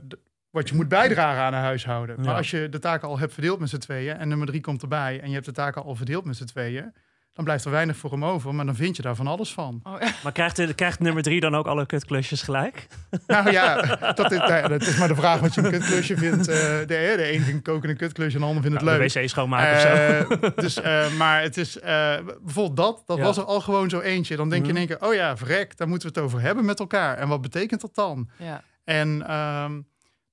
wat 0.50 0.70
je 0.70 0.76
moet 0.76 0.88
bijdragen 0.88 1.42
aan 1.44 1.54
een 1.54 1.60
huishouden. 1.60 2.16
Maar 2.16 2.26
Ja. 2.26 2.36
als 2.38 2.52
je 2.52 2.70
de 2.70 2.80
taken 2.80 3.08
al 3.08 3.20
hebt 3.20 3.34
verdeeld 3.34 3.60
met 3.60 3.70
z'n 3.70 3.78
tweeën 3.78 4.18
en 4.18 4.28
nummer 4.28 4.48
drie 4.48 4.62
komt 4.62 4.82
erbij 4.82 5.20
en 5.22 5.28
je 5.28 5.34
hebt 5.34 5.46
de 5.46 5.52
taken 5.52 5.84
al 5.84 5.96
verdeeld 5.96 6.26
met 6.26 6.36
z'n 6.36 6.46
tweeën, 6.46 6.94
dan 7.34 7.44
blijft 7.44 7.66
er 7.66 7.72
weinig 7.72 7.98
voor 7.98 8.12
hem 8.12 8.26
over, 8.26 8.56
maar 8.56 8.66
dan 8.66 8.76
vind 8.76 8.96
je 8.96 9.02
daar 9.02 9.16
van 9.16 9.28
alles 9.28 9.54
van. 9.54 9.80
Oh, 9.84 9.96
ja. 10.00 10.12
Maar 10.24 10.32
krijgt, 10.32 10.56
de, 10.56 10.74
krijgt 10.74 11.00
nummer 11.00 11.24
drie 11.24 11.40
dan 11.40 11.56
ook 11.56 11.68
alle 11.68 11.86
kutklusjes 11.86 12.42
gelijk? 12.42 12.88
Nou 13.28 13.52
ja, 13.52 13.76
dat 14.14 14.32
is, 14.32 14.38
nou 14.38 14.54
ja, 14.54 14.68
dat 14.68 14.82
is 14.82 14.98
maar 14.98 15.08
de 15.08 15.16
vraag 15.16 15.40
wat 15.40 15.54
je 15.54 15.62
een 15.64 15.72
kutklusje 15.72 16.18
vindt. 16.18 16.48
Eh, 16.48 16.56
de, 16.80 16.86
de 16.88 17.34
een 17.34 17.42
vindt 17.42 17.64
koken 17.64 17.90
een 17.90 17.98
kutklusje 17.98 18.36
en 18.36 18.42
de 18.42 18.48
ander 18.48 18.62
vindt 18.64 18.78
het 18.78 18.86
Nou, 18.88 19.00
leuk. 19.00 19.14
de 19.14 19.20
wc 19.22 19.30
schoonmaken 19.30 19.74
of 19.76 19.82
zo? 19.82 19.88
Eh, 19.88 20.50
dus, 20.56 20.82
eh, 20.82 21.14
maar 21.14 21.42
het 21.42 21.58
is 21.58 21.80
eh, 21.80 22.16
bijvoorbeeld 22.42 22.78
dat, 22.78 23.04
dat 23.06 23.18
Ja. 23.18 23.24
was 23.24 23.38
er 23.38 23.44
al 23.44 23.62
gewoon 23.62 23.90
zo 23.90 24.00
eentje. 24.00 24.36
Dan 24.36 24.50
denk 24.50 24.66
je 24.66 24.72
Mhm. 24.72 24.82
in 24.82 24.88
één 24.90 24.98
keer, 24.98 25.08
oh 25.10 25.14
ja, 25.14 25.38
vrek, 25.38 25.78
daar 25.78 25.88
moeten 25.88 26.08
we 26.08 26.16
het 26.16 26.24
over 26.24 26.42
hebben 26.42 26.66
met 26.66 26.80
elkaar. 26.80 27.18
En 27.18 27.28
wat 27.28 27.42
betekent 27.42 27.82
dat 27.82 27.96
dan? 27.96 28.30
ja. 28.38 28.64
En 28.84 29.22
ehm, 29.22 29.72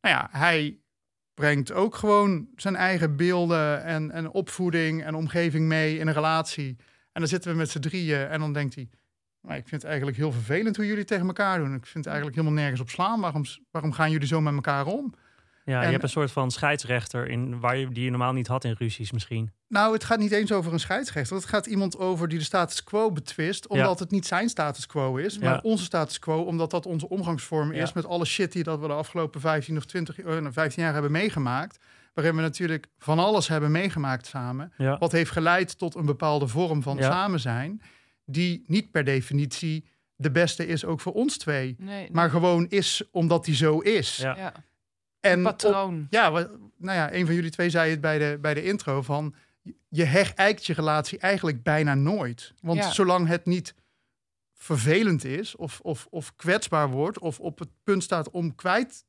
nou 0.01 0.15
ja, 0.17 0.29
hij 0.31 0.79
brengt 1.35 1.73
ook 1.73 1.95
gewoon 1.95 2.47
zijn 2.57 2.77
eigen 2.77 3.17
beelden 3.17 3.85
en, 3.85 4.11
en 4.11 4.31
opvoeding 4.31 5.05
en 5.05 5.15
omgeving 5.15 5.67
mee 5.67 5.99
in 5.99 6.07
een 6.07 6.15
relatie. 6.15 6.77
En 7.13 7.21
dan 7.21 7.29
zitten 7.29 7.51
we 7.51 7.57
met 7.57 7.71
z'n 7.71 7.79
drieën 7.79 8.27
en 8.27 8.41
dan 8.41 8.53
denkt 8.53 8.75
hij, 8.75 8.89
nou, 9.43 9.57
ik 9.57 9.69
vind 9.69 9.83
het 9.83 9.91
eigenlijk 9.91 10.17
heel 10.17 10.33
vervelend 10.33 10.77
hoe 10.77 10.87
jullie 10.87 11.05
tegen 11.05 11.27
elkaar 11.27 11.59
doen. 11.59 11.75
Ik 11.75 11.87
vind 11.87 12.05
het 12.05 12.07
eigenlijk 12.07 12.37
helemaal 12.37 12.59
nergens 12.59 12.81
op 12.81 12.91
slaan. 12.91 13.21
Waarom, 13.21 13.45
waarom 13.71 13.93
gaan 13.93 14.11
jullie 14.11 14.27
zo 14.27 14.41
met 14.41 14.55
elkaar 14.55 14.87
om? 14.87 15.15
Ja, 15.65 15.83
je 15.83 15.91
hebt 15.91 16.03
een 16.03 16.09
soort 16.09 16.31
van 16.31 16.51
scheidsrechter 16.51 17.29
in, 17.29 17.61
waar 17.61 17.77
je, 17.77 17.89
die 17.89 18.05
je 18.05 18.11
normaal 18.11 18.33
niet 18.33 18.47
had 18.47 18.65
in 18.65 18.75
ruzies 18.79 19.13
misschien. 19.13 19.51
Nou, 19.69 19.93
het 19.93 20.05
gaat 20.05 20.19
niet 20.19 20.33
eens 20.33 20.53
over 20.53 20.73
een 20.73 20.81
scheidsrechter. 20.81 21.37
Het 21.37 21.45
gaat 21.45 21.67
iemand 21.67 21.99
over 21.99 22.29
die 22.29 22.39
de 22.39 22.45
status 22.45 22.85
quo 22.85 23.13
betwist, 23.13 23.67
omdat 23.67 23.99
het 23.99 24.11
niet 24.11 24.27
zijn 24.27 24.49
status 24.49 24.87
quo 24.87 25.17
is, 25.17 25.39
maar 25.39 25.53
Ja. 25.55 25.61
onze 25.63 25.85
status 25.85 26.19
quo, 26.19 26.43
omdat 26.43 26.71
dat 26.71 26.87
onze 26.87 27.09
omgangsvorm 27.09 27.71
is 27.73 27.79
Ja. 27.89 27.91
met 27.95 28.07
alle 28.07 28.25
shit 28.25 28.53
die 28.53 28.63
dat 28.63 28.81
we 28.81 28.87
de 28.87 28.93
afgelopen 28.93 29.41
15 29.41 29.77
of 29.77 29.85
20, 29.85 30.19
eh, 30.19 30.25
nou, 30.27 30.53
15 30.53 30.83
jaar 30.83 30.93
hebben 30.93 31.11
meegemaakt. 31.13 31.79
Waarin 32.15 32.37
we 32.37 32.43
natuurlijk 32.43 32.87
van 32.99 33.19
alles 33.19 33.49
hebben 33.49 33.71
meegemaakt 33.71 34.27
samen. 34.27 34.73
Ja. 34.77 34.99
Wat 34.99 35.13
heeft 35.13 35.31
geleid 35.31 35.79
tot 35.79 35.95
een 35.95 36.07
bepaalde 36.07 36.49
vorm 36.49 36.83
van 36.83 36.97
Ja. 36.97 37.11
samen 37.11 37.41
zijn, 37.41 37.83
die 38.25 38.65
niet 38.67 38.91
per 38.91 39.05
definitie 39.05 39.89
de 40.17 40.31
beste 40.31 40.67
is 40.67 40.85
ook 40.85 41.01
voor 41.01 41.13
ons 41.13 41.37
twee. 41.39 41.75
Nee, 41.79 41.89
nee. 41.97 42.09
Maar 42.13 42.31
gewoon 42.31 42.67
is 42.69 43.03
omdat 43.11 43.45
die 43.45 43.55
zo 43.55 43.79
is. 43.79 44.17
Ja. 44.17 44.53
En 45.21 45.39
op- 45.39 45.45
patroon. 45.45 46.07
ja, 46.11 46.29
nou 46.31 46.97
ja, 46.99 47.13
een 47.13 47.27
van 47.27 47.35
jullie 47.35 47.51
twee 47.51 47.71
zei 47.71 47.91
het 47.91 48.01
bij 48.01 48.19
de, 48.19 48.39
bij 48.41 48.55
de 48.55 48.65
intro 48.65 49.03
van 49.03 49.35
je 49.89 50.05
herijkt 50.05 50.67
je 50.67 50.73
relatie 50.73 51.19
eigenlijk 51.19 51.63
bijna 51.63 51.95
nooit. 51.95 52.53
Want 52.63 52.79
Ja. 52.79 52.91
zolang 52.91 53.29
het 53.29 53.47
niet 53.47 53.75
vervelend 54.55 55.25
is 55.25 55.57
of, 55.57 55.81
of, 55.81 56.07
of 56.11 56.37
kwetsbaar 56.37 56.89
wordt 56.91 57.19
of 57.19 57.41
op 57.41 57.59
het 57.59 57.69
punt 57.85 58.03
staat 58.03 58.31
om 58.31 58.55
kwijt 58.55 59.05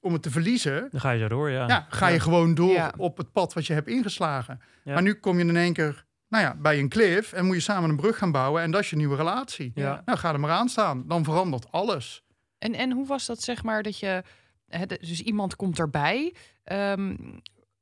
om 0.00 0.12
het 0.12 0.22
te 0.22 0.30
verliezen, 0.30 0.88
Dan 0.90 1.00
ga 1.00 1.10
je 1.10 1.20
zo 1.20 1.28
door, 1.28 1.50
ja. 1.50 1.66
ja, 1.68 1.86
ga 1.88 2.06
je 2.08 2.20
gewoon 2.20 2.54
door 2.54 2.72
Ja. 2.72 2.92
op 2.96 3.16
het 3.16 3.32
pad 3.32 3.52
wat 3.52 3.66
je 3.66 3.72
hebt 3.72 3.88
ingeslagen. 3.88 4.60
Ja. 4.84 4.92
Maar 4.92 5.02
nu 5.02 5.14
kom 5.14 5.38
je 5.38 5.44
in 5.44 5.56
één 5.56 5.72
keer 5.72 6.04
nou 6.28 6.44
ja, 6.44 6.54
bij 6.56 6.78
een 6.78 6.88
cliff 6.88 7.32
en 7.32 7.44
moet 7.46 7.54
je 7.54 7.60
samen 7.60 7.90
een 7.90 7.96
brug 7.96 8.18
gaan 8.18 8.32
bouwen 8.32 8.62
en 8.62 8.70
dat 8.70 8.80
is 8.80 8.90
je 8.90 8.96
nieuwe 8.96 9.16
relatie. 9.16 9.72
Ja. 9.74 10.02
Nou, 10.04 10.18
ga 10.18 10.32
er 10.32 10.40
maar 10.40 10.50
aan 10.50 10.68
staan. 10.68 11.06
Dan 11.06 11.24
verandert 11.24 11.72
alles. 11.72 12.22
En, 12.58 12.74
en 12.74 12.92
hoe 12.92 13.06
was 13.06 13.26
dat, 13.26 13.42
zeg 13.42 13.62
maar, 13.62 13.82
dat 13.82 13.98
je... 13.98 14.22
Dus 15.00 15.22
iemand 15.22 15.56
komt 15.56 15.78
erbij. 15.78 16.34
Ehm, 16.64 17.16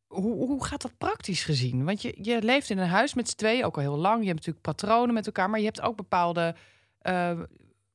hoe, 0.06 0.46
hoe 0.46 0.64
gaat 0.64 0.82
dat 0.82 0.98
praktisch 0.98 1.44
gezien? 1.44 1.84
Want 1.84 2.02
je, 2.02 2.18
je 2.22 2.42
leeft 2.42 2.70
in 2.70 2.78
een 2.78 2.88
huis 2.88 3.14
met 3.14 3.28
z'n 3.28 3.36
tweeën, 3.36 3.64
ook 3.64 3.76
al 3.76 3.82
heel 3.82 3.96
lang. 3.96 4.20
Je 4.20 4.26
hebt 4.26 4.38
natuurlijk 4.38 4.64
patronen 4.64 5.14
met 5.14 5.26
elkaar, 5.26 5.50
maar 5.50 5.58
je 5.58 5.64
hebt 5.64 5.80
ook 5.80 5.96
bepaalde 5.96 6.54
eh, 6.98 7.40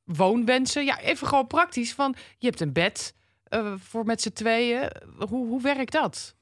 woonwensen. 0.03 0.85
Ja, 0.85 0.99
even 0.99 1.27
gewoon 1.27 1.47
praktisch. 1.47 1.93
Van, 1.93 2.15
je 2.37 2.47
hebt 2.47 2.59
een 2.59 2.73
bed 2.73 3.15
eh, 3.43 3.73
voor 3.77 4.05
met 4.05 4.21
z'n 4.21 4.31
tweeën. 4.31 4.91
Hoe, 5.17 5.47
hoe 5.47 5.61
werkt 5.61 5.91
dat? 5.91 6.35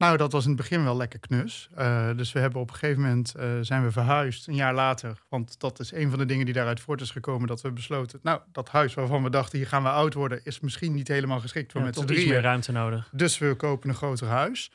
Nou, 0.00 0.16
dat 0.16 0.32
was 0.32 0.42
in 0.42 0.48
het 0.50 0.58
begin 0.58 0.84
wel 0.84 0.96
lekker 0.96 1.18
knus. 1.18 1.68
Eh, 1.74 2.08
dus 2.16 2.32
we 2.32 2.38
hebben 2.38 2.60
op 2.60 2.68
een 2.70 2.76
gegeven 2.76 3.02
moment 3.02 3.34
eh, 3.34 3.48
zijn 3.60 3.84
we 3.84 3.90
verhuisd, 3.90 4.46
een 4.46 4.54
jaar 4.54 4.74
later. 4.74 5.18
Want 5.28 5.60
dat 5.60 5.80
is 5.80 5.92
een 5.92 6.10
van 6.10 6.18
de 6.18 6.24
dingen 6.26 6.44
die 6.44 6.54
daaruit 6.54 6.80
voort 6.80 7.00
is 7.00 7.10
gekomen. 7.10 7.48
Dat 7.48 7.60
we 7.60 7.70
besloten, 7.70 8.20
nou, 8.22 8.40
dat 8.52 8.68
huis 8.68 8.94
waarvan 8.94 9.22
we 9.22 9.30
dachten, 9.30 9.58
hier 9.58 9.66
gaan 9.66 9.82
we 9.82 9.88
oud 9.88 10.14
worden, 10.14 10.40
is 10.44 10.60
misschien 10.60 10.94
niet 10.94 11.08
helemaal 11.08 11.40
geschikt 11.40 11.72
voor 11.72 11.80
Ja, 11.80 11.86
met 11.86 11.96
z'n 11.96 12.02
iets 12.02 12.12
meer 12.12 12.20
drieën. 12.20 12.40
ruimte 12.40 12.72
nodig. 12.72 13.08
Dus 13.12 13.38
we 13.38 13.54
kopen 13.54 13.88
een 13.88 13.94
groter 13.94 14.26
huis. 14.26 14.70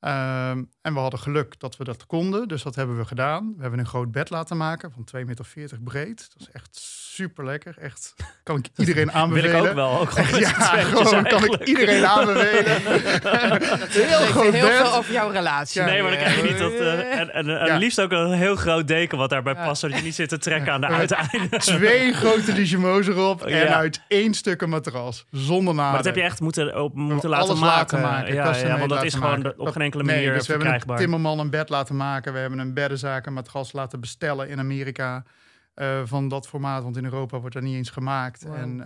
Ehm, 0.00 0.62
en 0.82 0.94
we 0.94 0.98
hadden 1.00 1.20
geluk 1.20 1.60
dat 1.60 1.76
we 1.76 1.84
dat 1.84 2.06
konden, 2.06 2.48
dus 2.48 2.62
dat 2.62 2.74
hebben 2.74 2.96
we 2.96 3.04
gedaan. 3.04 3.52
We 3.56 3.60
hebben 3.62 3.80
een 3.80 3.86
groot 3.86 4.10
bed 4.12 4.30
laten 4.30 4.56
maken 4.56 4.92
van 4.92 5.04
2,40 5.04 5.26
meter 5.26 5.80
breed. 5.84 6.16
Dat 6.32 6.48
is 6.48 6.48
echt 6.52 6.76
super 7.16 7.44
lekker. 7.44 7.74
Echt, 7.78 8.14
kan 8.42 8.56
ik 8.56 8.68
iedereen 8.76 9.06
Wil 9.06 9.14
aanbevelen. 9.14 9.62
ik 9.62 9.68
ook 9.68 9.74
wel. 9.74 10.00
Ook 10.00 10.10
gewoon 10.10 10.40
Ja, 11.12 11.22
kan 11.22 11.44
ik 11.44 11.64
iedereen 11.64 12.06
aanbevelen. 12.06 12.82
heel 13.90 14.18
groot 14.26 14.52
heel 14.52 14.66
bed. 14.68 14.76
veel 14.76 14.94
over 14.94 15.12
jouw 15.12 15.30
relatie. 15.30 15.80
Ja. 15.80 15.86
Nee, 15.86 16.02
maar 16.02 16.10
dan 16.10 16.20
krijg 16.20 16.36
je 16.36 16.42
niet 16.42 16.58
dat... 16.58 16.72
eh, 16.72 17.18
en 17.18 17.32
en, 17.32 17.58
en 17.60 17.66
Ja. 17.66 17.76
liefst 17.76 18.00
ook 18.00 18.10
een 18.12 18.32
heel 18.32 18.56
groot 18.56 18.88
deken 18.88 19.18
wat 19.18 19.30
daarbij 19.30 19.54
Ja. 19.54 19.64
past... 19.64 19.80
zodat 19.80 19.96
je 19.98 20.04
niet 20.04 20.14
zit 20.14 20.28
te 20.28 20.38
trekken 20.38 20.72
aan 20.72 20.80
de 20.80 20.86
uiteinden. 20.86 21.60
Twee 21.60 22.12
grote 22.12 22.52
Digimo's 22.52 23.06
erop 23.06 23.42
en 23.44 23.56
Ja. 23.56 23.64
uit 23.74 24.00
één 24.08 24.34
stuk 24.34 24.62
een 24.62 24.68
matras. 24.68 25.24
Zonder 25.30 25.74
naden. 25.74 25.84
Maar 25.92 25.96
dat 25.96 26.04
heb 26.04 26.14
je 26.16 26.22
echt 26.22 26.40
moeten, 26.40 26.82
op, 26.82 26.94
moeten 26.94 27.28
laten 27.30 27.48
alles 27.48 27.60
maken. 27.60 27.76
laten 27.76 28.00
maken. 28.00 28.34
Ja, 28.34 28.78
want 28.78 28.90
dat 28.90 29.04
is 29.04 29.12
laten 29.14 29.28
gewoon 29.28 29.42
maken. 29.42 29.54
Enkele 29.86 30.02
nee, 30.02 30.32
dus 30.32 30.46
we 30.46 30.52
hebben 30.52 30.82
een 30.86 30.96
timmerman 30.96 31.38
een 31.38 31.50
bed 31.50 31.68
laten 31.68 31.96
maken. 31.96 32.32
We 32.32 32.38
hebben 32.38 32.58
een 32.58 32.74
beddenzaak, 32.74 33.26
een 33.26 33.32
matras 33.32 33.72
laten 33.72 34.00
bestellen 34.00 34.48
in 34.48 34.58
Amerika. 34.58 35.24
eh, 35.74 36.00
van 36.04 36.28
dat 36.28 36.48
formaat, 36.48 36.82
want 36.82 36.96
in 36.96 37.04
Europa 37.04 37.38
wordt 37.38 37.54
dat 37.54 37.62
niet 37.62 37.76
eens 37.76 37.90
gemaakt. 37.90 38.42
Wow. 38.42 38.54
En, 38.54 38.80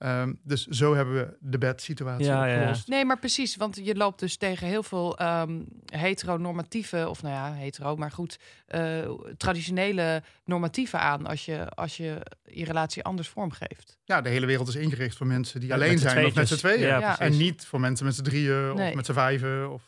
eh, 0.00 0.20
ehm, 0.20 0.32
dus 0.42 0.66
zo 0.66 0.94
hebben 0.94 1.14
we 1.14 1.36
de 1.40 1.58
bedsituatie 1.58 2.24
Ja, 2.26 2.44
ja. 2.46 2.56
opgelost. 2.56 2.88
Nee, 2.88 3.04
maar 3.04 3.18
precies, 3.18 3.56
want 3.56 3.76
je 3.84 3.94
loopt 3.96 4.20
dus 4.20 4.36
tegen 4.36 4.66
heel 4.66 4.82
veel 4.82 5.18
ehm, 5.18 5.60
heteronormatieve, 5.92 7.08
of 7.08 7.22
nou 7.22 7.34
ja, 7.34 7.52
hetero, 7.52 7.96
maar 7.96 8.10
goed, 8.10 8.38
eh, 8.66 9.10
traditionele 9.36 10.22
normatieven 10.44 11.00
aan 11.00 11.26
als 11.26 11.44
je, 11.44 11.68
als 11.68 11.96
je 11.96 12.18
je 12.44 12.64
relatie 12.64 13.02
anders 13.04 13.28
vormgeeft. 13.28 13.98
Ja, 14.04 14.20
de 14.20 14.28
hele 14.28 14.46
wereld 14.46 14.68
is 14.68 14.74
ingericht 14.76 15.16
voor 15.16 15.26
mensen 15.26 15.60
die 15.60 15.68
Ja, 15.68 15.74
alleen 15.74 15.98
zijn 15.98 16.26
of 16.26 16.34
met 16.34 16.48
z'n 16.48 16.56
tweeën. 16.56 16.80
Ja, 16.80 16.98
Ja. 16.98 17.18
En 17.18 17.36
niet 17.36 17.66
voor 17.66 17.80
mensen 17.80 18.06
met 18.06 18.14
z'n 18.14 18.22
drieën 18.22 18.74
Nee. 18.74 18.88
of 18.88 18.94
met 18.94 19.06
z'n 19.06 19.12
vijven 19.12 19.72
of 19.72 19.82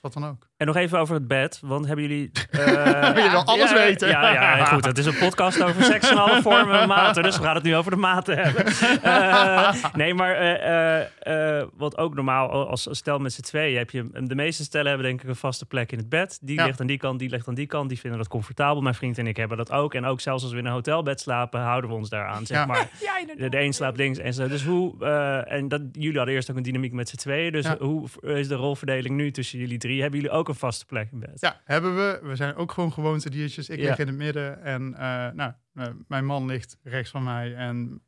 wat 0.00 0.12
dan 0.12 0.26
ook. 0.26 0.47
En 0.58 0.66
nog 0.66 0.76
even 0.76 0.98
over 0.98 1.14
het 1.14 1.28
bed, 1.28 1.60
want 1.64 1.86
hebben 1.86 2.04
jullie... 2.08 2.30
eh, 2.50 3.12
Wil 3.14 3.24
je 3.24 3.30
wel 3.30 3.44
alles 3.44 3.70
ja, 3.70 3.76
weten? 3.76 4.08
Ja, 4.08 4.32
ja, 4.32 4.64
goed. 4.64 4.84
Het 4.84 4.98
is 4.98 5.06
een 5.06 5.18
podcast 5.18 5.62
over 5.62 5.82
seks 5.84 6.10
en 6.10 6.16
alle 6.16 6.42
vormen 6.42 6.80
en 6.80 6.88
maten. 6.88 7.22
Dus 7.22 7.36
we 7.36 7.42
gaan 7.42 7.54
het 7.54 7.64
nu 7.64 7.76
over 7.76 7.90
de 7.90 7.96
maten 7.96 8.36
hebben. 8.38 8.64
Eh, 9.02 9.84
nee, 9.94 10.14
maar 10.14 10.34
eh, 10.34 11.66
wat 11.76 11.96
ook 11.98 12.14
normaal, 12.14 12.66
als 12.68 12.88
als 12.88 12.98
stel 12.98 13.18
met 13.18 13.32
z'n 13.32 13.40
tweeën, 13.40 13.78
heb 13.78 13.90
je... 13.90 14.10
De 14.26 14.34
meeste 14.34 14.62
stellen 14.62 14.88
hebben 14.88 15.06
denk 15.06 15.22
ik 15.22 15.28
een 15.28 15.36
vaste 15.36 15.66
plek 15.66 15.92
in 15.92 15.98
het 15.98 16.08
bed. 16.08 16.38
Die 16.42 16.56
Ja. 16.58 16.64
ligt 16.66 16.80
aan 16.80 16.86
die 16.86 16.98
kant, 16.98 17.18
die 17.18 17.28
ligt 17.30 17.48
aan 17.48 17.54
die 17.54 17.66
kant. 17.66 17.88
Die 17.88 17.98
vinden 17.98 18.18
dat 18.18 18.28
comfortabel. 18.28 18.82
Mijn 18.82 18.94
vriend 18.94 19.18
en 19.18 19.26
ik 19.26 19.36
hebben 19.36 19.56
dat 19.56 19.72
ook. 19.72 19.94
En 19.94 20.04
ook 20.04 20.20
zelfs 20.20 20.42
als 20.42 20.52
we 20.52 20.58
in 20.58 20.66
een 20.66 20.72
hotelbed 20.72 21.20
slapen, 21.20 21.60
houden 21.60 21.90
we 21.90 21.96
ons 21.96 22.08
daaraan, 22.08 22.46
zeg 22.46 22.56
Ja. 22.58 22.66
maar. 22.66 22.88
Ja, 23.00 23.34
De, 23.36 23.48
de 23.48 23.60
een 23.60 23.72
slaapt 23.72 23.96
links 23.96 24.18
en 24.18 24.34
zo. 24.34 24.48
Dus 24.48 24.64
hoe... 24.64 25.04
eh, 25.04 25.52
en 25.52 25.68
dat, 25.68 25.80
jullie 25.92 26.16
hadden 26.16 26.34
eerst 26.34 26.50
ook 26.50 26.56
een 26.56 26.62
dynamiek 26.62 26.92
met 26.92 27.08
z'n 27.08 27.16
tweeën. 27.16 27.52
Dus 27.52 27.64
Ja. 27.66 27.76
hoe 27.78 28.08
is 28.22 28.48
de 28.48 28.54
rolverdeling 28.54 29.14
nu 29.16 29.30
tussen 29.30 29.58
jullie 29.58 29.78
drie? 29.78 30.00
Hebben 30.00 30.20
jullie 30.20 30.34
ook 30.36 30.47
een 30.48 30.54
vaste 30.54 30.86
plek 30.86 31.12
in 31.12 31.18
bed? 31.18 31.40
Ja, 31.40 31.60
hebben 31.64 31.94
we. 31.96 32.20
We 32.22 32.36
zijn 32.36 32.54
ook 32.54 32.72
gewoon 32.72 32.92
gewoontediertjes. 32.92 33.68
Ik 33.68 33.78
Ja. 33.78 33.88
lig 33.88 33.98
in 33.98 34.06
het 34.06 34.16
midden 34.16 34.62
en 34.62 34.94
eh, 34.94 35.30
nou, 35.32 35.52
eh, 35.74 35.86
mijn 36.08 36.24
man 36.24 36.46
ligt 36.46 36.78
rechts 36.82 37.10
van 37.10 37.22
mij 37.22 37.54
en 37.54 38.02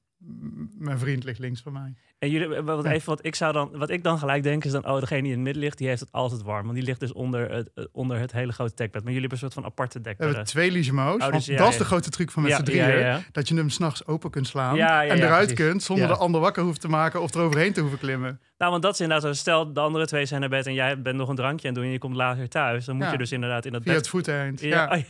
mijn 0.79 0.99
vriend 0.99 1.25
ligt 1.25 1.39
links 1.39 1.61
van 1.61 1.73
mij. 1.73 1.95
En 2.19 2.31
jullie, 2.31 2.55
eh, 2.57 2.63
wat, 2.65 2.85
even 2.85 3.09
wat 3.09 3.25
ik 3.27 3.35
zou 3.35 3.53
dan, 3.53 3.71
wat 3.73 3.91
ik 3.91 4.03
dan 4.03 4.19
gelijk 4.19 4.43
denk 4.43 4.65
is 4.65 4.73
dan, 4.73 4.87
oh, 4.89 5.01
degene 5.01 5.21
die 5.23 5.31
in 5.31 5.35
het 5.37 5.45
midden 5.45 5.63
ligt, 5.63 5.79
die 5.79 5.89
heeft 5.89 6.01
het 6.01 6.13
altijd 6.13 6.43
warm, 6.43 6.63
want 6.63 6.75
die 6.75 6.85
ligt 6.85 7.01
dus 7.01 7.13
onder 7.13 7.51
het, 7.51 7.71
eh, 7.75 7.85
onder 7.93 8.19
het 8.19 8.33
hele 8.33 8.53
grote 8.53 8.75
dekbed. 8.75 9.03
Maar 9.05 9.13
jullie 9.13 9.29
hebben 9.29 9.33
een 9.33 9.53
soort 9.53 9.65
van 9.65 9.65
aparte 9.73 9.99
We 9.99 10.05
dekbedden. 10.05 10.37
hebben 10.37 10.53
twee 10.53 10.71
Ligimo's, 10.71 11.13
dus 11.19 11.31
want 11.31 11.45
ja, 11.45 11.57
dat 11.57 11.67
is 11.69 11.73
ja. 11.73 11.79
de 11.79 11.85
grote 11.85 12.11
truc 12.11 12.31
van 12.31 12.43
met 12.43 12.51
Ja, 12.51 12.57
z'n 12.59 12.65
drieën. 12.65 12.89
ja, 12.89 12.95
ja. 12.99 13.21
Dat 13.33 13.49
je 13.49 13.55
hem 13.55 13.71
s'nachts 13.71 14.07
open 14.07 14.31
kunt 14.31 14.47
slaan 14.47 14.77
Ja, 14.77 15.01
ja, 15.01 15.13
en 15.13 15.19
eruit 15.19 15.47
precies. 15.55 15.67
kunt 15.67 15.83
zonder 15.83 16.07
Ja. 16.09 16.13
de 16.13 16.19
ander 16.19 16.41
wakker 16.41 16.63
hoeft 16.63 16.81
te 16.81 16.89
maken 16.89 17.21
of 17.23 17.35
eroverheen 17.35 17.73
te 17.73 17.81
hoeven 17.81 17.99
klimmen. 17.99 18.41
Nou, 18.59 18.71
want 18.71 18.83
dat 18.83 18.93
is 18.95 19.01
inderdaad 19.01 19.27
zo. 19.27 19.33
Stel, 19.41 19.73
de 19.73 19.81
andere 19.81 20.07
twee 20.07 20.27
zijn 20.27 20.41
naar 20.41 20.49
bed 20.49 20.67
en 20.67 20.75
jij 20.75 21.03
bent 21.03 21.17
nog 21.17 21.29
een 21.29 21.37
drankje 21.37 21.69
aan 21.69 21.73
het 21.75 21.83
doen 21.83 21.85
en 21.85 21.91
je 21.93 21.99
komt 21.99 22.17
later 22.17 22.49
thuis, 22.49 22.85
dan 22.85 22.97
moet 22.97 23.05
Ja. 23.05 23.13
je 23.13 23.19
dus 23.19 23.33
inderdaad 23.33 23.65
in 23.67 23.73
dat 23.73 23.83
Via 23.83 23.91
bed. 23.93 24.01
het 24.01 24.11
voeteind. 24.11 24.61
Ja, 24.61 24.69
Ja, 24.69 24.91
oh 24.93 24.99
ja, 24.99 25.05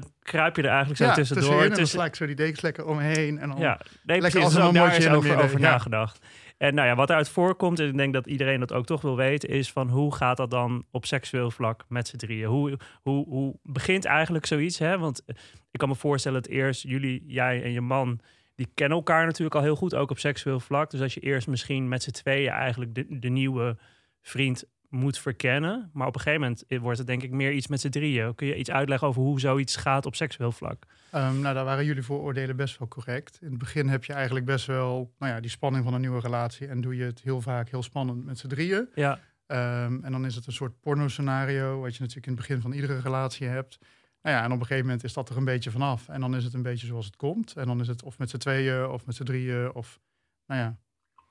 dan 0.00 0.10
kruip 0.22 0.56
je 0.56 0.62
er 0.62 0.68
eigenlijk 0.68 0.98
zo 0.98 1.04
Ja, 1.04 1.14
tussendoor. 1.14 1.44
tussenin 1.44 1.70
en 1.72 1.76
tussen- 1.78 2.14
zo 2.14 2.26
die 2.26 2.34
dekens 2.34 2.60
lekker 2.60 2.86
omheen. 2.86 3.38
En 3.38 3.48
dan, 3.48 3.58
Ja, 3.58 3.80
nee, 4.04 4.20
Lekker 4.20 4.20
precies. 4.20 4.40
als 4.44 4.54
Dus 4.54 4.64
een 4.64 4.74
daar 4.74 4.96
is 4.96 5.08
over, 5.08 5.42
over 5.42 5.60
ja. 5.60 5.70
nagedacht. 5.70 6.18
En 6.58 6.74
nou 6.74 6.88
ja, 6.88 6.94
wat 6.94 7.10
eruit 7.10 7.28
voorkomt, 7.28 7.80
en 7.80 7.86
ik 7.88 7.96
denk 7.96 8.12
dat 8.12 8.26
iedereen 8.26 8.60
dat 8.60 8.72
ook 8.72 8.86
toch 8.86 9.00
wil 9.00 9.16
weten, 9.16 9.48
is 9.48 9.72
van 9.72 9.88
hoe 9.88 10.14
gaat 10.14 10.36
dat 10.36 10.50
dan 10.50 10.84
op 10.90 11.06
seksueel 11.06 11.50
vlak 11.50 11.84
met 11.88 12.08
z'n 12.08 12.16
drieën? 12.16 12.48
Hoe, 12.48 12.78
hoe, 13.02 13.24
hoe 13.28 13.54
begint 13.62 14.04
eigenlijk 14.04 14.46
zoiets? 14.46 14.78
Hè? 14.78 14.98
Want 14.98 15.22
eh, 15.26 15.34
ik 15.70 15.78
kan 15.78 15.88
me 15.88 15.94
voorstellen 15.94 16.42
dat 16.42 16.50
eerst 16.50 16.82
jullie, 16.82 17.24
jij 17.26 17.62
en 17.62 17.72
je 17.72 17.80
man, 17.80 18.20
die 18.54 18.68
kennen 18.74 18.96
elkaar 18.98 19.24
natuurlijk 19.26 19.54
al 19.56 19.62
heel 19.62 19.76
goed, 19.76 19.94
ook 19.94 20.10
op 20.10 20.18
seksueel 20.18 20.60
vlak. 20.60 20.90
Dus 20.90 21.00
als 21.00 21.14
je 21.14 21.20
eerst 21.20 21.46
misschien 21.48 21.88
met 21.88 22.02
z'n 22.02 22.10
tweeën 22.10 22.50
eigenlijk 22.52 22.94
de, 22.94 23.06
de 23.18 23.28
nieuwe 23.28 23.76
vriend 24.22 24.64
moet 24.94 25.18
verkennen. 25.18 25.90
Maar 25.92 26.06
op 26.06 26.14
een 26.14 26.20
gegeven 26.20 26.40
moment 26.40 26.66
eh, 26.66 26.80
wordt 26.80 26.98
het 26.98 27.06
denk 27.06 27.22
ik 27.22 27.30
meer 27.30 27.52
iets 27.52 27.66
met 27.66 27.80
z'n 27.80 27.88
drieën. 27.88 28.34
Kun 28.34 28.46
je 28.46 28.56
iets 28.56 28.70
uitleggen 28.70 29.08
over 29.08 29.22
hoe 29.22 29.40
zoiets 29.40 29.76
gaat 29.76 30.06
op 30.06 30.14
seksueel 30.14 30.52
vlak? 30.52 30.84
Ehm, 31.10 31.40
nou, 31.40 31.54
daar 31.54 31.64
waren 31.64 31.84
jullie 31.84 32.02
vooroordelen 32.02 32.56
best 32.56 32.78
wel 32.78 32.88
correct. 32.88 33.38
In 33.40 33.50
het 33.50 33.58
begin 33.58 33.88
heb 33.88 34.04
je 34.04 34.12
eigenlijk 34.12 34.46
best 34.46 34.66
wel 34.66 35.12
nou 35.18 35.32
ja, 35.32 35.40
die 35.40 35.50
spanning 35.50 35.84
van 35.84 35.94
een 35.94 36.00
nieuwe 36.00 36.20
relatie. 36.20 36.66
En 36.66 36.80
doe 36.80 36.96
je 36.96 37.04
het 37.04 37.20
heel 37.22 37.40
vaak 37.40 37.68
heel 37.68 37.82
spannend 37.82 38.24
met 38.24 38.38
z'n 38.38 38.48
drieën. 38.48 38.88
Ja, 38.94 39.18
Ehm, 39.46 40.04
en 40.04 40.12
dan 40.12 40.26
is 40.26 40.34
het 40.34 40.46
een 40.46 40.52
soort 40.52 40.80
porno-scenario, 40.80 41.80
wat 41.80 41.94
je 41.94 42.00
natuurlijk 42.00 42.26
in 42.26 42.32
het 42.32 42.40
begin 42.40 42.60
van 42.60 42.72
iedere 42.72 43.00
relatie 43.00 43.46
hebt. 43.46 43.78
Nou 44.22 44.36
ja, 44.36 44.42
en 44.42 44.52
op 44.52 44.60
een 44.60 44.66
gegeven 44.66 44.84
moment 44.84 45.04
is 45.04 45.12
dat 45.12 45.28
er 45.28 45.36
een 45.36 45.44
beetje 45.44 45.70
vanaf. 45.70 46.08
En 46.08 46.20
dan 46.20 46.36
is 46.36 46.44
het 46.44 46.54
een 46.54 46.62
beetje 46.62 46.86
zoals 46.86 47.06
het 47.06 47.16
komt. 47.16 47.56
En 47.56 47.66
dan 47.66 47.80
is 47.80 47.88
het 47.88 48.02
of 48.02 48.18
met 48.18 48.30
z'n 48.30 48.36
tweeën 48.36 48.86
of 48.86 49.06
met 49.06 49.14
z'n 49.14 49.24
drieën. 49.24 49.74
Of, 49.74 50.00
nou 50.46 50.60
ja, 50.60 50.78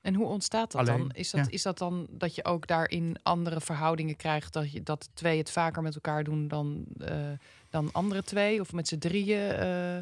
En 0.03 0.15
hoe 0.15 0.25
ontstaat 0.25 0.71
dat 0.71 0.81
Alleen, 0.87 0.97
dan? 0.97 1.11
Is 1.13 1.29
dat, 1.31 1.45
ja. 1.45 1.51
is 1.51 1.61
dat 1.61 1.77
dan 1.77 2.07
dat 2.09 2.35
je 2.35 2.45
ook 2.45 2.67
daarin 2.67 3.15
andere 3.21 3.61
verhoudingen 3.61 4.15
krijgt? 4.15 4.53
Dat, 4.53 4.71
je, 4.71 4.83
dat 4.83 5.09
twee 5.13 5.37
het 5.37 5.51
vaker 5.51 5.81
met 5.81 5.95
elkaar 5.95 6.23
doen 6.23 6.47
dan, 6.47 6.85
eh, 6.97 7.15
dan 7.69 7.89
andere 7.91 8.23
twee? 8.23 8.59
Of 8.59 8.73
met 8.73 8.87
z'n 8.87 8.97
drieën? 8.97 9.51
eh, 9.51 9.97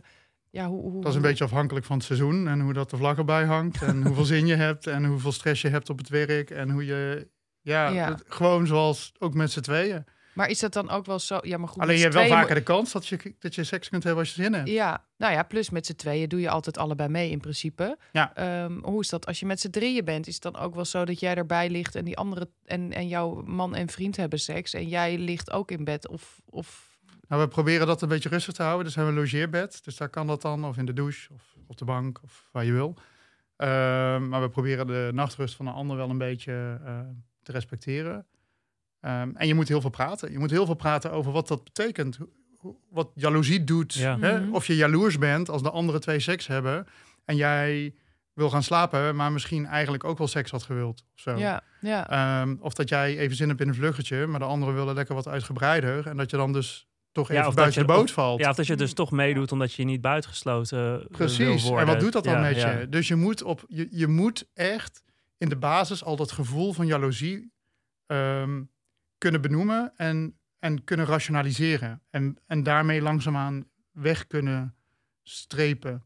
ja, 0.50 0.68
hoe, 0.68 0.82
hoe, 0.82 1.02
dat 1.02 1.10
is 1.10 1.16
een 1.16 1.22
beetje 1.22 1.44
afhankelijk 1.44 1.86
van 1.86 1.96
het 1.98 2.06
seizoen. 2.06 2.48
En 2.48 2.60
hoe 2.62 2.74
dat 2.74 2.90
de 2.90 2.98
vlag 2.98 3.18
erbij 3.18 3.46
hangt. 3.46 3.82
En 3.82 4.04
hoeveel 4.06 4.26
zin 4.26 4.46
je 4.48 4.56
hebt. 4.56 4.88
En 4.88 5.06
hoeveel 5.06 5.32
stress 5.32 5.62
je 5.62 5.70
hebt 5.70 5.90
op 5.90 5.98
het 5.98 6.10
werk. 6.10 6.50
En 6.50 6.70
hoe 6.70 6.86
je, 6.86 7.28
ja, 7.62 7.88
Ja. 7.90 8.10
het- 8.12 8.24
gewoon 8.28 8.68
zoals 8.68 9.12
ook 9.20 9.34
met 9.34 9.52
z'n 9.52 9.60
tweeën. 9.62 10.04
Maar 10.34 10.50
is 10.50 10.60
dat 10.60 10.74
dan 10.74 10.90
ook 10.90 11.06
wel 11.06 11.20
zo? 11.20 11.40
Ja, 11.42 11.58
maar 11.58 11.68
goed. 11.68 11.82
Alleen 11.82 11.96
je 11.96 12.02
hebt 12.02 12.14
wel 12.14 12.28
vaker 12.28 12.56
de 12.56 12.64
kans 12.64 12.92
dat 12.92 13.08
je, 13.08 13.36
dat 13.40 13.56
je 13.56 13.64
seks 13.64 13.90
kunt 13.90 14.04
hebben 14.04 14.22
als 14.22 14.36
je 14.36 14.42
zin 14.42 14.54
hebt. 14.54 14.70
Ja, 14.70 15.06
nou 15.18 15.34
ja, 15.34 15.44
plus 15.44 15.70
met 15.70 15.86
z'n 15.86 15.96
tweeën 15.96 16.30
doe 16.30 16.40
je 16.40 16.50
altijd 16.50 16.78
allebei 16.78 17.10
mee 17.10 17.30
in 17.30 17.40
principe. 17.40 17.98
Ja. 18.12 18.36
Ehm, 18.36 18.80
hoe 18.84 19.02
is 19.02 19.10
dat 19.10 19.26
als 19.26 19.40
je 19.40 19.46
met 19.46 19.60
z'n 19.60 19.70
drieën 19.70 20.06
bent? 20.06 20.28
Is 20.28 20.34
het 20.34 20.44
dan 20.44 20.58
ook 20.58 20.76
wel 20.76 20.86
zo 20.86 21.06
dat 21.06 21.20
jij 21.20 21.36
erbij 21.36 21.70
ligt 21.70 21.96
en 21.96 22.06
die 22.06 22.18
andere 22.18 22.50
en, 22.66 22.94
en 22.94 23.08
jouw 23.08 23.42
man 23.46 23.76
en 23.76 23.88
vriend 23.90 24.18
hebben 24.18 24.40
seks 24.40 24.74
en 24.74 24.88
jij 24.88 25.18
ligt 25.18 25.52
ook 25.52 25.72
in 25.72 25.84
bed? 25.84 26.08
Of, 26.08 26.42
of 26.50 26.90
Nou, 27.28 27.42
we 27.42 27.48
proberen 27.48 27.88
dat 27.88 28.02
een 28.02 28.10
beetje 28.10 28.30
rustig 28.30 28.54
te 28.54 28.64
houden. 28.64 28.86
Dus 28.86 28.96
hebben 28.96 29.14
we 29.14 29.20
een 29.20 29.26
logeerbed. 29.26 29.84
Dus 29.84 29.98
daar 29.98 30.10
kan 30.10 30.28
dat 30.28 30.42
dan. 30.42 30.66
Of 30.66 30.78
in 30.78 30.86
de 30.86 30.94
douche. 30.94 31.34
Of 31.34 31.56
op 31.68 31.78
de 31.78 31.86
bank. 31.86 32.20
Of 32.24 32.50
waar 32.52 32.66
je 32.66 32.72
wil. 32.72 32.96
Ehm, 33.56 34.28
maar 34.30 34.42
we 34.42 34.50
proberen 34.50 34.88
de 34.88 35.10
nachtrust 35.14 35.56
van 35.56 35.66
de 35.66 35.72
ander 35.72 35.98
wel 35.98 36.10
een 36.10 36.18
beetje 36.18 36.80
eh, 36.86 37.00
te 37.44 37.52
respecteren. 37.52 38.26
Ehm, 39.02 39.32
en 39.36 39.48
je 39.48 39.54
moet 39.54 39.68
heel 39.68 39.82
veel 39.82 39.90
praten. 39.90 40.32
Je 40.32 40.40
moet 40.40 40.52
heel 40.52 40.66
veel 40.66 40.76
praten 40.76 41.12
over 41.12 41.32
wat 41.32 41.48
dat 41.48 41.64
betekent. 41.64 42.18
Wat 42.90 43.12
jaloezie 43.16 43.64
doet. 43.64 43.94
Ja. 43.94 44.20
Hè? 44.20 44.40
Mhm. 44.40 44.54
Of 44.56 44.68
je 44.68 44.76
jaloers 44.76 45.18
bent 45.18 45.50
als 45.50 45.64
de 45.64 45.70
andere 45.72 46.00
twee 46.00 46.20
seks 46.20 46.48
hebben. 46.48 46.88
En 47.26 47.36
jij 47.36 47.96
wil 48.34 48.50
gaan 48.50 48.64
slapen, 48.64 49.16
maar 49.16 49.32
misschien 49.32 49.66
eigenlijk 49.66 50.04
ook 50.04 50.18
wel 50.18 50.28
seks 50.28 50.52
had 50.52 50.64
gewild. 50.64 51.04
Of 51.16 51.20
zo. 51.22 51.36
ja, 51.38 51.62
ja. 51.82 52.10
Ehm, 52.42 52.56
of 52.60 52.74
dat 52.74 52.90
jij 52.90 53.18
even 53.18 53.36
zin 53.36 53.48
hebt 53.50 53.62
in 53.62 53.68
een 53.68 53.76
vluchtje, 53.76 54.28
maar 54.28 54.40
de 54.40 54.46
anderen 54.46 54.76
willen 54.76 54.94
lekker 54.96 55.16
wat 55.16 55.28
uitgebreider. 55.28 56.08
En 56.08 56.18
dat 56.18 56.30
je 56.32 56.38
dan 56.38 56.54
dus 56.54 56.88
toch 57.12 57.28
Ja, 57.28 57.34
even 57.36 57.48
of 57.48 57.54
buiten 57.56 57.82
je- 57.82 57.88
de 57.88 57.94
boot 57.94 58.04
of- 58.04 58.12
valt. 58.14 58.40
Ja, 58.40 58.50
of 58.50 58.56
dat 58.56 58.68
je 58.68 58.76
dus 58.76 58.94
toch 58.94 59.12
meedoet 59.12 59.52
omdat 59.52 59.74
je 59.74 59.84
niet 59.84 60.02
buitengesloten 60.02 60.80
eh, 60.94 60.98
wil 60.98 61.08
Precies. 61.12 61.64
worden. 61.64 61.80
En 61.80 61.86
wat 61.94 62.00
doet 62.00 62.14
dat 62.14 62.24
dan 62.24 62.34
Ja, 62.34 62.40
met 62.40 62.56
ja. 62.56 62.72
je? 62.72 62.90
Dus 62.90 63.08
je 63.08 63.16
moet, 63.16 63.44
op, 63.44 63.64
je, 63.68 63.88
je 63.92 64.08
moet 64.08 64.50
echt 64.54 65.04
in 65.38 65.50
de 65.50 65.58
basis 65.58 66.04
al 66.04 66.16
dat 66.16 66.32
gevoel 66.32 66.74
van 66.74 66.86
jaloezie 66.86 67.52
ehm, 68.06 68.62
kunnen 69.22 69.42
benoemen 69.42 69.92
en, 69.96 70.38
en 70.60 70.84
kunnen 70.84 71.06
rationaliseren. 71.06 72.02
En, 72.10 72.38
en 72.48 72.64
daarmee 72.64 73.02
langzaamaan 73.02 73.66
weg 73.92 74.28
kunnen 74.28 74.76
strepen. 75.24 76.04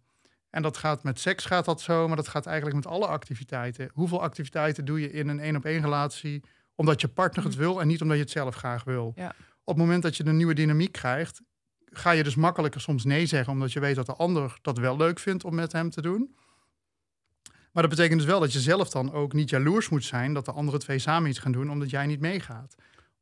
En 0.50 0.62
dat 0.62 0.78
gaat 0.78 1.04
met 1.04 1.20
seks 1.20 1.46
gaat 1.46 1.66
dat 1.66 1.82
zo, 1.82 2.08
maar 2.08 2.16
dat 2.16 2.28
gaat 2.28 2.46
eigenlijk 2.46 2.76
met 2.76 2.88
alle 2.88 3.08
activiteiten. 3.08 3.90
Hoeveel 3.94 4.22
activiteiten 4.22 4.86
doe 4.86 5.02
je 5.02 5.12
in 5.12 5.28
een 5.28 5.40
één 5.40 5.56
op 5.56 5.66
één 5.66 5.82
relatie 5.82 6.44
omdat 6.76 7.02
je 7.02 7.08
partner 7.08 7.46
het 7.46 7.56
wil 7.56 7.82
en 7.82 7.88
niet 7.88 8.02
omdat 8.02 8.18
je 8.18 8.24
het 8.24 8.32
zelf 8.32 8.56
graag 8.56 8.84
wil? 8.84 9.12
Ja. 9.16 9.36
Op 9.64 9.76
het 9.76 9.86
moment 9.86 10.04
dat 10.04 10.18
je 10.18 10.26
een 10.26 10.38
nieuwe 10.38 10.54
dynamiek 10.54 10.92
krijgt, 10.92 11.42
ga 11.86 12.12
je 12.12 12.24
dus 12.24 12.36
makkelijker 12.36 12.82
soms 12.82 13.04
nee 13.04 13.26
zeggen, 13.26 13.54
omdat 13.54 13.74
je 13.74 13.80
weet 13.80 13.96
dat 13.96 14.06
de 14.06 14.14
ander 14.14 14.58
dat 14.62 14.78
wel 14.78 14.98
leuk 14.98 15.20
vindt 15.20 15.44
om 15.44 15.56
met 15.56 15.72
hem 15.72 15.90
te 15.90 16.02
doen. 16.02 16.36
Maar 17.72 17.84
dat 17.84 17.96
betekent 17.96 18.20
dus 18.20 18.30
wel 18.30 18.40
dat 18.40 18.54
je 18.54 18.60
zelf 18.60 18.90
dan 18.90 19.12
ook 19.12 19.34
niet 19.34 19.50
jaloers 19.50 19.90
moet 19.90 20.04
zijn 20.04 20.34
dat 20.34 20.46
de 20.46 20.52
andere 20.52 20.78
twee 20.78 21.00
samen 21.00 21.30
iets 21.30 21.40
gaan 21.40 21.52
doen 21.52 21.72
omdat 21.72 21.90
jij 21.90 22.06
niet 22.06 22.20
meegaat. 22.20 22.76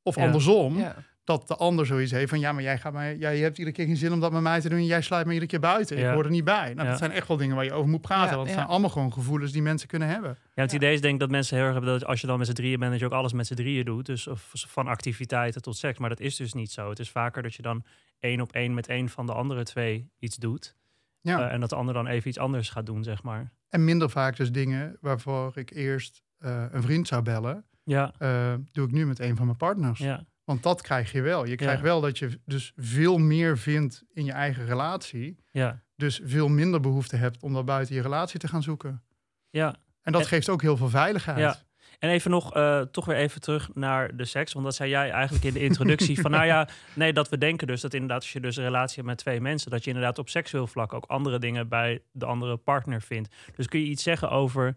Of 0.04 0.16
Ja. 0.16 0.24
andersom, 0.26 0.78
Ja. 0.78 0.96
dat 1.24 1.48
de 1.48 1.56
ander 1.56 1.86
zoiets 1.86 2.12
heeft 2.12 2.30
van 2.30 2.40
ja, 2.40 2.52
maar 2.52 2.64
jij, 2.64 2.78
gaat 2.78 2.94
mij, 2.94 3.18
jij 3.18 3.38
hebt 3.40 3.58
iedere 3.58 3.76
keer 3.76 3.86
geen 3.86 3.98
zin 3.98 4.12
om 4.12 4.20
dat 4.20 4.32
met 4.32 4.42
mij 4.42 4.62
te 4.62 4.70
doen 4.70 4.78
en 4.78 4.86
jij 4.86 5.02
sluit 5.02 5.26
me 5.26 5.32
iedere 5.34 5.50
keer 5.52 5.60
buiten. 5.60 5.98
Ja. 5.98 6.08
Ik 6.08 6.14
hoor 6.14 6.24
er 6.24 6.30
niet 6.30 6.44
bij. 6.44 6.74
Nou, 6.74 6.84
Ja. 6.84 6.90
Dat 6.90 6.98
zijn 6.98 7.12
echt 7.12 7.28
wel 7.28 7.38
dingen 7.38 7.56
waar 7.56 7.66
je 7.66 7.74
over 7.74 7.90
moet 7.90 8.02
praten, 8.02 8.30
Ja, 8.30 8.36
want 8.36 8.42
het 8.48 8.50
ja. 8.50 8.56
zijn 8.56 8.68
allemaal 8.68 8.90
gewoon 8.90 9.14
gevoelens 9.14 9.52
die 9.52 9.62
mensen 9.62 9.88
kunnen 9.88 10.08
hebben. 10.08 10.38
Ja, 10.56 10.62
het 10.62 10.72
Ja. 10.72 10.78
idee 10.78 10.94
is 10.94 11.02
denk 11.02 11.14
ik 11.14 11.20
dat 11.20 11.30
mensen 11.30 11.56
heel 11.56 11.66
erg 11.66 11.74
hebben 11.74 11.92
dat 12.00 12.06
als 12.06 12.22
je 12.22 12.28
dan 12.28 12.38
met 12.38 12.48
z'n 12.48 12.54
drieën 12.54 12.80
bent, 12.80 12.92
dat 12.92 13.00
je 13.00 13.06
ook 13.06 13.12
alles 13.12 13.34
met 13.34 13.48
z'n 13.48 13.54
drieën 13.54 13.86
doet. 13.86 14.06
Dus 14.06 14.28
of 14.28 14.52
van 14.54 14.88
activiteiten 14.88 15.62
tot 15.62 15.78
seks. 15.78 15.98
Maar 16.00 16.10
dat 16.10 16.20
is 16.20 16.36
dus 16.36 16.54
niet 16.54 16.72
zo. 16.72 16.90
Het 16.90 17.00
is 17.00 17.10
vaker 17.10 17.44
dat 17.44 17.54
je 17.56 17.62
dan 17.62 17.84
één 18.20 18.42
op 18.42 18.52
één 18.52 18.74
met 18.74 18.88
één 18.88 19.10
van 19.10 19.26
de 19.26 19.34
andere 19.34 19.64
twee 19.64 20.10
iets 20.20 20.36
doet. 20.36 20.76
Ja. 21.22 21.48
Eh, 21.48 21.54
en 21.54 21.60
dat 21.60 21.70
de 21.70 21.76
ander 21.76 21.94
dan 21.94 22.08
even 22.08 22.28
iets 22.30 22.38
anders 22.38 22.70
gaat 22.70 22.86
doen, 22.86 23.04
zeg 23.04 23.24
maar. 23.24 23.52
En 23.70 23.84
minder 23.84 24.10
vaak 24.10 24.36
dus 24.38 24.52
dingen 24.52 24.98
waarvoor 25.02 25.52
ik 25.58 25.72
eerst 25.72 26.22
eh, 26.38 26.66
een 26.72 26.82
vriend 26.82 27.08
zou 27.08 27.22
bellen, 27.22 27.66
Ja, 27.84 28.14
eh, 28.18 28.54
doe 28.72 28.86
ik 28.86 28.92
nu 28.92 29.06
met 29.06 29.20
een 29.20 29.36
van 29.36 29.46
mijn 29.46 29.58
partners. 29.58 30.00
ja, 30.00 30.26
Want 30.44 30.64
dat 30.64 30.82
krijg 30.82 31.12
je 31.12 31.22
wel. 31.22 31.46
Je 31.46 31.56
krijgt 31.56 31.78
Ja. 31.78 31.84
wel 31.84 32.02
dat 32.02 32.18
je 32.20 32.40
dus 32.46 32.72
veel 32.76 33.18
meer 33.18 33.58
vindt 33.58 34.04
in 34.14 34.26
je 34.26 34.32
eigen 34.32 34.66
relatie. 34.66 35.38
ja, 35.52 35.82
Dus 35.96 36.22
veel 36.24 36.48
minder 36.48 36.80
behoefte 36.80 37.16
hebt 37.16 37.44
om 37.44 37.54
dat 37.54 37.66
buiten 37.66 37.96
je 37.96 38.02
relatie 38.02 38.40
te 38.40 38.48
gaan 38.48 38.64
zoeken. 38.64 39.04
ja. 39.50 39.76
En 40.02 40.12
dat 40.12 40.22
En- 40.22 40.28
geeft 40.28 40.50
ook 40.50 40.62
heel 40.62 40.78
veel 40.78 40.90
veiligheid. 40.90 41.38
Ja. 41.40 41.56
En 42.00 42.10
even 42.10 42.32
nog, 42.32 42.54
eh, 42.54 42.82
toch 42.82 43.06
weer 43.06 43.16
even 43.16 43.42
terug 43.42 43.70
naar 43.74 44.16
de 44.16 44.26
seks. 44.26 44.54
Want 44.54 44.66
dat 44.66 44.76
zei 44.76 44.90
jij 44.90 45.10
eigenlijk 45.12 45.44
in 45.46 45.54
de 45.54 45.60
introductie. 45.64 46.22
van 46.22 46.32
nou 46.32 46.46
ja, 46.46 46.68
nee, 46.96 47.14
dat 47.14 47.30
we 47.30 47.38
denken 47.38 47.68
dus 47.68 47.82
dat 47.82 47.94
inderdaad 47.94 48.22
als 48.22 48.34
je 48.34 48.40
dus 48.40 48.56
een 48.58 48.64
relatie 48.64 48.96
hebt 48.96 49.08
met 49.08 49.18
twee 49.18 49.42
mensen... 49.42 49.72
dat 49.72 49.84
je 49.84 49.90
inderdaad 49.90 50.20
op 50.20 50.30
seksueel 50.30 50.68
vlak 50.68 50.94
ook 50.94 51.06
andere 51.06 51.40
dingen 51.40 51.68
bij 51.68 52.02
de 52.12 52.26
andere 52.26 52.58
partner 52.58 53.02
vindt. 53.02 53.36
Dus 53.56 53.68
kun 53.68 53.80
je 53.80 53.86
iets 53.86 54.04
zeggen 54.04 54.30
over 54.30 54.74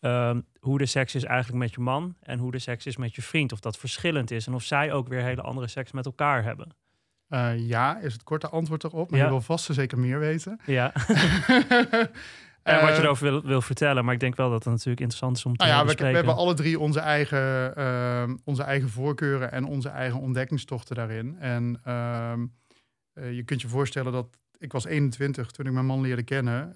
ehm, 0.00 0.40
hoe 0.60 0.78
de 0.78 0.86
seks 0.86 1.14
is 1.14 1.24
eigenlijk 1.24 1.58
met 1.58 1.74
je 1.74 1.80
man... 1.80 2.14
en 2.20 2.38
hoe 2.38 2.50
de 2.50 2.58
seks 2.58 2.86
is 2.86 2.96
met 2.96 3.14
je 3.14 3.22
vriend? 3.22 3.52
Of 3.52 3.60
dat 3.60 3.78
verschillend 3.78 4.30
is 4.30 4.46
en 4.46 4.54
of 4.54 4.62
zij 4.62 4.92
ook 4.92 5.08
weer 5.08 5.22
hele 5.22 5.42
andere 5.42 5.68
seks 5.68 5.92
met 5.92 6.06
elkaar 6.06 6.42
hebben? 6.44 6.74
Eh, 7.28 7.68
ja, 7.68 7.98
is 7.98 8.12
het 8.12 8.22
korte 8.22 8.48
antwoord 8.48 8.84
erop. 8.84 9.10
Maar 9.10 9.18
Ja. 9.18 9.24
je 9.24 9.30
wil 9.30 9.40
vast 9.40 9.68
zeker 9.74 9.98
meer 9.98 10.18
weten. 10.18 10.60
Ja, 10.66 10.92
en 12.62 12.80
wat 12.80 12.88
je 12.88 12.94
Eh, 12.94 12.98
erover 12.98 13.30
wil, 13.30 13.42
wil 13.42 13.60
vertellen. 13.60 14.04
Maar 14.04 14.14
ik 14.14 14.20
denk 14.20 14.36
wel 14.36 14.50
dat 14.50 14.64
het 14.64 14.72
natuurlijk 14.72 15.00
interessant 15.00 15.36
is 15.36 15.44
om 15.44 15.56
te 15.56 15.66
Nou 15.66 15.88
ja, 15.88 15.94
we, 15.94 16.04
hebben 16.04 16.34
alle 16.34 16.54
drie 16.54 16.78
onze 16.78 17.00
eigen, 17.00 17.76
ehm, 17.76 18.36
onze 18.44 18.62
eigen 18.62 18.88
voorkeuren 18.88 19.52
en 19.52 19.64
onze 19.64 19.88
eigen 19.88 20.20
ontdekkingstochten 20.20 20.96
daarin. 20.96 21.36
En 21.38 21.80
ehm, 21.84 22.46
eh, 23.12 23.32
je 23.32 23.42
kunt 23.42 23.60
je 23.60 23.68
voorstellen 23.68 24.12
dat 24.12 24.26
ik 24.58 24.72
was 24.72 24.84
21 24.84 25.50
toen 25.50 25.66
ik 25.66 25.72
mijn 25.72 25.86
man 25.86 26.00
leerde 26.00 26.22
kennen. 26.22 26.74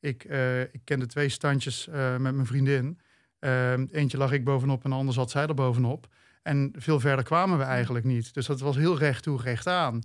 Ik, 0.00 0.24
eh, 0.24 0.60
ik 0.60 0.80
kende 0.84 1.06
twee 1.06 1.28
standjes 1.28 1.88
eh, 1.88 2.16
met 2.16 2.34
mijn 2.34 2.46
vriendin. 2.46 3.00
Ehm, 3.38 3.86
eentje 3.90 4.18
lag 4.18 4.32
ik 4.32 4.44
bovenop 4.44 4.84
en 4.84 4.90
de 4.90 4.96
ander 4.96 5.14
zat 5.14 5.30
zij 5.30 5.46
er 5.46 5.54
bovenop. 5.54 6.06
En 6.42 6.72
veel 6.76 7.00
verder 7.00 7.24
kwamen 7.24 7.58
we 7.58 7.64
eigenlijk 7.64 8.04
niet. 8.04 8.34
Dus 8.34 8.46
dat 8.46 8.60
was 8.60 8.76
heel 8.76 8.98
recht 8.98 9.22
toe, 9.22 9.42
recht 9.42 9.66
aan. 9.66 10.00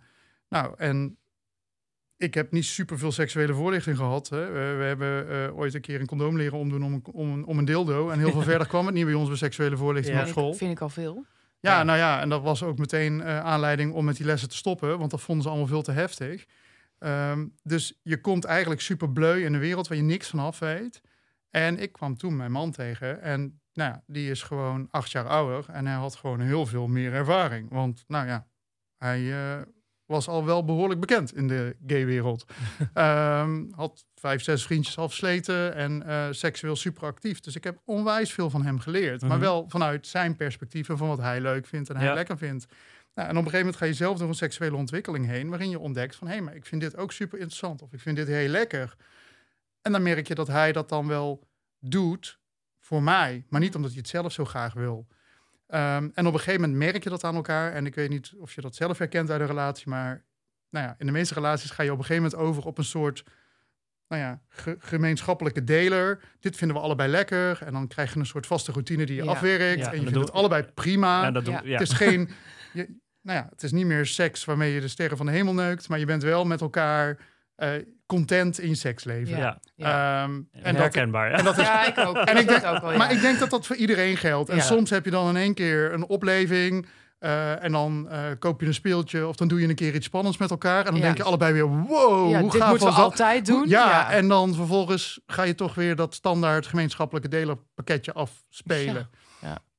Nou, 0.49 0.73
en 0.77 1.17
ik 2.17 2.33
heb 2.33 2.51
niet 2.51 2.65
super 2.65 2.97
veel 2.97 3.11
seksuele 3.11 3.53
voorlichting 3.53 3.97
gehad. 3.97 4.29
Hè. 4.29 4.45
We, 4.51 4.75
we 4.77 4.83
hebben 4.83 5.29
eh, 5.29 5.57
ooit 5.57 5.73
een 5.73 5.81
keer 5.81 5.99
een 5.99 6.05
condoom 6.07 6.37
leren 6.37 6.57
omdoen 6.57 6.83
om 6.83 6.93
een, 6.93 7.05
om, 7.11 7.43
om 7.43 7.57
een 7.57 7.65
dildo. 7.65 8.09
En 8.09 8.19
heel 8.19 8.31
veel 8.31 8.41
verder 8.53 8.67
kwam 8.67 8.85
het 8.85 8.95
niet 8.95 9.05
bij 9.05 9.13
ons 9.13 9.27
bij 9.27 9.37
seksuele 9.37 9.77
voorlichting 9.77 10.15
Ja. 10.17 10.21
op 10.23 10.27
school. 10.29 10.53
vind 10.53 10.71
ik 10.71 10.81
al 10.81 10.89
veel. 10.89 11.25
Ja, 11.59 11.77
Ja. 11.77 11.83
nou 11.83 11.97
ja, 11.97 12.21
en 12.21 12.29
dat 12.29 12.41
was 12.41 12.63
ook 12.63 12.77
meteen 12.77 13.23
aanleiding 13.23 13.93
om 13.93 14.05
met 14.05 14.17
die 14.17 14.25
lessen 14.25 14.49
te 14.49 14.55
stoppen. 14.55 14.99
Want 14.99 15.11
dat 15.11 15.21
vonden 15.21 15.43
ze 15.43 15.49
allemaal 15.49 15.67
veel 15.67 15.81
te 15.81 15.91
heftig. 15.91 16.45
Ehm, 16.99 17.47
dus 17.63 17.99
je 18.03 18.21
komt 18.21 18.45
eigenlijk 18.45 18.81
super 18.81 19.11
bleu 19.11 19.43
in 19.45 19.53
een 19.53 19.59
wereld 19.59 19.87
waar 19.87 19.97
je 19.97 20.03
niks 20.03 20.27
van 20.29 20.39
af 20.39 20.59
weet. 20.59 21.01
En 21.49 21.79
ik 21.79 21.91
kwam 21.91 22.17
toen 22.17 22.35
mijn 22.35 22.51
man 22.51 22.71
tegen. 22.71 23.21
En 23.21 23.61
nou 23.73 23.91
ja, 23.91 24.03
die 24.07 24.29
is 24.29 24.41
gewoon 24.43 24.87
acht 24.91 25.11
jaar 25.11 25.27
ouder. 25.27 25.65
En 25.69 25.85
hij 25.85 25.95
had 25.95 26.15
gewoon 26.15 26.39
heel 26.39 26.65
veel 26.65 26.87
meer 26.87 27.13
ervaring. 27.13 27.69
Want 27.69 28.03
nou 28.07 28.27
ja, 28.27 28.47
hij 28.97 29.33
eh, 29.33 29.61
was 30.05 30.27
al 30.27 30.45
wel 30.45 30.65
behoorlijk 30.65 30.99
bekend 30.99 31.35
in 31.35 31.47
de 31.47 31.75
gaywereld. 31.87 32.45
Ehm 32.93 33.63
had 33.71 34.05
vijf, 34.15 34.43
zes 34.43 34.65
vriendjes 34.65 34.97
afsleten 34.97 35.75
en 35.75 36.03
eh, 36.07 36.27
seksueel 36.31 36.75
super 36.75 37.03
actief. 37.03 37.39
Dus 37.39 37.55
ik 37.55 37.63
heb 37.63 37.81
onwijs 37.85 38.33
veel 38.33 38.49
van 38.49 38.65
hem 38.65 38.79
geleerd. 38.79 39.21
Maar 39.21 39.29
Mhm. 39.31 39.39
wel 39.39 39.65
vanuit 39.69 40.07
zijn 40.07 40.35
perspectief 40.35 40.89
en 40.89 40.97
van 40.97 41.07
wat 41.07 41.17
hij 41.17 41.41
leuk 41.41 41.65
vindt 41.65 41.89
en 41.89 41.95
hij 41.97 42.05
Ja. 42.05 42.13
lekker 42.13 42.37
vindt. 42.37 42.65
Nou, 43.15 43.29
en 43.29 43.37
op 43.37 43.43
een 43.43 43.49
gegeven 43.51 43.57
moment 43.59 43.75
ga 43.75 43.85
je 43.85 43.93
zelf 43.93 44.17
door 44.17 44.27
een 44.27 44.33
seksuele 44.33 44.75
ontwikkeling 44.75 45.25
heen... 45.25 45.49
waarin 45.49 45.69
je 45.69 45.79
ontdekt 45.79 46.15
van... 46.15 46.27
hé, 46.27 46.41
maar 46.41 46.55
ik 46.55 46.65
vind 46.65 46.81
dit 46.81 46.97
ook 46.97 47.11
super 47.11 47.37
interessant 47.39 47.81
of 47.81 47.93
ik 47.93 47.99
vind 47.99 48.15
dit 48.17 48.27
heel 48.27 48.47
lekker. 48.47 48.95
En 49.81 49.91
dan 49.91 50.03
merk 50.03 50.27
je 50.27 50.35
dat 50.35 50.47
hij 50.47 50.71
dat 50.71 50.89
dan 50.89 51.07
wel 51.07 51.47
doet 51.79 52.39
voor 52.79 53.03
mij... 53.03 53.45
maar 53.49 53.61
niet 53.61 53.75
omdat 53.75 53.89
hij 53.91 53.99
het 53.99 54.09
zelf 54.09 54.31
zo 54.31 54.45
graag 54.45 54.73
wil. 54.73 55.07
Ehm, 55.67 56.09
en 56.13 56.27
op 56.27 56.33
een 56.33 56.39
gegeven 56.39 56.61
moment 56.61 56.79
merk 56.79 57.03
je 57.03 57.09
dat 57.09 57.23
aan 57.23 57.35
elkaar. 57.35 57.73
En 57.73 57.85
ik 57.85 57.95
weet 57.95 58.09
niet 58.09 58.33
of 58.37 58.53
je 58.55 58.61
dat 58.61 58.75
zelf 58.75 58.97
herkent 58.97 59.29
uit 59.29 59.41
een 59.41 59.47
relatie... 59.47 59.89
maar 59.89 60.23
nou 60.69 60.85
ja, 60.85 60.95
in 60.97 61.05
de 61.05 61.11
meeste 61.11 61.33
relaties 61.33 61.71
ga 61.71 61.83
je 61.83 61.91
op 61.91 61.97
een 61.97 62.05
gegeven 62.05 62.23
moment 62.31 62.41
over 62.49 62.65
op 62.65 62.77
een 62.77 62.83
soort... 62.83 63.23
Nou 64.07 64.21
ja, 64.21 64.41
ge- 64.49 64.75
gemeenschappelijke 64.79 65.63
deler. 65.63 66.19
Dit 66.39 66.55
vinden 66.57 66.77
we 66.77 66.83
allebei 66.83 67.09
lekker. 67.11 67.61
En 67.63 67.73
dan 67.73 67.87
krijg 67.87 68.13
je 68.13 68.19
een 68.19 68.25
soort 68.25 68.47
vaste 68.47 68.71
routine 68.71 69.05
die 69.05 69.15
je 69.15 69.23
Ja. 69.23 69.29
afwerkt. 69.31 69.79
Ja, 69.79 69.91
en 69.91 69.95
je 70.01 70.03
vindt 70.03 70.19
het 70.19 70.31
allebei 70.31 70.63
prima. 70.73 71.21
Ja, 71.21 71.31
dat. 71.31 71.45
Het 71.63 71.81
is 71.81 71.91
geen. 71.93 72.29
Je, 72.73 73.03
nou 73.25 73.37
ja, 73.37 73.47
het 73.49 73.63
is 73.63 73.71
niet 73.71 73.85
meer 73.85 74.05
seks 74.05 74.45
waarmee 74.45 74.73
je 74.73 74.81
de 74.81 74.87
sterren 74.87 75.17
van 75.17 75.25
de 75.25 75.31
hemel 75.31 75.53
neukt, 75.53 75.89
maar 75.89 75.99
je 75.99 76.05
bent 76.05 76.23
wel 76.23 76.45
met 76.45 76.61
elkaar 76.61 77.17
eh, 77.55 77.69
content 78.05 78.59
in 78.59 78.75
seksleven. 78.75 79.37
Ja. 79.37 79.59
Ja. 79.75 80.23
Ehm, 80.23 80.31
En 80.33 80.47
en 80.51 80.73
dat, 80.73 80.81
herkenbaar. 80.81 81.29
Ja. 81.29 81.37
en 81.37 81.43
dat 81.43 81.57
is, 81.57 81.63
Ja, 81.65 81.85
ik 81.85 81.97
ook. 81.97 82.15
en 82.17 82.37
ik 82.37 82.47
denk, 82.47 82.65
ook 82.65 82.81
wel, 82.81 82.97
maar 82.97 83.11
ik 83.11 83.21
denk 83.21 83.39
dat 83.39 83.49
dat 83.49 83.65
voor 83.67 83.75
iedereen 83.75 84.17
geldt. 84.17 84.49
En 84.49 84.55
Ja. 84.55 84.61
soms 84.61 84.89
heb 84.89 85.05
je 85.05 85.11
dan 85.11 85.29
in 85.29 85.35
één 85.37 85.53
keer 85.53 85.93
een 85.93 86.05
opleving. 86.07 86.87
eh, 87.19 87.63
en 87.63 87.71
dan 87.71 88.09
eh, 88.09 88.19
koop 88.39 88.61
je 88.61 88.67
een 88.67 88.73
speeltje 88.73 89.27
of 89.27 89.35
dan 89.35 89.47
doe 89.47 89.61
je 89.61 89.67
een 89.67 89.75
keer 89.75 89.95
iets 89.95 90.05
spannends 90.05 90.37
met 90.37 90.49
elkaar. 90.51 90.77
En 90.79 90.85
dan 90.85 90.95
Ja. 90.95 91.01
denk 91.01 91.17
je 91.17 91.23
allebei 91.23 91.53
weer, 91.53 91.67
wow, 91.67 92.29
ja, 92.31 92.39
hoe 92.39 92.51
dit 92.51 92.61
gaaf 92.61 92.69
moeten 92.69 92.87
we 92.87 92.93
dat? 92.93 93.03
altijd 93.03 93.45
doen. 93.45 93.67
ja, 93.69 94.11
en 94.11 94.27
dan 94.27 94.53
vervolgens 94.55 95.19
ga 95.27 95.43
je 95.43 95.55
toch 95.55 95.75
weer 95.75 95.95
dat 95.95 96.13
standaard 96.13 96.67
gemeenschappelijke 96.67 97.27
delerpakketje 97.29 98.13
afspelen. 98.13 99.09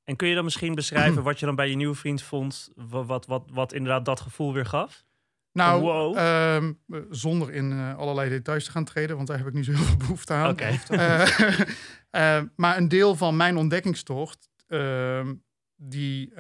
En 0.06 0.16
kun 0.16 0.28
je 0.28 0.34
dan 0.34 0.44
misschien 0.44 0.74
beschrijven 0.74 1.22
wat 1.28 1.38
je 1.40 1.46
dan 1.46 1.54
bij 1.54 1.68
je 1.68 1.76
nieuwe 1.76 1.94
vriend 1.94 2.22
vond, 2.22 2.70
wa- 2.74 3.04
wat, 3.04 3.26
wat, 3.26 3.44
wat, 3.52 3.72
inderdaad 3.72 4.04
dat 4.04 4.20
gevoel 4.20 4.52
weer 4.52 4.66
gaf? 4.66 5.04
Nou, 5.52 5.80
Wow. 5.82 6.16
ehm, 6.16 6.72
eh, 6.88 7.00
zonder 7.10 7.52
in 7.52 7.72
eh, 7.72 7.96
allerlei 7.96 8.28
details 8.30 8.64
te 8.64 8.70
gaan 8.70 8.84
treden, 8.84 9.16
want 9.16 9.28
daar 9.28 9.38
heb 9.38 9.46
ik 9.46 9.52
niet 9.52 9.64
zo 9.64 9.72
heel 9.72 9.84
veel 9.84 9.96
behoefte 9.96 10.32
aan. 10.32 10.50
Oké. 10.50 10.78
Eh, 10.88 12.38
eh, 12.38 12.44
maar 12.56 12.76
een 12.76 12.88
deel 12.88 13.14
van 13.16 13.36
mijn 13.36 13.56
ontdekkingstocht, 13.56 14.48
ehm, 14.66 15.34
die, 15.76 16.32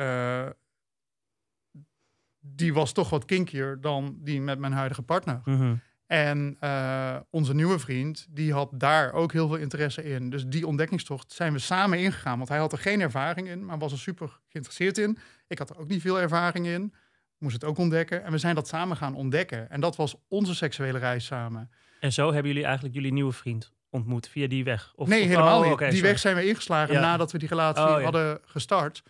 die 2.40 2.74
was 2.74 2.92
toch 2.92 3.10
wat 3.10 3.24
kinkier 3.24 3.80
dan 3.80 4.16
die 4.20 4.40
met 4.40 4.58
mijn 4.58 4.72
huidige 4.72 5.02
partner. 5.02 5.40
Mhm. 5.44 5.74
En 6.06 6.56
eh, 6.60 7.16
onze 7.30 7.54
nieuwe 7.54 7.78
vriend, 7.78 8.26
die 8.30 8.52
had 8.52 8.70
daar 8.72 9.12
ook 9.12 9.32
heel 9.32 9.48
veel 9.48 9.56
interesse 9.56 10.04
in. 10.04 10.30
Dus 10.30 10.44
die 10.46 10.66
ontdekkingstocht 10.66 11.32
zijn 11.32 11.52
we 11.52 11.58
samen 11.58 11.98
ingegaan. 11.98 12.36
Want 12.36 12.48
hij 12.48 12.58
had 12.58 12.72
er 12.72 12.78
geen 12.78 13.00
ervaring 13.00 13.48
in, 13.48 13.64
maar 13.64 13.78
was 13.78 13.92
er 13.92 13.98
super 13.98 14.38
geïnteresseerd 14.48 14.98
in. 14.98 15.18
Ik 15.48 15.58
had 15.58 15.70
er 15.70 15.78
ook 15.78 15.88
niet 15.88 16.00
veel 16.00 16.20
ervaring 16.20 16.66
in. 16.66 16.94
Moest 17.38 17.54
het 17.54 17.64
ook 17.64 17.78
ontdekken. 17.78 18.24
En 18.24 18.32
we 18.32 18.38
zijn 18.38 18.54
dat 18.54 18.68
samen 18.68 18.96
gaan 18.96 19.14
ontdekken. 19.14 19.70
En 19.70 19.80
dat 19.80 19.96
was 19.96 20.14
onze 20.28 20.54
seksuele 20.54 20.98
reis 20.98 21.24
samen. 21.24 21.70
En 22.00 22.12
zo 22.12 22.32
hebben 22.32 22.46
jullie 22.46 22.64
eigenlijk 22.64 22.94
jullie 22.94 23.12
nieuwe 23.12 23.32
vriend 23.32 23.72
ontmoet 23.90 24.28
via 24.28 24.46
die 24.48 24.64
weg? 24.64 24.92
Of, 24.94 25.08
nee, 25.08 25.22
of- 25.22 25.28
helemaal 25.28 25.60
oh, 25.62 25.68
niet. 25.68 25.78
die 25.78 25.86
sorry. 25.88 26.02
weg 26.02 26.18
zijn 26.18 26.36
we 26.36 26.46
ingeslagen 26.48 26.94
Ja. 26.94 27.00
nadat 27.00 27.32
we 27.32 27.38
die 27.38 27.48
relatie 27.48 27.84
Oh, 27.84 27.88
ja. 27.96 28.02
hadden 28.02 28.38
gestart. 28.44 29.02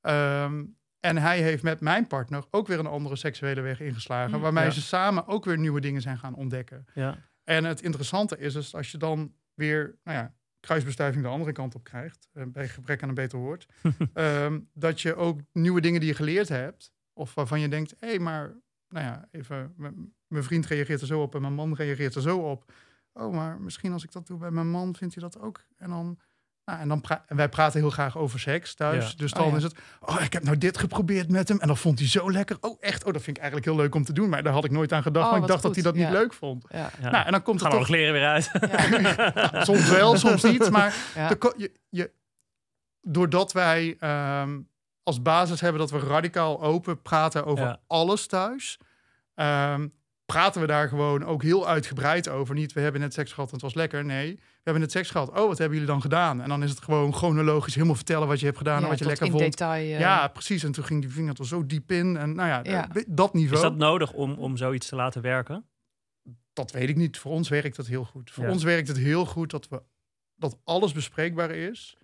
Ehm, 0.00 0.62
en 1.00 1.16
hij 1.16 1.42
heeft 1.42 1.62
met 1.62 1.80
mijn 1.80 2.06
partner 2.06 2.44
ook 2.50 2.66
weer 2.66 2.78
een 2.78 2.86
andere 2.86 3.16
seksuele 3.16 3.60
weg 3.60 3.80
ingeslagen. 3.80 4.36
Mm. 4.36 4.40
Waarmee 4.42 4.64
Ja. 4.64 4.70
ze 4.70 4.82
samen 4.82 5.26
ook 5.26 5.44
weer 5.44 5.58
nieuwe 5.58 5.80
dingen 5.80 6.00
zijn 6.00 6.18
gaan 6.18 6.34
ontdekken. 6.34 6.86
Ja. 6.94 7.18
En 7.44 7.64
het 7.64 7.82
interessante 7.82 8.38
is 8.38 8.52
dus 8.52 8.74
als 8.74 8.90
je 8.90 8.98
dan 8.98 9.34
weer, 9.54 9.98
nou 10.04 10.18
ja, 10.18 10.34
kruisbestuiving 10.60 11.24
de 11.24 11.30
andere 11.30 11.52
kant 11.52 11.74
op 11.74 11.84
krijgt, 11.84 12.28
eh, 12.32 12.42
bij 12.46 12.68
gebrek 12.68 13.02
aan 13.02 13.08
een 13.08 13.14
beter 13.14 13.38
woord, 13.38 13.66
ehm, 14.14 14.60
dat 14.72 15.00
je 15.00 15.14
ook 15.14 15.40
nieuwe 15.52 15.80
dingen 15.80 16.00
die 16.00 16.08
je 16.08 16.14
geleerd 16.14 16.48
hebt, 16.48 16.92
of 17.12 17.34
waarvan 17.34 17.60
je 17.60 17.68
denkt, 17.68 17.94
hé, 17.98 18.08
hey, 18.08 18.18
maar, 18.18 18.54
nou 18.88 19.04
ja, 19.06 19.28
even, 19.30 19.74
mijn 20.26 20.44
vriend 20.44 20.66
reageert 20.66 21.00
er 21.00 21.06
zo 21.06 21.22
op 21.22 21.34
en 21.34 21.40
mijn 21.40 21.54
man 21.54 21.74
reageert 21.74 22.14
er 22.14 22.22
zo 22.22 22.38
op. 22.38 22.72
Oh, 23.12 23.32
maar 23.34 23.60
misschien 23.60 23.92
als 23.92 24.04
ik 24.04 24.12
dat 24.12 24.26
doe 24.26 24.38
bij 24.38 24.50
mijn 24.50 24.70
man, 24.70 24.96
vindt 24.96 25.14
hij 25.14 25.22
dat 25.22 25.40
ook. 25.40 25.64
En 25.76 25.90
dan, 25.90 26.18
Nou, 26.70 26.82
en, 26.82 26.88
dan 26.88 27.00
pra- 27.00 27.24
en 27.26 27.36
wij 27.36 27.48
praten 27.48 27.80
heel 27.80 27.90
graag 27.90 28.16
over 28.18 28.40
seks 28.40 28.74
thuis. 28.74 29.08
Ja. 29.10 29.16
Dus 29.16 29.32
Oh, 29.32 29.38
dan 29.38 29.48
ja. 29.50 29.56
is 29.56 29.62
het, 29.62 29.74
oh, 30.00 30.20
ik 30.22 30.32
heb 30.32 30.44
nou 30.44 30.58
dit 30.58 30.78
geprobeerd 30.78 31.28
met 31.30 31.48
hem. 31.48 31.58
En 31.60 31.68
dat 31.68 31.78
vond 31.78 31.98
hij 31.98 32.08
zo 32.08 32.30
lekker. 32.30 32.56
Oh, 32.60 32.76
echt? 32.80 33.04
Oh, 33.04 33.12
dat 33.12 33.22
vind 33.22 33.36
ik 33.36 33.42
eigenlijk 33.42 33.72
heel 33.72 33.76
leuk 33.82 33.94
om 33.94 34.04
te 34.04 34.12
doen. 34.12 34.28
Maar 34.28 34.42
daar 34.42 34.52
had 34.52 34.64
ik 34.64 34.70
nooit 34.70 34.92
aan 34.92 35.02
gedacht. 35.02 35.24
Oh, 35.26 35.30
want 35.30 35.42
ik 35.42 35.48
dacht 35.50 35.62
dat 35.62 35.74
hij 35.74 35.82
dat 35.82 35.94
Ja. 35.94 36.00
niet 36.04 36.12
leuk 36.18 36.32
vond. 36.32 36.64
Ja. 36.68 36.90
Ja. 37.00 37.10
Nou, 37.10 37.24
en 37.26 37.32
dan 37.32 37.42
komt 37.42 37.60
Gaan 37.62 37.70
het 37.70 37.78
toch 37.78 37.88
kleren 37.88 38.12
weer 38.12 38.26
uit. 38.26 38.50
Ja. 39.52 39.64
soms 39.70 39.88
wel, 39.88 40.16
soms 40.16 40.42
niet. 40.42 40.70
Maar 40.70 40.94
Ja. 41.14 41.28
de 41.28 41.54
je, 41.56 41.72
je, 41.88 42.10
doordat 43.02 43.52
wij 43.52 43.96
ehm, 43.98 44.58
als 45.02 45.22
basis 45.22 45.60
hebben 45.60 45.80
dat 45.80 45.90
we 45.90 45.98
radicaal 45.98 46.62
open 46.62 47.02
praten 47.02 47.44
over 47.46 47.64
Ja. 47.64 47.80
alles 47.86 48.26
thuis, 48.26 48.78
ehm, 49.34 49.88
praten 50.32 50.60
we 50.60 50.66
daar 50.66 50.88
gewoon 50.88 51.24
ook 51.24 51.42
heel 51.42 51.68
uitgebreid 51.68 52.28
over. 52.28 52.54
Niet, 52.54 52.72
we 52.72 52.80
hebben 52.80 53.00
net 53.00 53.12
seks 53.14 53.30
gehad 53.32 53.48
en 53.48 53.54
het 53.54 53.62
was 53.62 53.74
lekker. 53.74 54.04
Nee, 54.04 54.34
we 54.34 54.40
hebben 54.62 54.82
net 54.82 54.90
seks 54.92 55.10
gehad. 55.10 55.28
Oh, 55.28 55.34
wat 55.34 55.58
hebben 55.58 55.72
jullie 55.78 55.92
dan 55.92 56.00
gedaan? 56.00 56.40
En 56.42 56.48
dan 56.48 56.62
is 56.62 56.70
het 56.70 56.80
gewoon 56.82 57.14
chronologisch 57.14 57.74
helemaal 57.74 57.94
vertellen 57.94 58.28
wat 58.28 58.38
je 58.40 58.44
hebt 58.46 58.58
gedaan 58.58 58.82
en 58.82 58.88
wat 58.88 58.98
je 58.98 59.04
lekker 59.04 59.26
in 59.26 59.32
vond. 59.32 59.44
detail. 59.44 59.80
eh, 59.92 59.98
Ja, 59.98 60.28
precies. 60.28 60.62
En 60.62 60.72
toen 60.72 60.84
ging 60.84 61.00
die 61.00 61.10
vinger 61.10 61.38
er 61.38 61.46
zo 61.46 61.66
diep 61.66 61.90
in. 61.92 62.16
En 62.16 62.34
nou 62.34 62.48
ja, 62.48 62.60
Ja. 62.62 62.88
eh, 62.94 63.02
dat 63.08 63.34
niveau. 63.34 63.54
Is 63.56 63.60
dat 63.62 63.76
nodig 63.76 64.12
om, 64.12 64.32
om 64.32 64.56
zoiets 64.56 64.88
te 64.88 64.96
laten 64.96 65.22
werken? 65.22 65.64
dat 66.52 66.70
weet 66.70 66.88
ik 66.88 66.96
niet. 66.96 67.18
Voor 67.18 67.32
ons 67.32 67.48
werkt 67.48 67.76
dat 67.76 67.86
heel 67.86 68.04
goed. 68.04 68.30
Voor 68.30 68.44
Ja. 68.44 68.50
ons 68.50 68.62
werkt 68.62 68.88
het 68.88 68.96
heel 68.96 69.26
goed 69.26 69.50
dat, 69.50 69.68
we, 69.68 69.82
dat 70.36 70.58
alles 70.64 70.92
bespreekbaar 70.92 71.50
is. 71.50 71.96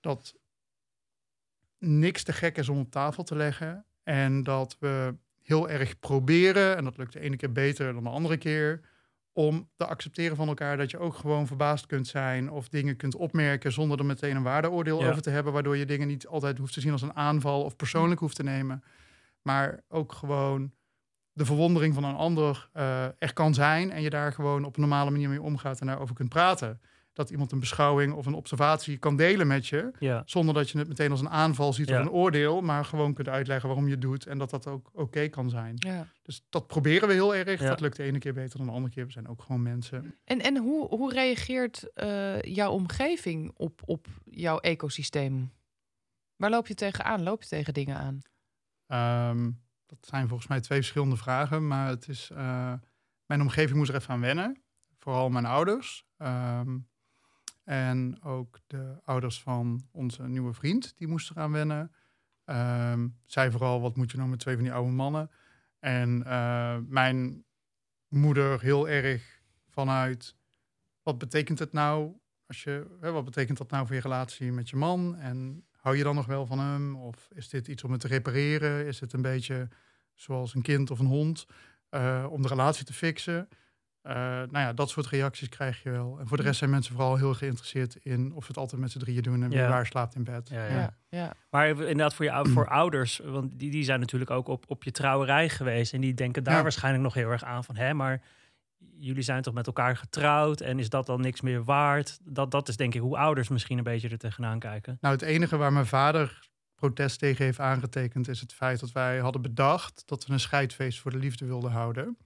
Dat 0.00 0.34
niks 1.78 2.22
te 2.22 2.32
gek 2.32 2.56
is 2.58 2.68
om 2.68 2.78
op 2.78 2.90
tafel 2.90 3.22
te 3.24 3.34
leggen. 3.36 3.86
En 4.02 4.42
dat 4.42 4.76
we 4.80 5.14
heel 5.42 5.68
erg 5.70 5.98
proberen, 6.00 6.76
en 6.76 6.84
dat 6.84 6.96
lukt 6.96 7.12
de 7.12 7.20
ene 7.20 7.36
keer 7.36 7.52
beter 7.52 7.92
dan 7.92 8.02
de 8.04 8.10
andere 8.10 8.36
keer, 8.36 8.80
om 9.32 9.68
te 9.76 9.86
accepteren 9.86 10.36
van 10.36 10.48
elkaar 10.48 10.76
dat 10.76 10.90
je 10.90 10.98
ook 10.98 11.14
gewoon 11.14 11.46
verbaasd 11.46 11.86
kunt 11.86 12.06
zijn 12.06 12.50
of 12.50 12.68
dingen 12.68 12.96
kunt 12.96 13.14
opmerken 13.14 13.72
zonder 13.72 13.98
er 13.98 14.04
meteen 14.04 14.36
een 14.36 14.42
waardeoordeel 14.42 15.00
Ja. 15.00 15.08
over 15.10 15.22
te 15.22 15.30
hebben, 15.30 15.52
waardoor 15.52 15.76
je 15.76 15.86
dingen 15.86 16.08
niet 16.08 16.26
altijd 16.26 16.58
hoeft 16.58 16.72
te 16.72 16.80
zien 16.80 16.92
als 16.92 17.02
een 17.02 17.16
aanval 17.16 17.62
of 17.62 17.76
persoonlijk 17.76 18.20
hoeft 18.20 18.36
te 18.36 18.42
nemen. 18.42 18.82
Maar 19.42 19.80
ook 19.88 20.12
gewoon 20.12 20.72
de 21.32 21.44
verwondering 21.44 21.94
van 21.94 22.04
een 22.04 22.14
ander 22.14 22.68
eh, 22.72 23.04
er 23.18 23.32
kan 23.32 23.54
zijn 23.54 23.90
en 23.90 24.02
je 24.02 24.10
daar 24.10 24.32
gewoon 24.32 24.64
op 24.64 24.74
een 24.74 24.80
normale 24.80 25.10
manier 25.10 25.28
mee 25.28 25.42
omgaat 25.42 25.80
en 25.80 25.86
daarover 25.86 26.14
kunt 26.14 26.28
praten. 26.28 26.80
Dat 27.12 27.30
iemand 27.30 27.52
een 27.52 27.60
beschouwing 27.60 28.12
of 28.14 28.26
een 28.26 28.34
observatie 28.34 28.98
kan 28.98 29.16
delen 29.16 29.46
met 29.46 29.66
je, 29.66 29.90
Ja. 29.98 30.22
zonder 30.26 30.54
dat 30.54 30.70
je 30.70 30.78
het 30.78 30.88
meteen 30.88 31.10
als 31.10 31.20
een 31.20 31.28
aanval 31.30 31.72
ziet 31.72 31.88
Ja. 31.88 32.00
of 32.00 32.06
een 32.06 32.12
oordeel, 32.12 32.60
maar 32.60 32.84
gewoon 32.84 33.14
kunt 33.14 33.28
uitleggen 33.28 33.68
waarom 33.68 33.86
je 33.86 33.92
het 33.92 34.00
doet 34.00 34.26
en 34.26 34.38
dat 34.38 34.50
dat 34.50 34.66
ook 34.66 34.90
oké 34.92 35.28
kan 35.28 35.50
zijn. 35.50 35.74
Ja. 35.76 36.06
Dus 36.22 36.44
dat 36.48 36.66
proberen 36.66 37.08
we 37.08 37.14
heel 37.14 37.34
erg. 37.34 37.60
Ja. 37.60 37.68
Dat 37.68 37.80
lukt 37.80 37.96
de 37.96 38.02
ene 38.02 38.18
keer 38.18 38.32
beter 38.34 38.58
dan 38.58 38.66
de 38.66 38.72
andere 38.72 38.94
keer. 38.94 39.06
We 39.06 39.12
zijn 39.12 39.28
ook 39.28 39.42
gewoon 39.42 39.62
mensen. 39.62 40.14
En, 40.24 40.40
en 40.40 40.56
hoe, 40.56 40.88
hoe 40.88 41.12
reageert 41.12 41.92
eh, 41.94 42.40
jouw 42.40 42.70
omgeving 42.72 43.52
op, 43.56 43.80
op 43.84 44.06
jouw 44.24 44.58
ecosysteem? 44.58 45.52
Waar 46.36 46.50
loop 46.50 46.66
je 46.66 46.74
tegenaan? 46.74 47.22
Loop 47.22 47.42
je 47.42 47.48
tegen 47.48 47.74
dingen 47.74 47.96
aan? 47.96 48.20
Ehm, 48.86 49.50
dat 49.86 49.98
zijn 50.00 50.28
volgens 50.28 50.48
mij 50.48 50.60
twee 50.60 50.78
verschillende 50.78 51.16
vragen, 51.16 51.66
maar 51.66 51.88
het 51.88 52.08
is, 52.08 52.30
eh, 52.30 52.72
mijn 53.26 53.40
omgeving 53.40 53.76
moest 53.78 53.90
er 53.90 53.96
even 53.96 54.14
aan 54.14 54.20
wennen. 54.20 54.62
Vooral 54.98 55.28
mijn 55.30 55.44
ouders. 55.46 56.04
Ehm, 56.16 56.78
en 57.72 58.22
ook 58.22 58.58
de 58.66 59.00
ouders 59.04 59.42
van 59.42 59.88
onze 59.90 60.22
nieuwe 60.22 60.52
vriend, 60.52 60.96
die 60.96 61.08
moesten 61.08 61.36
eraan 61.36 61.52
wennen. 61.52 61.92
Ehm, 62.44 63.08
zij 63.24 63.50
vooral, 63.50 63.80
wat 63.80 63.96
moet 63.96 64.10
je 64.10 64.16
nou 64.16 64.28
met 64.28 64.38
twee 64.38 64.54
van 64.54 64.64
die 64.64 64.72
oude 64.72 64.92
mannen? 64.92 65.30
En 65.78 66.24
eh, 66.24 66.76
mijn 66.86 67.44
moeder 68.08 68.60
heel 68.60 68.88
erg 68.88 69.42
vanuit, 69.68 70.36
wat 71.02 71.18
betekent 71.18 71.58
het 71.58 71.72
nou? 71.72 72.12
Als 72.46 72.62
je, 72.62 72.96
wat 73.00 73.24
betekent 73.24 73.58
dat 73.58 73.70
nou 73.70 73.86
voor 73.86 73.94
je 73.94 74.02
relatie 74.02 74.52
met 74.52 74.70
je 74.70 74.76
man? 74.76 75.16
En 75.16 75.66
hou 75.76 75.96
je 75.96 76.02
dan 76.02 76.14
nog 76.14 76.26
wel 76.26 76.46
van 76.46 76.58
hem? 76.58 76.96
Of 76.96 77.28
is 77.34 77.48
dit 77.48 77.68
iets 77.68 77.84
om 77.84 77.92
het 77.92 78.00
te 78.00 78.08
repareren? 78.08 78.86
Is 78.86 79.00
het 79.00 79.12
een 79.12 79.22
beetje 79.22 79.68
zoals 80.14 80.54
een 80.54 80.62
kind 80.62 80.90
of 80.90 80.98
een 80.98 81.06
hond 81.06 81.46
eh, 81.88 82.26
om 82.30 82.42
de 82.42 82.48
relatie 82.48 82.84
te 82.84 82.92
fixen? 82.92 83.48
Eh, 84.02 84.14
nou 84.14 84.48
ja, 84.58 84.72
dat 84.72 84.90
soort 84.90 85.06
reacties 85.06 85.48
krijg 85.48 85.82
je 85.82 85.90
wel. 85.90 86.16
En 86.20 86.26
voor 86.28 86.36
de 86.36 86.42
rest 86.42 86.58
zijn 86.58 86.70
mensen 86.70 86.94
vooral 86.94 87.16
heel 87.16 87.34
geïnteresseerd 87.34 87.96
in 87.96 88.32
of 88.32 88.40
we 88.40 88.46
het 88.48 88.56
altijd 88.56 88.80
met 88.80 88.90
z'n 88.90 88.98
drieën 88.98 89.22
doen 89.22 89.42
en 89.42 89.48
wie 89.48 89.58
Ja. 89.58 89.68
waar 89.68 89.86
slaapt 89.86 90.14
in 90.14 90.24
bed. 90.24 90.48
Ja, 90.48 90.64
Ja. 90.64 90.74
ja. 90.74 90.94
Ja. 91.08 91.32
Maar 91.50 91.68
inderdaad 91.68 92.14
voor, 92.14 92.24
je, 92.24 92.44
voor 92.54 92.68
ouders, 92.68 93.20
want 93.24 93.58
die, 93.58 93.70
die 93.70 93.84
zijn 93.84 94.00
natuurlijk 94.00 94.30
ook 94.30 94.48
op, 94.48 94.64
op 94.68 94.84
je 94.84 94.90
trouwerij 94.90 95.48
geweest. 95.48 95.92
En 95.92 96.00
die 96.00 96.14
denken 96.14 96.44
daar 96.44 96.56
Ja. 96.56 96.62
waarschijnlijk 96.62 97.04
nog 97.04 97.14
heel 97.14 97.30
erg 97.30 97.44
aan 97.44 97.64
van... 97.64 97.76
hè, 97.76 97.94
maar 97.94 98.22
jullie 98.96 99.22
zijn 99.22 99.42
toch 99.42 99.54
met 99.54 99.66
elkaar 99.66 99.96
getrouwd 99.96 100.60
en 100.60 100.78
is 100.78 100.88
dat 100.88 101.06
dan 101.06 101.20
niks 101.20 101.40
meer 101.40 101.64
waard? 101.64 102.18
Dat, 102.22 102.50
dat 102.50 102.68
is 102.68 102.76
denk 102.76 102.94
ik 102.94 103.00
hoe 103.00 103.16
ouders 103.16 103.48
misschien 103.48 103.78
een 103.78 103.84
beetje 103.84 104.08
er 104.08 104.18
tegenaan 104.18 104.58
kijken. 104.58 104.98
Nou, 105.00 105.14
het 105.14 105.22
enige 105.22 105.56
waar 105.56 105.72
mijn 105.72 105.86
vader 105.86 106.48
protest 106.74 107.18
tegen 107.18 107.44
heeft 107.44 107.60
aangetekend 107.60 108.28
is 108.28 108.40
het 108.40 108.52
feit 108.52 108.80
dat 108.80 108.92
wij 108.92 109.18
hadden 109.18 109.42
bedacht 109.42 110.02
dat 110.06 110.26
we 110.26 110.32
een 110.32 110.40
scheidfeest 110.40 111.00
voor 111.00 111.10
de 111.10 111.18
liefde 111.18 111.46
wilden 111.46 111.70
houden. 111.70 112.16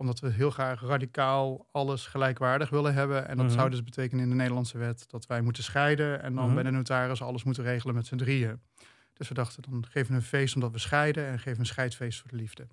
Omdat 0.00 0.20
we 0.20 0.30
heel 0.30 0.50
graag 0.50 0.80
radicaal 0.82 1.66
alles 1.72 2.06
gelijkwaardig 2.06 2.70
willen 2.70 2.94
hebben. 2.94 3.28
En 3.28 3.36
dat 3.36 3.46
Mhm. 3.46 3.54
zou 3.54 3.70
dus 3.70 3.84
betekenen 3.84 4.24
in 4.24 4.30
de 4.30 4.36
Nederlandse 4.36 4.78
wet 4.78 5.04
dat 5.08 5.26
wij 5.26 5.40
moeten 5.40 5.62
scheiden 5.62 6.22
en 6.22 6.34
dan 6.34 6.44
Mhm. 6.44 6.54
bij 6.54 6.62
de 6.62 6.70
notaris 6.70 7.22
alles 7.22 7.44
moeten 7.44 7.64
regelen 7.64 7.94
met 7.94 8.06
z'n 8.06 8.16
drieën. 8.16 8.60
Dus 9.14 9.28
we 9.28 9.34
dachten, 9.34 9.62
dan 9.70 9.84
geven 9.90 10.10
we 10.10 10.16
een 10.16 10.22
feest 10.26 10.54
omdat 10.54 10.72
we 10.72 10.78
scheiden 10.78 11.26
en 11.26 11.38
geven 11.38 11.60
een 11.60 11.66
scheidfeest 11.66 12.20
voor 12.20 12.30
de 12.30 12.36
liefde. 12.36 12.66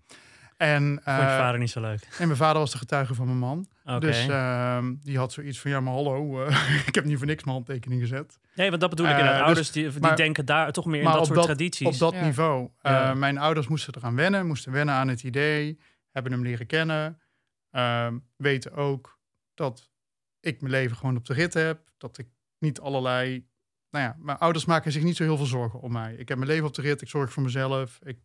En, 0.58 0.84
Vond 0.88 1.02
je 1.06 1.12
eh, 1.12 1.38
vader 1.38 1.60
niet 1.60 1.70
zo 1.70 1.82
leuk? 1.82 2.08
en 2.20 2.26
mijn 2.28 2.40
vader 2.40 2.60
was 2.60 2.72
de 2.72 2.78
getuige 2.78 3.14
van 3.16 3.26
mijn 3.26 3.38
man. 3.38 3.68
Dus 4.00 4.28
ehm, 4.28 4.94
die 5.04 5.18
had 5.18 5.32
zoiets 5.34 5.60
van, 5.60 5.72
ja 5.72 5.80
maar 5.80 5.94
hallo, 5.94 6.44
eh, 6.46 6.48
ik 6.88 6.96
heb 6.96 7.06
niet 7.06 7.18
voor 7.18 7.26
niks 7.28 7.44
mijn 7.44 7.56
handtekening 7.56 8.02
gezet. 8.02 8.40
nee, 8.56 8.70
want 8.70 8.82
dat 8.82 8.90
bedoel 8.90 9.06
ik 9.06 9.12
eh, 9.12 9.18
inderdaad. 9.18 9.40
dus- 9.40 9.48
Ouders 9.48 9.72
die, 9.72 9.90
die 9.92 10.00
maar- 10.02 10.16
denken 10.16 10.46
daar 10.46 10.72
toch 10.72 10.86
meer 10.86 11.00
in 11.02 11.06
dat 11.06 11.18
op 11.20 11.24
soort 11.26 11.36
dat- 11.36 11.46
tradities. 11.46 11.88
Op 11.88 11.98
dat 11.98 12.14
Ja. 12.14 12.24
niveau. 12.26 12.70
Ja. 12.82 13.10
Eh, 13.10 13.16
mijn 13.16 13.38
ouders 13.38 13.68
moesten 13.68 13.94
eraan 13.98 14.16
wennen, 14.16 14.48
moesten 14.48 14.72
wennen 14.72 14.96
aan 14.96 15.08
het 15.08 15.24
idee, 15.24 15.80
hebben 16.18 16.32
hem 16.32 16.44
leren 16.44 16.68
kennen. 16.68 17.22
Ehm, 17.70 18.20
weten 18.36 18.72
ook 18.72 19.20
dat 19.54 19.92
ik 20.40 20.62
mijn 20.62 20.74
leven 20.74 20.98
gewoon 20.98 21.18
op 21.18 21.26
de 21.26 21.34
rit 21.34 21.54
heb. 21.54 21.90
Dat 21.98 22.18
ik 22.18 22.28
niet 22.58 22.80
allerlei. 22.80 23.48
Nou 23.90 24.06
ja, 24.06 24.16
mijn 24.20 24.38
ouders 24.38 24.66
maken 24.66 24.92
zich 24.92 25.04
niet 25.04 25.16
zo 25.16 25.24
heel 25.24 25.38
veel 25.38 25.46
zorgen 25.46 25.80
om 25.80 25.92
mij. 25.92 26.16
Ik 26.16 26.28
heb 26.28 26.38
mijn 26.38 26.50
leven 26.50 26.68
op 26.68 26.74
de 26.74 26.82
rit, 26.82 27.02
ik 27.02 27.10
zorg 27.10 27.32
voor 27.32 27.44
mezelf. 27.44 28.00
Ik 28.04 28.20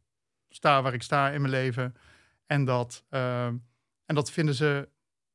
sta 0.49 0.83
waar 0.83 0.95
ik 0.95 1.03
sta 1.03 1.31
in 1.31 1.41
mijn 1.41 1.53
leven. 1.53 1.95
En 2.47 2.65
dat, 2.65 3.05
ehm, 3.09 3.57
en 4.05 4.15
dat 4.15 4.31
vinden 4.31 4.55
ze, 4.55 4.89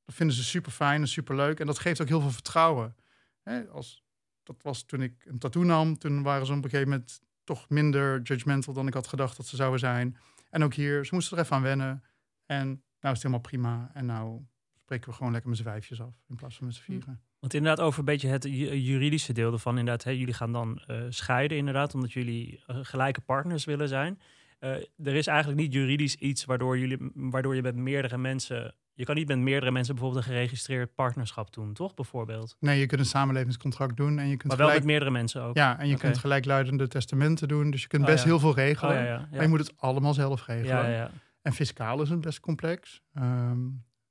vinden 0.06 0.36
ze 0.36 0.44
super 0.44 0.72
fijn 0.72 1.02
en 1.02 1.08
super 1.08 1.36
leuk. 1.36 1.60
En 1.60 1.66
dat 1.66 1.80
geeft 1.80 2.02
ook 2.02 2.08
heel 2.08 2.22
veel 2.22 2.32
vertrouwen. 2.32 2.96
Hè, 3.44 3.68
als, 3.68 4.04
dat 4.44 4.62
was 4.62 4.84
toen 4.84 5.02
ik 5.02 5.26
een 5.26 5.40
tattoo 5.40 5.64
nam. 5.64 5.98
Toen 5.98 6.24
waren 6.24 6.46
ze 6.46 6.52
op 6.52 6.64
een 6.64 6.70
gegeven 6.70 6.90
moment 6.90 7.22
toch 7.44 7.70
minder 7.70 8.22
judgmental 8.22 8.74
dan 8.74 8.88
ik 8.88 8.94
had 8.94 9.08
gedacht 9.08 9.38
dat 9.38 9.46
ze 9.46 9.56
zouden 9.56 9.80
zijn. 9.80 10.18
En 10.50 10.64
ook 10.64 10.74
hier, 10.74 11.06
ze 11.06 11.14
moesten 11.14 11.38
er 11.38 11.44
even 11.44 11.56
aan 11.56 11.62
wennen. 11.62 12.04
En 12.48 12.66
nou 12.68 12.76
is 13.02 13.10
het 13.12 13.18
helemaal 13.22 13.40
prima. 13.40 13.92
En 13.94 14.06
nou 14.06 14.42
spreken 14.76 15.10
we 15.10 15.16
gewoon 15.16 15.32
lekker 15.32 15.50
met 15.50 15.60
z'n 15.60 15.66
vijfjes 15.66 16.02
af 16.02 16.14
in 16.30 16.36
plaats 16.36 16.56
van 16.58 16.66
met 16.66 16.76
z'n 16.76 16.82
vieren. 16.82 17.22
Want 17.40 17.54
inderdaad, 17.54 17.86
over 17.86 18.00
een 18.00 18.06
beetje 18.06 18.28
het 18.28 18.44
ju- 18.44 18.74
juridische 18.76 19.34
deel 19.34 19.52
ervan. 19.54 19.78
Inderdaad, 19.78 20.04
hè, 20.04 20.12
jullie 20.12 20.34
gaan 20.34 20.52
dan 20.52 20.82
eh, 20.88 21.02
scheiden, 21.10 21.58
inderdaad, 21.58 21.94
omdat 21.94 22.14
jullie 22.14 22.64
eh, 22.68 22.78
gelijke 22.82 23.22
partners 23.22 23.66
willen 23.66 23.88
zijn. 23.88 24.20
Eh, 24.60 24.70
er 25.04 25.16
is 25.16 25.28
eigenlijk 25.28 25.60
niet 25.62 25.74
juridisch 25.74 26.16
iets 26.16 26.46
waardoor, 26.46 26.78
jullie, 26.78 26.98
waardoor 27.14 27.56
je 27.56 27.62
met 27.62 27.76
meerdere 27.76 28.18
mensen. 28.18 28.76
Je 28.94 29.06
kan 29.06 29.16
niet 29.16 29.28
met 29.28 29.38
meerdere 29.38 29.72
mensen 29.72 29.96
bijvoorbeeld 29.96 30.26
een 30.26 30.32
geregistreerd 30.32 30.96
partnerschap 30.96 31.54
doen, 31.54 31.74
toch? 31.74 31.94
Bijvoorbeeld. 31.94 32.56
Nee, 32.60 32.80
je 32.80 32.86
kunt 32.86 33.00
een 33.00 33.06
samenlevingscontract 33.08 33.98
doen 33.98 34.20
en 34.20 34.28
je 34.28 34.38
kunt 34.38 34.48
Maar 34.48 34.58
wel 34.58 34.66
gelijk, 34.68 34.78
met 34.84 34.92
meerdere 34.92 35.12
mensen 35.12 35.42
ook. 35.42 35.56
ja, 35.56 35.80
en 35.80 35.88
je 35.88 35.98
kunt 35.98 36.18
gelijkluidende 36.18 36.88
testamenten 36.88 37.48
doen. 37.48 37.72
Dus 37.72 37.82
je 37.82 37.88
kunt 37.88 38.02
Oh, 38.02 38.08
best 38.08 38.24
ja. 38.24 38.30
heel 38.30 38.40
veel 38.40 38.50
Oh, 38.50 38.56
regelen. 38.56 38.96
ja, 38.96 39.04
ja, 39.06 39.28
Maar 39.32 39.42
je 39.42 39.48
moet 39.48 39.60
het 39.60 39.74
allemaal 39.78 40.14
zelf 40.14 40.46
regelen. 40.46 40.76
ja, 40.76 40.88
ja, 40.88 40.96
ja. 40.96 41.12
En 41.48 41.54
fiscaal 41.54 42.02
is 42.02 42.10
het 42.10 42.22
best 42.22 42.40
complex. 42.40 43.02
Ehm, 43.14 43.60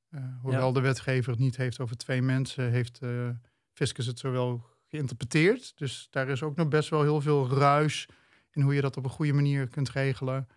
eh, 0.08 0.20
hoewel 0.40 0.72
de 0.72 0.80
wetgever 0.80 1.30
het 1.30 1.40
niet 1.40 1.56
heeft 1.56 1.80
over 1.80 1.96
twee 1.96 2.22
mensen, 2.22 2.70
heeft 2.70 3.02
uh, 3.02 3.28
fiscus 3.72 4.06
het 4.06 4.18
zowel 4.18 4.64
geïnterpreteerd. 4.88 5.72
Dus 5.76 6.06
daar 6.10 6.28
is 6.28 6.42
ook 6.42 6.56
nog 6.56 6.68
best 6.68 6.88
wel 6.88 7.02
heel 7.02 7.20
veel 7.20 7.48
ruis 7.48 8.08
in 8.50 8.62
hoe 8.62 8.74
je 8.74 8.80
dat 8.80 8.96
op 8.96 9.04
een 9.04 9.10
goede 9.10 9.32
manier 9.32 9.68
kunt 9.68 9.90
regelen. 9.90 10.48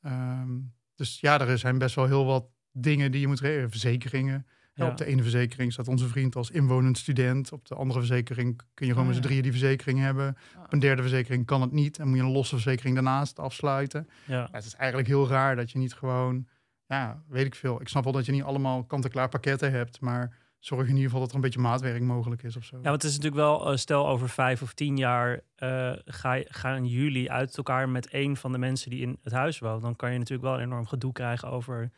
Ehm, 0.00 0.58
dus 0.94 1.20
ja, 1.20 1.40
er 1.40 1.58
zijn 1.58 1.78
best 1.78 1.94
wel 1.94 2.06
heel 2.06 2.24
wat 2.24 2.46
dingen 2.72 3.10
die 3.10 3.20
je 3.20 3.26
moet 3.26 3.40
regelen. 3.40 3.70
Verzekeringen. 3.70 4.46
Ja. 4.76 4.88
Op 4.88 4.96
de 4.96 5.04
ene 5.04 5.22
verzekering 5.22 5.72
staat 5.72 5.88
onze 5.88 6.08
vriend 6.08 6.36
als 6.36 6.50
inwonend 6.50 6.98
student. 6.98 7.52
Op 7.52 7.66
de 7.68 7.74
andere 7.74 7.98
verzekering 7.98 8.60
kun 8.74 8.86
je 8.86 8.92
gewoon 8.92 9.08
Oh, 9.08 9.14
met 9.14 9.14
z'n 9.16 9.22
ja. 9.22 9.26
drieën 9.26 9.42
die 9.42 9.50
verzekering 9.50 9.98
hebben. 9.98 10.36
Ah. 10.56 10.62
Op 10.64 10.72
een 10.72 10.78
derde 10.78 11.02
verzekering 11.02 11.46
kan 11.46 11.60
het 11.60 11.72
niet. 11.72 11.98
En 11.98 12.08
moet 12.08 12.16
je 12.16 12.22
een 12.22 12.30
losse 12.32 12.54
verzekering 12.54 12.94
daarnaast 12.94 13.38
afsluiten. 13.38 14.08
ja. 14.26 14.48
Het 14.52 14.64
is 14.64 14.74
eigenlijk 14.74 15.08
heel 15.08 15.28
raar 15.28 15.56
dat 15.56 15.70
je 15.70 15.78
niet 15.78 15.94
gewoon, 15.94 16.46
ja, 16.86 17.22
weet 17.28 17.46
ik 17.46 17.54
veel. 17.54 17.80
Ik 17.80 17.88
snap 17.88 18.04
wel 18.04 18.12
dat 18.12 18.26
je 18.26 18.32
niet 18.32 18.42
allemaal 18.42 18.84
kant-en-klaar 18.84 19.28
pakketten 19.28 19.72
hebt, 19.72 20.00
maar 20.00 20.36
zorg 20.58 20.82
in 20.82 20.88
ieder 20.94 21.04
geval 21.04 21.20
dat 21.20 21.28
er 21.28 21.34
een 21.34 21.40
beetje 21.40 21.60
maatwerk 21.60 22.02
mogelijk 22.02 22.42
is 22.42 22.56
of 22.56 22.64
zo. 22.64 22.76
Ja, 22.76 22.82
want 22.82 23.02
het 23.02 23.10
is 23.10 23.16
natuurlijk 23.18 23.42
wel, 23.42 23.70
eh, 23.70 23.76
stel 23.76 24.08
over 24.08 24.28
vijf 24.28 24.62
of 24.62 24.72
tien 24.74 24.96
jaar 24.96 25.40
eh, 25.56 25.92
ga, 26.04 26.42
gaan 26.48 26.86
jullie 26.86 27.30
uit 27.32 27.56
elkaar 27.56 27.88
met 27.88 28.08
een 28.12 28.36
van 28.36 28.52
de 28.52 28.58
mensen 28.58 28.90
die 28.90 29.00
in 29.00 29.18
het 29.22 29.32
huis 29.32 29.58
woont. 29.58 29.82
Dan 29.82 29.96
kan 29.96 30.12
je 30.12 30.18
natuurlijk 30.18 30.48
wel 30.48 30.56
een 30.56 30.64
enorm 30.64 30.86
gedoe 30.86 31.12
krijgen 31.12 31.50
over 31.50 31.90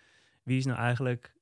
wie 0.42 0.58
is 0.58 0.64
nou 0.64 0.78
eigenlijk 0.78 1.32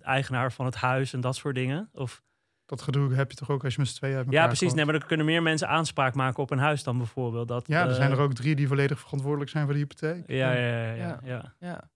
eigenaar 0.00 0.52
van 0.52 0.64
het 0.64 0.74
huis 0.74 1.12
en 1.12 1.20
dat 1.20 1.36
soort 1.36 1.54
dingen. 1.54 1.88
Of 1.92 2.22
dat 2.66 2.82
gedoe 2.82 3.14
heb 3.14 3.30
je 3.30 3.36
toch 3.36 3.50
ook 3.50 3.64
als 3.64 3.74
je 3.74 3.80
met 3.80 3.88
z'n 3.88 3.96
tweeën 3.96 4.16
elkaar 4.16 4.32
Ja, 4.32 4.46
precies. 4.46 4.60
komt. 4.64 4.74
Nee, 4.74 4.84
maar 4.84 4.98
dan 4.98 5.08
kunnen 5.08 5.26
meer 5.26 5.42
mensen 5.42 5.68
aanspraak 5.68 6.14
maken 6.14 6.42
op 6.42 6.50
een 6.50 6.58
huis 6.58 6.82
dan 6.82 6.98
bijvoorbeeld. 6.98 7.48
Dat, 7.48 7.66
Ja, 7.66 7.82
er 7.82 7.88
eh, 7.88 7.94
zijn 7.94 8.10
er 8.10 8.18
ook 8.18 8.34
drie 8.34 8.54
die 8.54 8.68
volledig 8.68 9.00
verantwoordelijk 9.00 9.50
zijn 9.50 9.64
voor 9.64 9.72
de 9.72 9.78
hypotheek. 9.78 10.24
Ja, 10.26 10.52
ja, 10.52 10.66
ja. 10.66 10.92
ja, 10.94 10.94
Ja. 10.94 11.20
ja. 11.24 11.54
Ja. 11.58 11.90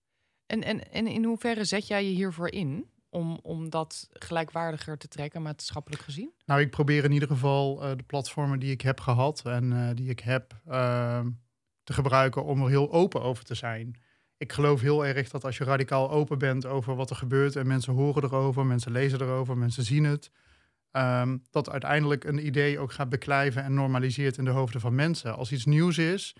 En, 0.47 0.63
en, 0.63 0.93
en 0.93 1.07
in 1.07 1.25
hoeverre 1.25 1.65
zet 1.65 1.87
jij 1.87 2.05
je 2.05 2.15
hiervoor 2.15 2.49
in 2.49 2.91
om, 3.09 3.39
om 3.43 3.71
dat 3.71 4.09
gelijkwaardiger 4.13 4.99
te 4.99 5.09
trekken, 5.09 5.43
maatschappelijk 5.43 6.03
gezien? 6.03 6.33
Nou, 6.45 6.61
ik 6.61 6.71
probeer 6.71 7.05
in 7.05 7.13
ieder 7.13 7.29
geval 7.29 7.83
eh, 7.83 7.91
de 7.97 8.03
platformen 8.03 8.59
die 8.59 8.71
ik 8.71 8.81
heb 8.81 9.01
gehad 9.01 9.43
en 9.45 9.73
eh, 9.73 9.95
die 9.95 10.09
ik 10.11 10.21
heb 10.21 10.61
ehm, 10.67 11.31
te 11.85 11.93
gebruiken 11.93 12.45
om 12.45 12.63
er 12.63 12.69
heel 12.69 12.93
open 12.93 13.23
over 13.23 13.45
te 13.45 13.55
zijn. 13.55 14.01
Ik 14.39 14.53
geloof 14.53 14.81
heel 14.81 15.07
erg 15.07 15.29
dat 15.29 15.45
als 15.45 15.57
je 15.57 15.65
radicaal 15.65 16.11
open 16.11 16.39
bent 16.39 16.67
over 16.67 16.95
wat 16.97 17.11
er 17.11 17.17
gebeurt 17.17 17.57
en 17.57 17.67
mensen 17.67 17.93
horen 17.93 18.23
erover, 18.25 18.67
mensen 18.67 18.93
lezen 18.93 19.21
erover, 19.21 19.59
mensen 19.59 19.85
zien 19.85 20.05
het, 20.05 20.31
ehm, 20.91 21.37
dat 21.51 21.71
uiteindelijk 21.71 22.25
een 22.25 22.47
idee 22.47 22.79
ook 22.79 22.93
gaat 22.93 23.09
beklijven 23.09 23.63
en 23.65 23.75
normaliseert 23.75 24.37
in 24.39 24.45
de 24.45 24.51
hoofden 24.51 24.81
van 24.81 24.95
mensen. 24.95 25.37
Als 25.37 25.53
iets 25.53 25.65
nieuws 25.65 25.99
is, 25.99 26.35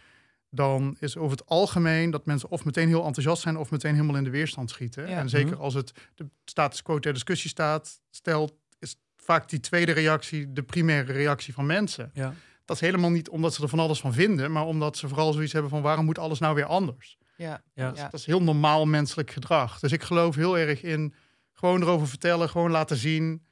dan 0.51 0.97
is 1.01 1.17
over 1.17 1.37
het 1.37 1.47
algemeen 1.47 2.11
dat 2.11 2.27
mensen 2.27 2.49
of 2.51 2.65
meteen 2.65 2.89
heel 2.89 3.05
enthousiast 3.05 3.43
zijn 3.43 3.57
of 3.57 3.71
meteen 3.71 3.95
helemaal 3.95 4.17
in 4.17 4.25
de 4.25 4.31
weerstand 4.31 4.71
schieten. 4.71 5.09
Ja. 5.09 5.19
En 5.19 5.29
zeker 5.29 5.53
Mhm. 5.53 5.61
als 5.61 5.75
het 5.75 5.93
de 6.15 6.27
status 6.45 6.83
quo 6.83 6.99
ter 6.99 7.13
discussie 7.13 7.51
staat, 7.51 8.01
stelt, 8.11 8.55
is 8.79 8.97
vaak 9.17 9.49
die 9.49 9.61
tweede 9.61 9.93
reactie 9.93 10.53
de 10.53 10.63
primaire 10.63 11.13
reactie 11.13 11.55
van 11.55 11.67
mensen. 11.67 12.11
Ja. 12.15 12.35
Dat 12.65 12.77
is 12.77 12.83
helemaal 12.83 13.11
niet 13.11 13.29
omdat 13.29 13.55
ze 13.55 13.63
er 13.63 13.69
van 13.69 13.79
alles 13.79 14.01
van 14.01 14.13
vinden, 14.13 14.53
maar 14.53 14.65
omdat 14.65 14.97
ze 14.97 15.09
vooral 15.09 15.33
zoiets 15.33 15.53
hebben 15.53 15.71
van 15.71 15.83
waarom 15.83 16.05
moet 16.05 16.19
alles 16.19 16.39
nou 16.39 16.55
weer 16.55 16.65
anders? 16.65 17.19
Ja, 17.37 17.63
Ja. 17.75 17.91
Dat 17.93 18.13
is 18.13 18.27
heel 18.27 18.43
normaal 18.43 18.87
menselijk 18.87 19.31
gedrag. 19.31 19.79
Dus 19.79 19.93
ik 19.93 20.03
geloof 20.03 20.35
heel 20.35 20.59
erg 20.59 20.83
in 20.83 21.15
gewoon 21.53 21.83
erover 21.83 22.09
vertellen, 22.09 22.49
gewoon 22.49 22.71
laten 22.71 22.97
zien 22.97 23.47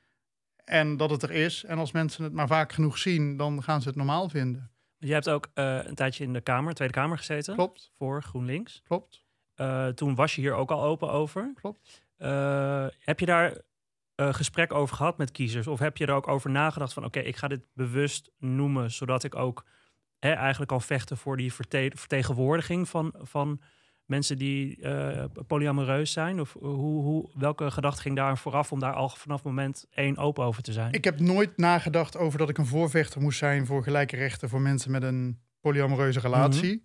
en 0.65 0.97
dat 0.97 1.11
het 1.11 1.23
er 1.23 1.31
is. 1.31 1.65
En 1.65 1.79
als 1.79 1.93
mensen 1.93 2.25
het 2.25 2.33
maar 2.33 2.47
vaak 2.47 2.73
genoeg 2.73 2.99
zien, 2.99 3.37
dan 3.37 3.63
gaan 3.63 3.83
ze 3.83 3.89
het 3.89 3.97
normaal 3.97 4.29
vinden. 4.29 4.71
Je 4.99 5.13
hebt 5.13 5.29
ook 5.29 5.51
eh, 5.55 5.79
een 5.85 5.95
tijdje 5.95 6.25
in 6.25 6.33
de 6.33 6.41
Kamer, 6.41 6.75
Tweede 6.75 6.95
Kamer 6.95 7.19
gezeten. 7.19 7.55
Klopt, 7.55 7.91
Voor 7.97 8.23
GroenLinks. 8.23 8.81
klopt, 8.85 9.23
Eh, 9.55 9.89
toen 9.89 10.15
was 10.15 10.35
je 10.35 10.41
hier 10.41 10.55
ook 10.55 10.71
al 10.71 10.83
open 10.83 11.11
over. 11.11 11.53
klopt. 11.55 12.03
Eh, 12.17 12.87
heb 12.99 13.21
je 13.21 13.27
daar 13.27 13.59
eh, 14.15 14.35
gesprek 14.35 14.73
over 14.73 14.97
gehad 14.97 15.19
met 15.19 15.31
kiezers? 15.31 15.67
Of 15.67 15.79
heb 15.79 15.97
je 15.97 16.07
er 16.07 16.13
ook 16.15 16.29
over 16.29 16.51
nagedacht 16.51 16.93
van... 16.93 17.05
oké, 17.05 17.19
ik 17.19 17.37
ga 17.37 17.49
dit 17.49 17.61
bewust 17.73 18.31
noemen... 18.39 18.91
zodat 18.91 19.25
ik 19.25 19.35
ook 19.35 19.65
hè, 20.19 20.31
eigenlijk 20.31 20.71
kan 20.71 20.83
vechten 20.83 21.17
voor 21.17 21.37
die 21.37 21.53
verte- 21.53 21.93
vertegenwoordiging... 21.95 22.89
van, 22.89 23.15
van 23.19 23.61
mensen 24.05 24.39
die 24.39 24.83
eh, 24.83 25.25
polyamoreus 25.47 26.13
zijn? 26.13 26.41
Of 26.41 26.53
hoe, 26.53 27.03
hoe, 27.03 27.31
welke 27.35 27.71
gedachte 27.71 28.01
ging 28.03 28.17
daar 28.17 28.39
vooraf... 28.39 28.73
om 28.73 28.81
daar 28.81 28.95
al 28.95 29.09
vanaf 29.09 29.43
moment 29.43 29.87
één 29.91 30.17
open 30.17 30.45
over 30.45 30.63
te 30.63 30.73
zijn? 30.73 30.93
Ik 30.93 31.05
heb 31.05 31.21
nooit 31.21 31.57
nagedacht 31.57 32.17
over 32.17 32.39
dat 32.39 32.49
ik 32.49 32.59
een 32.59 32.67
voorvechter 32.67 33.21
moest 33.21 33.39
zijn 33.39 33.67
voor 33.67 33.83
gelijke 33.83 34.17
rechten 34.17 34.49
voor 34.49 34.61
mensen 34.61 34.91
met 34.91 35.03
een 35.03 35.41
polyamoreuze 35.61 36.21
relatie. 36.21 36.85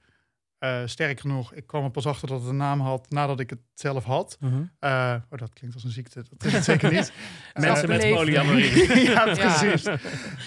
Eh, 0.60 0.82
sterker 0.86 1.28
nog, 1.28 1.54
ik 1.54 1.67
kwam 1.67 1.84
er 1.84 1.89
pas 1.91 2.06
achter 2.06 2.28
dat 2.28 2.39
het 2.39 2.50
een 2.50 2.58
naam 2.58 2.80
had 2.82 3.10
nadat 3.10 3.39
ik 3.39 3.50
het 3.50 3.60
zelf 3.74 4.04
had. 4.04 4.38
Mhm. 4.39 4.54
Eh, 4.80 5.15
oh, 5.30 5.39
dat 5.39 5.54
klinkt 5.54 5.76
als 5.76 5.84
een 5.84 5.91
ziekte. 5.91 6.24
Dat 6.30 6.45
is 6.48 6.54
het 6.54 6.63
zeker 6.63 6.91
niet. 6.91 7.12
Mensen 7.54 7.89
met 7.89 8.02
Zelfbeleefd. 8.02 8.15
polyamorie. 8.15 9.02
ja, 9.12 9.24
precies. 9.24 9.84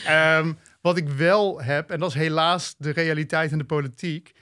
Ehm, 0.07 0.53
wat 0.81 0.97
ik 0.97 1.09
wel 1.09 1.63
heb, 1.63 1.91
en 1.91 1.99
dat 2.01 2.09
is 2.09 2.15
helaas 2.15 2.75
de 2.79 2.91
realiteit 2.91 3.53
in 3.53 3.59
de 3.59 3.65
politiek. 3.65 4.33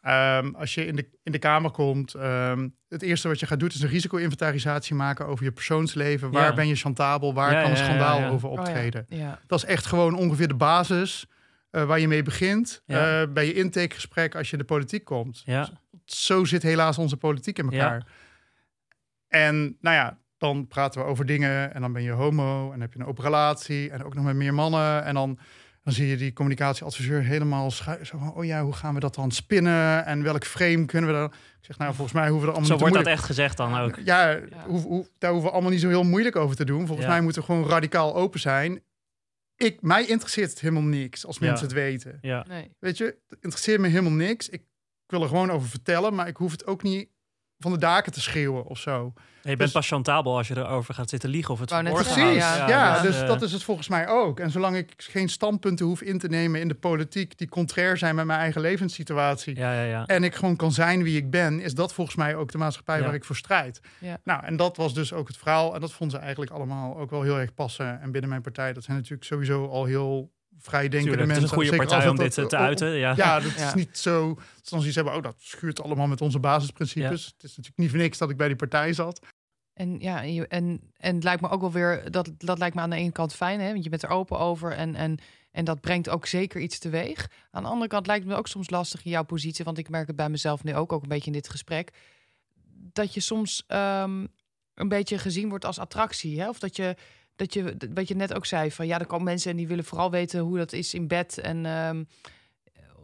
Ehm, 0.00 0.54
als 0.54 0.74
je 0.74 0.86
in 0.86 0.96
de, 0.96 1.08
in 1.22 1.32
de 1.32 1.38
Kamer 1.38 1.70
komt, 1.70 2.14
ehm, 2.14 2.68
het 2.88 3.02
eerste 3.02 3.28
wat 3.28 3.40
je 3.40 3.46
gaat 3.46 3.60
doen 3.60 3.68
is 3.68 3.80
een 3.82 3.88
risico-inventarisatie 3.88 4.94
maken 4.94 5.26
over 5.26 5.44
je 5.44 5.52
persoonsleven. 5.52 6.30
Waar 6.30 6.48
Ja. 6.48 6.54
ben 6.54 6.68
je 6.68 6.74
chantabel? 6.74 7.34
Waar 7.34 7.52
Ja, 7.52 7.62
kan 7.62 7.70
een 7.70 7.76
ja, 7.76 7.82
schandaal 7.84 8.18
ja. 8.20 8.28
over 8.28 8.48
Oh 8.48 8.54
ja, 8.54 8.60
optreden? 8.60 9.06
ja. 9.08 9.38
Dat 9.46 9.58
is 9.58 9.64
echt 9.64 9.86
gewoon 9.86 10.14
ongeveer 10.14 10.48
de 10.48 10.54
basis 10.54 11.26
eh, 11.70 11.84
waar 11.84 12.00
je 12.00 12.08
mee 12.08 12.22
begint 12.22 12.82
Ja. 12.86 13.20
eh, 13.22 13.32
bij 13.32 13.46
je 13.46 13.52
intakegesprek 13.54 14.34
als 14.34 14.46
je 14.46 14.52
in 14.52 14.58
de 14.58 14.64
politiek 14.64 15.04
komt. 15.04 15.42
Ja, 15.44 15.68
Zo 16.04 16.44
zit 16.44 16.62
helaas 16.62 16.98
onze 16.98 17.16
politiek 17.16 17.58
in 17.58 17.64
elkaar. 17.72 18.06
En 19.28 19.76
nou 19.80 19.96
ja, 19.96 20.18
dan 20.38 20.66
praten 20.66 21.00
we 21.00 21.06
over 21.06 21.26
dingen 21.26 21.74
en 21.74 21.80
dan 21.80 21.92
ben 21.92 22.02
je 22.02 22.10
homo 22.10 22.72
en 22.72 22.80
heb 22.80 22.92
je 22.92 22.98
een 23.00 23.06
open 23.06 23.24
relatie 23.24 23.90
en 23.90 24.04
ook 24.04 24.14
nog 24.14 24.24
met 24.24 24.34
meer 24.36 24.54
mannen. 24.54 25.04
En 25.04 25.14
dan, 25.14 25.38
dan 25.82 25.92
zie 25.92 26.06
je 26.06 26.16
die 26.16 26.32
communicatieadviseur 26.32 27.22
helemaal 27.22 27.70
schuiven. 27.70 28.06
Zo 28.06 28.18
van, 28.18 28.32
oh 28.34 28.44
ja, 28.44 28.62
hoe 28.62 28.72
gaan 28.72 28.94
we 28.94 29.00
dat 29.00 29.14
dan 29.14 29.30
spinnen 29.30 30.04
en 30.04 30.22
welk 30.22 30.44
frame 30.44 30.84
kunnen 30.84 31.10
we 31.10 31.16
dan? 31.16 31.24
Ik 31.60 31.66
zeg, 31.66 31.78
nou, 31.78 31.94
volgens 31.94 32.16
mij 32.16 32.28
hoeven 32.28 32.40
we 32.48 32.52
er 32.54 32.58
allemaal 32.60 32.78
zo 32.78 32.84
wordt 32.84 33.04
dat 33.04 33.12
echt 33.12 33.24
gezegd 33.24 33.56
dan 33.56 33.78
ook. 33.78 33.98
Ja, 34.04 34.30
Ja. 34.30 34.40
Hoe, 34.66 34.80
hoe, 34.80 35.06
daar 35.18 35.30
hoeven 35.30 35.48
we 35.48 35.52
allemaal 35.54 35.72
niet 35.72 35.80
zo 35.80 35.88
heel 35.88 36.04
moeilijk 36.04 36.36
over 36.36 36.56
te 36.56 36.64
doen. 36.64 36.86
Volgens 36.86 37.06
Ja. 37.06 37.12
mij 37.12 37.20
moeten 37.20 37.40
we 37.40 37.46
gewoon 37.52 37.68
radicaal 37.68 38.14
open 38.14 38.40
zijn. 38.40 38.82
Ik, 39.62 39.82
mij 39.82 40.06
interesseert 40.06 40.50
het 40.50 40.60
helemaal 40.60 40.82
niks 40.82 41.26
als 41.26 41.38
Ja. 41.38 41.46
mensen 41.46 41.66
het 41.66 41.74
weten. 41.74 42.18
Ja, 42.20 42.44
Nee. 42.48 42.70
Weet 42.78 42.98
je, 42.98 43.04
het 43.04 43.38
interesseert 43.40 43.80
me 43.80 43.88
helemaal 43.88 44.12
niks. 44.12 44.48
Ik, 44.48 44.60
ik 44.60 44.66
wil 45.06 45.22
er 45.22 45.28
gewoon 45.28 45.50
over 45.50 45.68
vertellen, 45.68 46.14
maar 46.14 46.28
ik 46.28 46.36
hoef 46.36 46.50
het 46.52 46.66
ook 46.66 46.82
niet 46.82 47.08
van 47.60 47.72
de 47.72 47.78
daken 47.78 48.12
te 48.12 48.20
schreeuwen 48.20 48.64
of 48.66 48.78
zo. 48.78 49.12
je 49.42 49.48
bent 49.48 49.58
Dus- 49.58 49.72
pas 49.72 49.88
chantabel 49.88 50.36
als 50.36 50.48
je 50.48 50.56
erover 50.56 50.94
gaat 50.94 51.08
zitten 51.10 51.28
liegen 51.30 51.52
of 51.54 51.60
het 51.60 51.72
verborgen 51.72 52.04
houdt. 52.06 52.14
Precies, 52.22 52.42
ja, 52.42 52.68
ja, 52.68 53.02
dus 53.02 53.20
eh, 53.20 53.26
dat 53.26 53.42
is 53.42 53.52
het 53.52 53.62
volgens 53.62 53.88
mij 53.88 54.08
ook. 54.08 54.40
En 54.40 54.50
zolang 54.50 54.76
ik 54.76 54.92
geen 54.96 55.28
standpunten 55.28 55.86
hoef 55.86 56.02
in 56.02 56.18
te 56.18 56.28
nemen 56.28 56.60
in 56.60 56.68
de 56.68 56.74
politiek 56.74 57.38
die 57.38 57.48
contrair 57.48 57.96
zijn 57.96 58.14
met 58.14 58.24
mijn 58.24 58.38
eigen 58.40 58.60
levenssituatie, 58.60 59.56
Ja, 59.56 59.72
ja, 59.72 59.82
ja. 59.82 60.06
en 60.06 60.24
ik 60.24 60.34
gewoon 60.34 60.56
kan 60.56 60.72
zijn 60.72 61.02
wie 61.02 61.16
ik 61.16 61.30
ben, 61.30 61.60
is 61.60 61.74
dat 61.74 61.92
volgens 61.92 62.16
mij 62.16 62.34
ook 62.36 62.52
de 62.52 62.58
maatschappij 62.58 62.98
Ja. 62.98 63.04
waar 63.04 63.14
ik 63.14 63.24
voor 63.24 63.36
strijd. 63.36 63.80
Ja. 63.98 64.18
Nou, 64.24 64.44
en 64.44 64.56
dat 64.56 64.76
was 64.76 64.94
dus 64.94 65.12
ook 65.12 65.28
het 65.28 65.36
verhaal. 65.36 65.74
En 65.74 65.80
dat 65.80 65.92
vonden 65.92 66.16
ze 66.16 66.22
eigenlijk 66.22 66.52
allemaal 66.52 66.98
ook 66.98 67.10
wel 67.10 67.22
heel 67.22 67.38
erg 67.38 67.54
passen. 67.54 68.00
En 68.00 68.10
binnen 68.10 68.30
mijn 68.30 68.42
partij, 68.42 68.72
dat 68.72 68.84
zijn 68.84 68.96
natuurlijk 68.96 69.24
sowieso 69.24 69.66
al 69.68 69.84
heel 69.84 70.30
vrijdenkende 70.60 71.16
Tuurlijk, 71.16 71.20
het 71.20 71.26
mensen. 71.26 71.44
is 71.44 71.50
een 71.50 71.56
goede 71.70 71.86
partij 71.86 72.08
om 72.08 72.16
dit 72.16 72.38
eh, 72.38 72.44
te 72.46 72.56
uiten. 72.56 72.88
Ja. 72.88 73.14
Ja, 73.16 73.40
dat 73.40 73.52
Ja. 73.58 73.66
is 73.66 73.74
niet 73.74 73.98
zo. 73.98 74.34
Dan 74.62 74.78
zoiets 74.78 74.94
hebben, 74.96 75.14
oh, 75.14 75.22
dat 75.22 75.36
schuurt 75.38 75.82
allemaal 75.82 76.06
met 76.06 76.20
onze 76.20 76.38
basisprincipes. 76.38 77.24
Het 77.24 77.42
is 77.42 77.48
natuurlijk 77.56 77.76
niet 77.76 77.90
voor 77.90 77.98
niks 77.98 78.18
dat 78.18 78.30
ik 78.30 78.36
bij 78.36 78.46
die 78.46 78.56
partij 78.56 78.92
zat. 78.92 79.20
En 79.74 79.98
ja, 79.98 80.24
en, 80.24 80.80
en 80.96 81.14
het 81.14 81.24
lijkt 81.24 81.40
me 81.40 81.48
ook 81.48 81.60
wel 81.60 81.72
weer, 81.72 82.10
dat, 82.10 82.30
dat 82.38 82.58
lijkt 82.58 82.74
me 82.74 82.80
aan 82.80 82.90
de 82.90 82.96
ene 82.96 83.12
kant 83.12 83.34
fijn, 83.34 83.60
hè, 83.60 83.72
want 83.72 83.84
je 83.84 83.90
bent 83.90 84.02
er 84.02 84.08
open 84.08 84.38
over 84.38 84.72
en, 84.72 84.94
en, 84.94 85.18
en 85.50 85.64
dat 85.64 85.80
brengt 85.80 86.08
ook 86.08 86.26
zeker 86.26 86.60
iets 86.60 86.78
teweeg. 86.78 87.30
Aan 87.50 87.62
de 87.62 87.68
andere 87.68 87.88
kant 87.88 88.06
lijkt 88.06 88.24
het 88.24 88.32
me 88.32 88.38
ook 88.38 88.48
soms 88.48 88.70
lastig 88.70 89.04
in 89.04 89.10
jouw 89.10 89.22
positie, 89.24 89.64
want 89.64 89.78
ik 89.78 89.88
merk 89.88 90.06
het 90.06 90.16
bij 90.16 90.28
mezelf 90.28 90.64
nu 90.64 90.74
ook, 90.74 90.92
ook 90.92 91.02
een 91.02 91.08
beetje 91.08 91.26
in 91.26 91.32
dit 91.32 91.48
gesprek, 91.48 91.90
dat 92.92 93.14
je 93.14 93.20
soms 93.20 93.64
ehm, 93.66 94.26
een 94.74 94.88
beetje 94.88 95.18
gezien 95.18 95.48
wordt 95.48 95.64
als 95.64 95.78
attractie. 95.78 96.40
Hè? 96.40 96.48
Of 96.48 96.58
dat 96.58 96.76
je, 96.76 96.96
dat 97.40 97.54
je, 97.54 97.76
wat 97.94 98.08
je 98.08 98.14
net 98.14 98.34
ook 98.34 98.46
zei, 98.46 98.72
van 98.72 98.86
ja, 98.86 98.98
er 98.98 99.06
komen 99.06 99.24
mensen 99.24 99.50
en 99.50 99.56
die 99.56 99.68
willen 99.68 99.84
vooral 99.84 100.10
weten 100.10 100.40
hoe 100.40 100.56
dat 100.56 100.72
is 100.72 100.94
in 100.94 101.08
bed. 101.08 101.38
En, 101.38 101.66
ehm, 101.66 102.04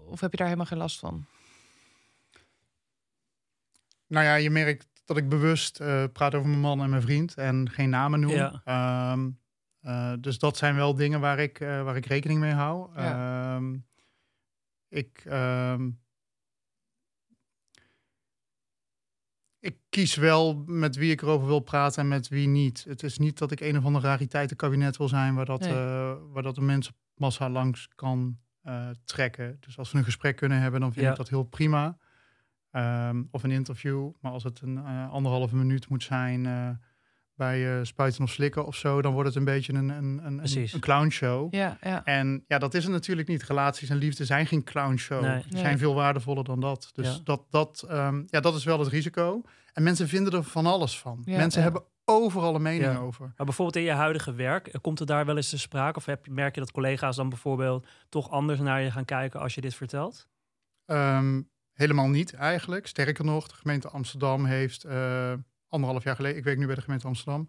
of 0.07 0.20
heb 0.20 0.31
je 0.31 0.37
daar 0.37 0.46
helemaal 0.46 0.66
geen 0.66 0.79
last 0.79 0.99
van? 0.99 1.27
Nou 4.07 4.25
ja, 4.25 4.35
je 4.35 4.51
merkt 4.51 4.87
dat 5.05 5.16
ik 5.16 5.29
bewust 5.29 5.81
eh, 5.81 6.05
praat 6.12 6.35
over 6.35 6.49
mijn 6.49 6.61
man 6.61 6.83
en 6.83 6.90
mijn 6.90 7.03
vriend 7.03 7.35
en 7.35 7.70
geen 7.70 7.90
namen 7.90 8.20
noem. 8.20 8.31
Ja. 8.31 8.61
Ehm, 8.64 9.31
eh, 9.81 10.12
dus 10.20 10.38
dat 10.38 10.57
zijn 10.57 10.77
wel 10.77 10.94
dingen 10.94 11.20
waar 11.20 11.38
ik, 11.38 11.61
eh, 11.61 11.83
waar 11.83 11.96
ik 11.96 12.07
rekening 12.07 12.40
mee 12.40 12.53
hou. 12.53 12.94
Ehm, 12.94 13.77
ik, 14.88 15.22
ehm, 15.25 15.90
ik 19.67 19.77
kies 19.89 20.15
wel 20.15 20.63
met 20.67 20.97
wie 20.97 21.11
ik 21.11 21.23
erover 21.23 21.47
wil 21.47 21.61
praten 21.61 22.03
en 22.03 22.09
met 22.09 22.29
wie 22.29 22.49
niet. 22.49 22.85
Het 22.89 23.03
is 23.03 23.19
niet 23.19 23.39
dat 23.39 23.51
ik 23.51 23.61
een 23.61 23.77
of 23.79 23.85
ander 23.85 24.03
rariteitenkabinet 24.03 24.97
wil 24.97 25.09
zijn 25.09 25.35
waar 25.35 25.45
dat, 25.45 25.61
Nee. 25.61 25.71
eh, 25.73 26.13
waar 26.33 26.43
dat 26.43 26.55
de 26.55 26.61
mensenmassa 26.61 27.51
langs 27.51 27.89
kan 27.95 28.39
eh, 28.63 28.89
trekken. 29.05 29.57
Dus 29.61 29.79
als 29.79 29.93
we 29.93 29.99
een 29.99 30.05
gesprek 30.05 30.37
kunnen 30.37 30.61
hebben, 30.61 30.81
dan 30.81 30.93
vind 30.93 31.05
Ja. 31.05 31.11
ik 31.11 31.17
dat 31.17 31.29
heel 31.29 31.43
prima. 31.45 31.99
Ehm, 32.71 33.23
of 33.31 33.43
een 33.43 33.51
interview. 33.51 34.11
Maar 34.21 34.33
als 34.33 34.45
het 34.45 34.61
een 34.61 34.79
eh, 34.79 35.11
anderhalve 35.11 35.57
minuut 35.57 35.89
moet 35.89 36.03
zijn 36.03 36.47
bij 37.37 37.79
eh, 37.79 37.85
Spuiten 37.85 38.22
of 38.22 38.31
Slikken 38.31 38.66
of 38.66 38.77
zo, 38.77 39.03
dan 39.03 39.12
wordt 39.12 39.29
het 39.29 39.37
een 39.38 39.44
beetje 39.44 39.72
een, 39.72 39.88
een, 39.88 40.05
een, 40.25 40.38
een, 40.44 40.68
een 40.72 40.81
clownshow. 40.81 41.55
Ja, 41.55 41.79
ja. 41.81 42.05
En 42.05 42.44
ja, 42.46 42.59
dat 42.59 42.75
is 42.75 42.83
het 42.85 42.92
natuurlijk 42.92 43.29
niet. 43.29 43.42
Relaties 43.42 43.89
en 43.89 43.97
liefde 43.97 44.24
zijn 44.24 44.47
geen 44.47 44.64
clownshow. 44.64 45.22
Nee. 45.22 45.41
Ze 45.41 45.47
Nee. 45.51 45.61
zijn 45.62 45.78
veel 45.78 45.95
waardevoller 45.95 46.45
dan 46.45 46.61
dat. 46.61 46.91
Dus 46.93 47.07
Ja. 47.14 47.20
dat, 47.24 47.43
dat, 47.51 47.84
ehm, 47.89 48.22
ja, 48.26 48.41
dat 48.41 48.55
is 48.55 48.64
wel 48.64 48.78
het 48.78 48.89
risico. 48.89 49.43
En 49.72 49.82
mensen 49.82 50.09
vinden 50.09 50.32
er 50.32 50.43
van 50.45 50.66
alles 50.66 50.99
van. 50.99 51.22
Ja, 51.24 51.37
mensen 51.37 51.61
ja. 51.62 51.66
hebben 51.70 51.84
overal 52.05 52.55
een 52.55 52.62
mening 52.62 52.93
Ja. 52.93 52.99
over. 52.99 53.32
Maar 53.37 53.47
bijvoorbeeld 53.47 53.76
in 53.76 53.82
je 53.91 53.91
huidige 53.99 54.32
werk, 54.34 54.66
eh, 54.66 54.80
komt 54.80 55.01
er 55.01 55.07
daar 55.07 55.26
wel 55.26 55.37
eens 55.37 55.49
te 55.51 55.59
sprake? 55.59 55.99
Of 55.99 56.05
heb, 56.05 56.26
je- 56.26 56.32
merk 56.32 56.55
je 56.55 56.61
dat 56.61 56.72
collega's 56.72 57.16
dan 57.16 57.28
bijvoorbeeld 57.28 57.87
toch 58.09 58.30
anders 58.30 58.59
naar 58.61 58.82
je 58.82 58.91
gaan 58.91 59.05
kijken 59.05 59.41
als 59.41 59.55
je 59.55 59.61
dit 59.61 59.74
vertelt? 59.74 60.28
Ehm, 60.84 61.43
helemaal 61.72 62.09
niet 62.09 62.34
eigenlijk. 62.34 62.87
Sterker 62.87 63.24
nog, 63.24 63.49
de 63.49 63.55
gemeente 63.55 63.89
Amsterdam 63.89 64.45
heeft 64.45 64.84
eh, 64.84 65.32
anderhalf 65.77 66.05
jaar 66.05 66.16
geleden, 66.16 66.39
ik 66.39 66.45
werk 66.45 66.59
nu 66.59 66.66
bij 66.66 66.74
de 66.74 66.81
gemeente 66.81 67.07
Amsterdam, 67.07 67.49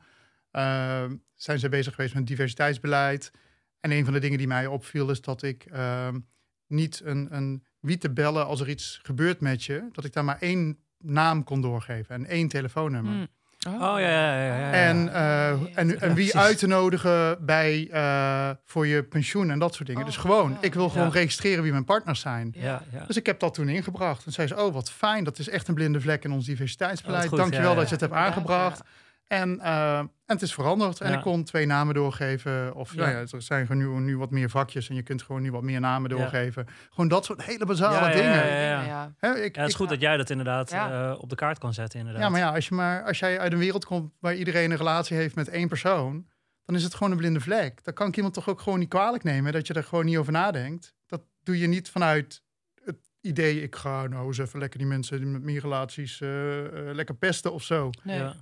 ehm, 0.52 1.16
zijn 1.36 1.60
ze 1.60 1.70
bezig 1.70 1.96
geweest 1.96 2.14
met 2.14 2.28
diversiteitsbeleid. 2.28 3.32
En 3.80 3.92
een 3.92 4.04
van 4.04 4.14
de 4.14 4.20
dingen 4.20 4.38
die 4.38 4.48
mij 4.48 4.68
opviel 4.68 5.10
is 5.10 5.22
dat 5.22 5.42
ik 5.42 5.66
ehm, 5.66 6.20
niet 6.68 7.02
een, 7.04 7.36
een 7.36 7.64
wie 7.80 7.98
te 7.98 8.14
bellen 8.14 8.46
als 8.46 8.60
er 8.60 8.70
iets 8.70 9.00
gebeurt 9.04 9.40
met 9.40 9.64
je, 9.64 9.90
dat 9.92 10.06
ik 10.06 10.14
daar 10.14 10.26
maar 10.26 10.40
één 10.40 10.80
naam 10.98 11.44
kon 11.44 11.62
doorgeven 11.62 12.16
en 12.16 12.26
één 12.26 12.48
telefoonnummer. 12.48 13.14
Hm. 13.14 13.26
Oh 13.66 13.74
ja, 13.80 13.98
ja, 13.98 14.36
ja. 14.36 14.46
ja, 14.46 14.58
ja. 14.58 14.72
En, 14.72 15.14
eh, 15.14 15.50
en, 15.78 16.02
en 16.02 16.14
wie 16.14 16.38
uit 16.38 16.58
te 16.58 16.68
nodigen 16.68 17.46
bij, 17.46 17.88
eh, 17.92 18.50
voor 18.66 18.88
je 18.88 19.04
pensioen 19.04 19.52
en 19.52 19.60
dat 19.60 19.74
soort 19.76 19.88
dingen. 19.88 20.02
Oh, 20.02 20.08
dus 20.08 20.18
gewoon, 20.18 20.50
ja. 20.52 20.58
ik 20.62 20.74
wil 20.74 20.90
gewoon 20.90 21.08
Ja. 21.08 21.14
registreren 21.14 21.64
wie 21.64 21.72
mijn 21.72 21.86
partners 21.86 22.20
zijn. 22.20 22.54
ja, 22.56 22.82
ja. 22.92 23.04
Dus 23.08 23.18
ik 23.18 23.26
heb 23.26 23.40
dat 23.40 23.54
toen 23.54 23.70
ingebracht. 23.70 24.26
En 24.26 24.32
zei 24.32 24.48
ze, 24.48 24.56
oh 24.64 24.74
wat 24.74 24.92
fijn, 24.92 25.24
dat 25.24 25.40
is 25.40 25.50
echt 25.50 25.68
een 25.68 25.74
blinde 25.76 26.02
vlek 26.02 26.24
in 26.24 26.32
ons 26.32 26.46
diversiteitsbeleid. 26.46 27.24
Oh, 27.24 27.30
goed, 27.30 27.38
Dankjewel 27.38 27.68
ja, 27.70 27.74
ja. 27.74 27.80
dat 27.80 27.88
je 27.88 27.94
het 27.96 28.02
hebt 28.04 28.14
aangebracht. 28.14 28.82
En, 29.28 29.60
eh, 29.60 29.98
en 30.00 30.10
het 30.26 30.42
is 30.42 30.54
veranderd. 30.54 31.02
En 31.02 31.10
Ja. 31.12 31.16
ik 31.18 31.22
kon 31.22 31.44
twee 31.44 31.66
namen 31.66 31.94
doorgeven. 31.94 32.76
Of 32.76 32.94
ja. 32.94 33.10
Ja. 33.10 33.20
ja, 33.20 33.26
er 33.32 33.42
zijn 33.42 33.68
gewoon 33.68 33.96
nu, 33.96 34.00
nu 34.00 34.18
wat 34.18 34.32
meer 34.32 34.50
vakjes. 34.50 34.90
En 34.90 34.96
je 34.96 35.02
kunt 35.02 35.22
gewoon 35.22 35.42
nu 35.42 35.52
wat 35.52 35.64
meer 35.64 35.80
namen 35.80 36.10
Ja. 36.12 36.18
doorgeven. 36.18 36.66
Gewoon 36.90 37.08
dat 37.08 37.26
soort 37.26 37.44
hele 37.44 37.66
basale 37.66 37.94
Ja, 37.96 38.08
ja, 38.10 38.16
dingen. 38.16 38.86
ja, 38.86 39.04
ik, 39.06 39.12
Ja, 39.22 39.34
het 39.34 39.58
is 39.58 39.70
ik- 39.70 39.76
goed 39.76 39.90
dat 39.90 40.02
jij 40.02 40.18
dat 40.18 40.30
inderdaad 40.30 40.70
Ja. 40.72 41.10
eh, 41.12 41.22
op 41.22 41.30
de 41.30 41.36
kaart 41.36 41.58
kan 41.58 41.74
zetten, 41.74 42.00
inderdaad. 42.00 42.24
ja, 42.24 42.30
maar 42.30 42.40
ja, 42.40 42.54
als, 42.54 42.68
je 42.68 42.76
maar, 42.76 43.04
als 43.04 43.20
jij 43.20 43.40
uit 43.40 43.52
een 43.52 43.60
wereld 43.60 43.86
komt 43.86 44.12
waar 44.20 44.36
iedereen 44.36 44.72
een 44.72 44.78
relatie 44.78 45.18
heeft 45.18 45.36
met 45.36 45.48
één 45.50 45.68
persoon, 45.68 46.28
dan 46.66 46.76
is 46.76 46.84
het 46.84 46.94
gewoon 46.96 47.12
een 47.12 47.18
blinde 47.18 47.40
vlek. 47.40 47.84
Dan 47.84 47.94
kan 47.94 48.08
ik 48.08 48.16
iemand 48.16 48.34
toch 48.34 48.50
ook 48.50 48.60
gewoon 48.62 48.80
niet 48.80 48.90
kwalijk 48.90 49.24
nemen 49.24 49.54
dat 49.54 49.68
je 49.68 49.74
er 49.74 49.84
gewoon 49.84 50.06
niet 50.06 50.18
over 50.18 50.32
nadenkt. 50.32 50.94
Dat 51.06 51.22
doe 51.44 51.60
je 51.60 51.68
niet 51.68 51.90
vanuit 51.90 52.42
het 52.84 52.98
idee, 53.22 53.62
ik 53.62 53.76
ga 53.76 54.08
nou 54.08 54.28
eens 54.28 54.38
even 54.38 54.60
lekker 54.60 54.80
die 54.80 54.88
mensen 54.88 55.32
met 55.32 55.42
meer 55.44 55.62
relaties 55.62 56.22
eh, 56.22 56.66
eh, 56.90 56.96
lekker 56.96 57.16
pesten 57.16 57.54
of 57.54 57.64
zo. 57.64 57.90
Nee. 58.04 58.18
Ja. 58.20 58.34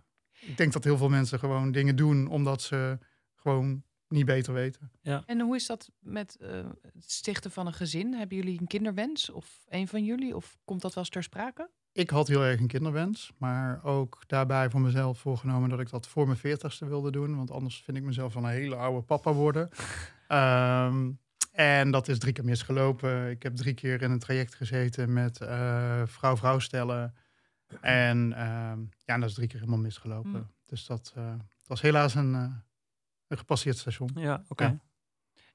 Ik 0.46 0.58
denk 0.58 0.74
dat 0.74 0.84
heel 0.84 0.98
veel 0.98 1.10
mensen 1.10 1.40
gewoon 1.40 1.72
dingen 1.72 1.96
doen 1.96 2.28
omdat 2.28 2.62
ze 2.62 2.98
gewoon 3.36 3.84
niet 4.08 4.26
beter 4.26 4.54
weten. 4.54 4.92
En 5.26 5.42
hoe 5.42 5.56
is 5.56 5.66
dat 5.66 5.90
met 6.00 6.38
eh, 6.40 6.50
het 6.82 7.12
stichten 7.12 7.52
van 7.52 7.68
een 7.68 7.74
gezin? 7.74 8.14
Hebben 8.14 8.38
jullie 8.38 8.60
een 8.60 8.68
kinderwens? 8.68 9.30
Of 9.30 9.66
een 9.68 9.88
van 9.88 10.04
jullie? 10.04 10.36
Of 10.36 10.58
komt 10.66 10.82
dat 10.82 10.94
wel 10.94 11.04
eens 11.04 11.14
ter 11.14 11.24
sprake? 11.24 11.70
Ik 11.92 12.10
had 12.10 12.28
heel 12.28 12.44
erg 12.44 12.60
een 12.60 12.68
kinderwens, 12.68 13.32
maar 13.38 13.84
ook 13.84 14.24
daarbij 14.28 14.70
voor 14.70 14.82
mezelf 14.82 15.20
voorgenomen 15.20 15.70
dat 15.70 15.80
ik 15.80 15.90
dat 15.90 16.08
voor 16.08 16.26
mijn 16.26 16.38
veertigste 16.38 16.86
wilde 16.86 17.12
doen. 17.12 17.36
Want 17.36 17.52
anders 17.52 17.82
vind 17.82 17.98
ik 17.98 18.04
mezelf 18.04 18.34
van 18.34 18.44
een 18.44 18.52
hele 18.52 18.76
oude 18.76 19.02
papa 19.02 19.34
worden. 19.34 19.70
Ehm, 20.28 21.12
en 21.52 21.92
dat 21.92 22.08
is 22.08 22.20
drie 22.20 22.34
keer 22.34 22.46
misgelopen. 22.46 23.30
Ik 23.30 23.44
heb 23.44 23.56
drie 23.56 23.74
keer 23.74 24.02
in 24.02 24.12
een 24.12 24.20
traject 24.20 24.56
gezeten 24.56 25.14
met 25.14 25.42
eh, 25.42 26.02
vrouw-vrouw 26.06 26.60
stellen. 26.60 27.14
En 27.82 28.34
ehm, 28.34 28.80
ja, 29.06 29.18
dat 29.18 29.30
is 29.30 29.36
drie 29.36 29.48
keer 29.48 29.60
helemaal 29.60 29.80
misgelopen. 29.80 30.32
Mm. 30.32 30.52
Dus 30.66 30.86
dat, 30.86 31.14
eh, 31.16 31.30
dat 31.38 31.68
was 31.68 31.82
helaas 31.82 32.16
een, 32.16 32.36
eh, 32.36 32.52
een 33.28 33.38
gepasseerd 33.38 33.78
station. 33.78 34.10
Ja, 34.16 34.44
oké. 34.48 34.64
Ja. 34.64 34.80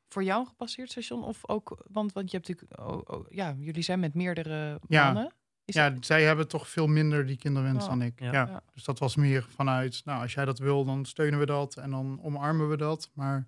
Voor 0.09 0.25
jou 0.25 0.41
een 0.41 0.47
gepasseerd 0.47 0.91
station? 0.91 1.25
Of 1.25 1.49
ook, 1.49 1.85
want, 1.91 2.12
want 2.12 2.31
je 2.31 2.37
hebt 2.37 2.49
natuurlijk, 2.49 2.81
oh, 2.81 3.01
oh, 3.18 3.27
ja, 3.31 3.55
jullie 3.59 3.83
zijn 3.83 4.01
met 4.01 4.14
meerdere 4.14 4.81
Ja. 4.89 5.05
mannen. 5.12 5.33
Is 5.64 5.75
Ja, 5.75 5.91
dat- 5.91 6.05
zij 6.07 6.23
hebben 6.25 6.49
toch 6.49 6.68
veel 6.68 6.87
minder 6.87 7.27
die 7.27 7.37
kinderwens 7.37 7.85
Oh, 7.85 7.91
dan 7.91 8.03
ik. 8.03 8.21
ja. 8.21 8.33
Ja. 8.33 8.47
Ja. 8.47 8.62
Dus 8.75 8.85
dat 8.85 8.99
was 8.99 9.16
meer 9.16 9.43
vanuit, 9.43 10.05
nou, 10.05 10.23
als 10.23 10.35
jij 10.35 10.45
dat 10.45 10.59
wil, 10.59 10.85
dan 10.85 11.05
steunen 11.05 11.39
we 11.39 11.47
dat 11.47 11.77
en 11.77 11.91
dan 11.91 12.23
omarmen 12.23 12.68
we 12.68 12.77
dat. 12.77 13.11
Maar 13.14 13.47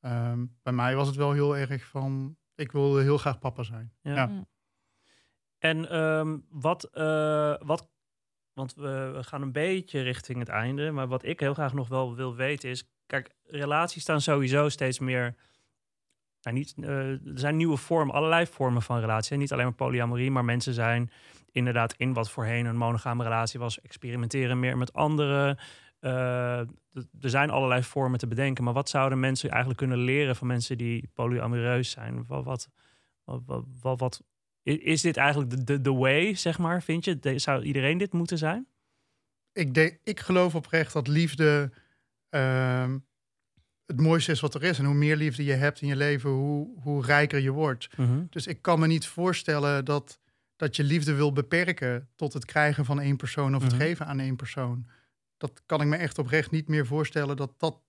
ehm, 0.00 0.46
bij 0.62 0.72
mij 0.72 0.96
was 0.96 1.06
het 1.06 1.16
wel 1.16 1.32
heel 1.32 1.56
erg 1.56 1.84
van, 1.84 2.36
ik 2.54 2.72
wilde 2.72 3.02
heel 3.02 3.18
graag 3.18 3.38
papa 3.38 3.62
zijn. 3.62 3.92
Ja. 4.00 4.14
Ja. 4.14 4.26
Mm. 4.26 4.46
En 5.58 5.88
ehm, 5.90 6.38
wat, 6.48 6.84
eh, 6.84 7.54
wat, 7.58 7.88
want 8.56 8.74
we, 8.74 9.18
gaan 9.20 9.42
een 9.42 9.52
beetje 9.52 10.00
richting 10.00 10.38
het 10.38 10.48
einde, 10.48 10.90
maar 10.90 11.08
wat 11.08 11.24
ik 11.24 11.40
heel 11.40 11.54
graag 11.54 11.72
nog 11.72 11.88
wel 11.88 12.14
wil 12.14 12.34
weten 12.34 12.70
is, 12.70 12.88
kijk, 13.06 13.34
relaties 13.46 14.02
staan 14.02 14.20
sowieso 14.20 14.68
steeds 14.68 14.98
meer, 14.98 15.34
nou 16.42 16.56
niet, 16.56 16.74
eh, 16.80 17.10
er 17.10 17.20
zijn 17.34 17.56
nieuwe 17.56 17.76
vormen, 17.76 18.14
allerlei 18.14 18.46
vormen 18.46 18.82
van 18.82 19.00
relaties, 19.00 19.36
niet 19.36 19.52
alleen 19.52 19.64
maar 19.64 19.74
polyamorie, 19.74 20.30
maar 20.30 20.44
mensen 20.44 20.74
zijn 20.74 21.10
inderdaad 21.50 21.94
in 21.96 22.12
wat 22.12 22.30
voorheen 22.30 22.66
een 22.66 22.76
monogame 22.76 23.22
relatie 23.22 23.60
was, 23.60 23.80
experimenteren 23.80 24.60
meer 24.60 24.78
met 24.78 24.92
anderen. 24.92 25.58
Eh, 25.98 26.58
er 27.20 27.30
zijn 27.30 27.50
allerlei 27.50 27.82
vormen 27.82 28.18
te 28.18 28.26
bedenken, 28.26 28.64
maar 28.64 28.72
wat 28.72 28.88
zouden 28.88 29.20
mensen 29.20 29.50
eigenlijk 29.50 29.78
kunnen 29.78 29.98
leren 29.98 30.36
van 30.36 30.46
mensen 30.46 30.78
die 30.78 31.10
polyamoreus 31.14 31.90
zijn? 31.90 32.24
Wat, 32.26 32.44
wat, 32.44 32.68
wat, 33.24 33.98
wat, 33.98 34.22
is 34.74 35.00
dit 35.00 35.16
eigenlijk 35.16 35.50
de, 35.50 35.64
de, 35.64 35.80
de 35.80 35.92
way, 35.92 36.34
zeg 36.34 36.58
maar, 36.58 36.82
vind 36.82 37.04
je? 37.04 37.18
De- 37.18 37.38
zou 37.38 37.62
iedereen 37.62 37.98
dit 37.98 38.12
moeten 38.12 38.38
zijn? 38.38 38.66
Ik, 39.52 39.98
ik 40.04 40.20
geloof 40.20 40.54
oprecht 40.54 40.92
dat 40.92 41.08
liefde 41.08 41.72
ehm, 42.28 42.98
het 43.86 44.00
mooiste 44.00 44.32
is 44.32 44.40
wat 44.40 44.54
er 44.54 44.62
is. 44.62 44.78
En 44.78 44.84
hoe 44.84 44.94
meer 44.94 45.16
liefde 45.16 45.44
je 45.44 45.52
hebt 45.52 45.80
in 45.80 45.88
je 45.88 45.96
leven, 45.96 46.30
hoe, 46.30 46.80
hoe 46.82 47.04
rijker 47.04 47.38
je 47.40 47.50
wordt. 47.50 47.88
Dus 48.30 48.46
ik 48.46 48.62
kan 48.62 48.78
me 48.78 48.86
niet 48.86 49.06
voorstellen 49.06 49.84
dat, 49.84 50.20
dat 50.56 50.76
je 50.76 50.84
liefde 50.84 51.14
wil 51.14 51.32
beperken 51.32 52.08
tot 52.16 52.32
het 52.32 52.44
krijgen 52.44 52.84
van 52.84 53.00
één 53.00 53.16
persoon 53.16 53.54
of 53.56 53.62
Mhm. 53.62 53.70
het 53.72 53.80
geven 53.82 54.06
aan 54.06 54.20
één 54.20 54.36
persoon. 54.36 54.86
Dat 55.36 55.62
kan 55.66 55.80
ik 55.80 55.86
me 55.86 55.96
echt 55.96 56.18
oprecht 56.18 56.50
niet 56.50 56.68
meer 56.68 56.86
voorstellen 56.86 57.36
dat 57.36 57.54
dat 57.60 57.80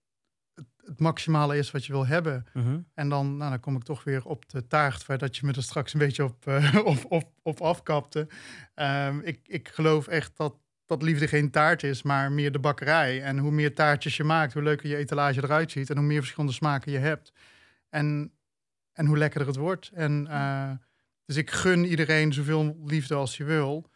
het, 0.86 1.00
maximale 1.00 1.58
is 1.58 1.72
wat 1.72 1.86
je 1.86 1.92
wil 1.92 2.06
hebben. 2.06 2.46
Mhm. 2.54 2.80
En 2.94 3.10
dan, 3.10 3.38
nou, 3.38 3.50
dan 3.50 3.60
kom 3.60 3.76
ik 3.76 3.84
toch 3.84 4.04
weer 4.04 4.26
op 4.26 4.50
de 4.50 4.68
taart 4.68 5.06
waar 5.06 5.18
dat 5.18 5.38
je 5.38 5.46
me 5.46 5.54
er 5.54 5.64
straks 5.64 5.94
een 5.94 6.00
beetje 6.00 6.24
op, 6.24 6.48
eh, 6.48 6.76
op, 6.86 7.06
op, 7.10 7.32
op 7.42 7.62
afkapte. 7.62 8.28
Ehm, 8.74 9.20
ik, 9.20 9.40
ik 9.44 9.68
geloof 9.68 10.08
echt 10.08 10.38
dat, 10.38 10.56
dat 10.86 11.02
liefde 11.02 11.28
geen 11.28 11.52
taart 11.52 11.84
is, 11.84 12.04
maar 12.04 12.32
meer 12.32 12.52
de 12.52 12.60
bakkerij. 12.60 13.22
En 13.22 13.38
hoe 13.38 13.52
meer 13.52 13.76
taartjes 13.76 14.18
je 14.18 14.24
maakt, 14.24 14.54
hoe 14.54 14.64
leuker 14.64 14.90
je 14.90 14.96
etalage 14.96 15.44
eruit 15.44 15.72
ziet 15.72 15.90
en 15.90 15.98
hoe 15.98 16.06
meer 16.06 16.20
verschillende 16.20 16.56
smaken 16.56 16.92
je 16.92 16.98
hebt. 16.98 17.34
En, 17.90 18.32
en 18.94 19.06
hoe 19.06 19.18
lekkerder 19.18 19.48
het 19.48 19.58
wordt. 19.58 19.92
En, 19.94 20.28
eh, 20.28 20.72
dus 21.26 21.36
ik 21.36 21.52
gun 21.52 21.86
iedereen 21.86 22.34
zoveel 22.34 22.78
liefde 22.86 23.16
als 23.16 23.38
je 23.38 23.44
wil. 23.44 23.90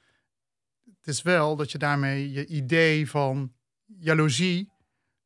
Het 0.83 1.07
is 1.07 1.21
wel 1.21 1.55
dat 1.55 1.71
je 1.71 1.77
daarmee 1.77 2.31
je 2.31 2.45
idee 2.45 3.09
van 3.09 3.53
jaloezie 3.85 4.71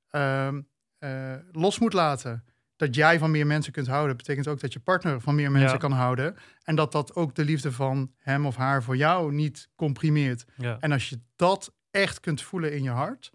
ehm, 0.09 0.61
eh, 1.05 1.35
los 1.51 1.79
moet 1.79 1.93
laten 1.93 2.43
dat 2.75 2.95
jij 2.95 3.19
van 3.19 3.31
meer 3.31 3.47
mensen 3.47 3.71
kunt 3.73 3.87
houden, 3.87 4.17
betekent 4.17 4.47
ook 4.47 4.59
dat 4.59 4.73
je 4.73 4.79
partner 4.79 5.21
van 5.21 5.35
meer 5.35 5.51
mensen 5.51 5.71
Ja. 5.71 5.77
kan 5.77 5.91
houden. 5.91 6.35
En 6.63 6.75
dat 6.75 6.91
dat 6.91 7.15
ook 7.15 7.35
de 7.35 7.45
liefde 7.45 7.71
van 7.71 8.11
hem 8.17 8.45
of 8.45 8.55
haar 8.55 8.83
voor 8.83 8.97
jou 8.97 9.33
niet 9.33 9.69
comprimeert. 9.75 10.45
Ja. 10.55 10.77
En 10.79 10.91
als 10.91 11.09
je 11.09 11.19
dat 11.35 11.73
echt 11.91 12.19
kunt 12.19 12.41
voelen 12.41 12.73
in 12.75 12.83
je 12.83 12.89
hart, 12.89 13.31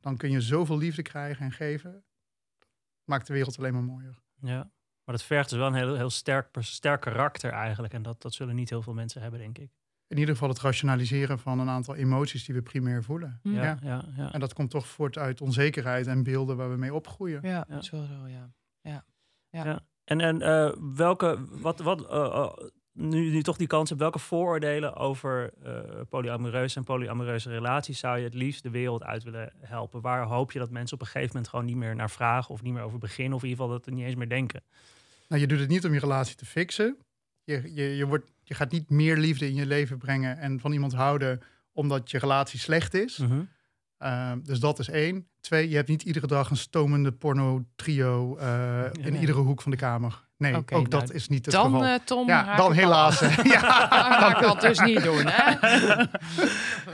dan 0.00 0.16
kun 0.16 0.30
je 0.30 0.40
zoveel 0.40 0.78
liefde 0.78 1.02
krijgen 1.02 1.44
en 1.44 1.52
geven. 1.52 2.04
Maakt 3.04 3.26
de 3.26 3.32
wereld 3.32 3.58
alleen 3.58 3.72
maar 3.72 3.82
mooier. 3.82 4.18
ja. 4.40 4.72
Maar 5.04 5.14
dat 5.14 5.24
vergt 5.24 5.48
dus 5.50 5.58
wel 5.58 5.66
een 5.66 5.74
heel, 5.74 5.94
heel 5.94 6.10
sterk, 6.10 6.48
sterk 6.58 7.00
karakter 7.00 7.50
eigenlijk. 7.52 7.92
En 7.94 8.02
dat, 8.02 8.22
dat 8.22 8.34
zullen 8.34 8.54
niet 8.54 8.70
heel 8.70 8.82
veel 8.82 8.94
mensen 8.94 9.22
hebben, 9.22 9.40
denk 9.40 9.58
ik. 9.58 9.70
In 10.14 10.20
ieder 10.20 10.34
geval 10.34 10.48
het 10.52 10.60
rationaliseren 10.60 11.38
van 11.38 11.58
een 11.58 11.68
aantal 11.68 11.94
emoties 11.94 12.44
die 12.44 12.54
we 12.54 12.62
primair 12.62 13.02
voelen. 13.02 13.40
Mm. 13.42 13.54
Ja, 13.54 13.62
Ja. 13.62 13.78
ja, 13.82 14.04
ja. 14.16 14.32
En 14.32 14.40
dat 14.40 14.52
komt 14.52 14.70
toch 14.70 14.86
voort 14.86 15.18
uit 15.18 15.40
onzekerheid 15.40 16.06
en 16.06 16.22
beelden 16.22 16.56
waar 16.56 16.70
we 16.70 16.76
mee 16.76 16.94
opgroeien. 16.94 17.40
Ja, 17.42 17.48
Ja. 17.50 17.64
dat 17.68 17.82
is 17.82 17.90
wel 17.90 18.06
zo, 18.06 18.28
ja. 18.28 18.52
En, 20.04 20.20
en 20.20 20.42
eh, 20.42 20.72
welke, 20.94 21.38
wat, 21.50 21.80
wat, 21.80 22.10
eh, 22.10 22.24
eh, 22.24 22.52
nu, 22.92 23.30
nu 23.30 23.42
toch 23.42 23.56
die 23.56 23.66
kans 23.66 23.88
hebt, 23.88 24.00
welke 24.00 24.18
vooroordelen 24.18 24.96
over 24.96 25.52
eh 25.62 26.00
polyamoreuze 26.08 26.76
en 26.76 26.84
polyamoreuze 26.84 27.50
relaties 27.50 27.98
zou 27.98 28.18
je 28.18 28.24
het 28.24 28.34
liefst 28.34 28.62
de 28.62 28.70
wereld 28.70 29.02
uit 29.02 29.22
willen 29.22 29.52
helpen? 29.60 30.00
Waar 30.00 30.24
hoop 30.24 30.52
je 30.52 30.58
dat 30.58 30.70
mensen 30.70 30.94
op 30.94 31.00
een 31.00 31.06
gegeven 31.06 31.28
moment 31.28 31.48
gewoon 31.48 31.64
niet 31.64 31.76
meer 31.76 31.94
naar 31.94 32.10
vragen 32.10 32.54
of 32.54 32.62
niet 32.62 32.72
meer 32.72 32.82
over 32.82 32.98
beginnen 32.98 33.34
of 33.34 33.42
in 33.42 33.48
ieder 33.48 33.64
geval 33.64 33.78
dat 33.78 33.86
er 33.86 33.92
niet 33.92 34.04
eens 34.04 34.14
meer 34.14 34.28
denken? 34.28 34.62
Nou, 35.28 35.40
je 35.40 35.46
doet 35.48 35.60
het 35.60 35.68
niet 35.68 35.84
om 35.84 35.92
je 35.92 36.00
relatie 36.00 36.36
te 36.36 36.46
fixen. 36.46 36.96
Je, 37.44 37.74
je, 37.74 37.96
je, 37.96 38.06
wordt, 38.06 38.30
je 38.44 38.54
gaat 38.54 38.70
niet 38.70 38.90
meer 38.90 39.16
liefde 39.16 39.48
in 39.48 39.54
je 39.54 39.66
leven 39.66 39.98
brengen 39.98 40.38
en 40.38 40.60
van 40.60 40.72
iemand 40.72 40.94
houden 40.94 41.40
omdat 41.72 42.10
je 42.10 42.18
relatie 42.18 42.58
slecht 42.58 42.94
is. 42.94 43.18
Mhm. 43.18 43.40
Ehm, 43.98 44.38
dus 44.42 44.60
dat 44.60 44.78
is 44.78 44.88
één. 44.88 45.28
Twee, 45.40 45.68
je 45.68 45.76
hebt 45.76 45.88
niet 45.88 46.02
iedere 46.02 46.26
dag 46.26 46.50
een 46.50 46.56
stomende 46.56 47.12
porno-trio 47.12 48.36
eh, 48.36 48.84
in 48.92 49.12
nee. 49.12 49.20
iedere 49.20 49.38
hoek 49.40 49.62
van 49.62 49.70
de 49.70 49.76
kamer. 49.76 50.22
Nee, 50.36 50.56
ook 50.56 50.70
nou, 50.70 50.88
dat 50.88 51.12
is 51.12 51.28
niet 51.28 51.44
het 51.44 51.54
Dan, 51.54 51.64
geval. 51.64 51.84
eh, 51.84 51.94
Tom, 52.04 52.26
ja, 52.26 52.56
dan 52.56 52.72
helaas. 52.72 53.20
ja, 53.42 53.88
Dan 54.20 54.32
kan 54.32 54.40
ik 54.40 54.40
dat 54.40 54.60
dus 54.60 54.78
niet 54.80 55.02
doen, 55.02 55.24
hè? 55.26 55.54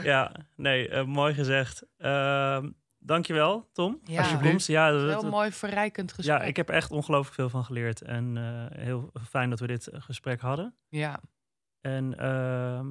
Ja, 0.11 0.31
nee, 0.55 0.89
eh, 0.89 1.05
mooi 1.05 1.33
gezegd. 1.33 1.83
Ehm 1.97 2.67
dankjewel, 3.03 3.69
Tom. 3.73 3.99
Ja. 4.03 4.35
komst. 4.41 4.67
Ja, 4.67 4.91
dat- 4.91 5.21
Heel 5.21 5.29
mooi 5.29 5.51
verrijkend 5.51 6.13
gesprek. 6.13 6.37
ja, 6.39 6.43
ik 6.43 6.55
heb 6.55 6.69
echt 6.69 6.91
ongelooflijk 6.91 7.35
veel 7.35 7.49
van 7.49 7.63
geleerd. 7.65 8.01
En 8.01 8.37
eh, 8.37 8.83
heel 8.83 9.11
fijn 9.29 9.49
dat 9.49 9.59
we 9.59 9.67
dit 9.67 9.89
gesprek 9.93 10.41
hadden. 10.41 10.75
Ja. 10.89 11.19
En 11.81 12.17
ehm, 12.17 12.87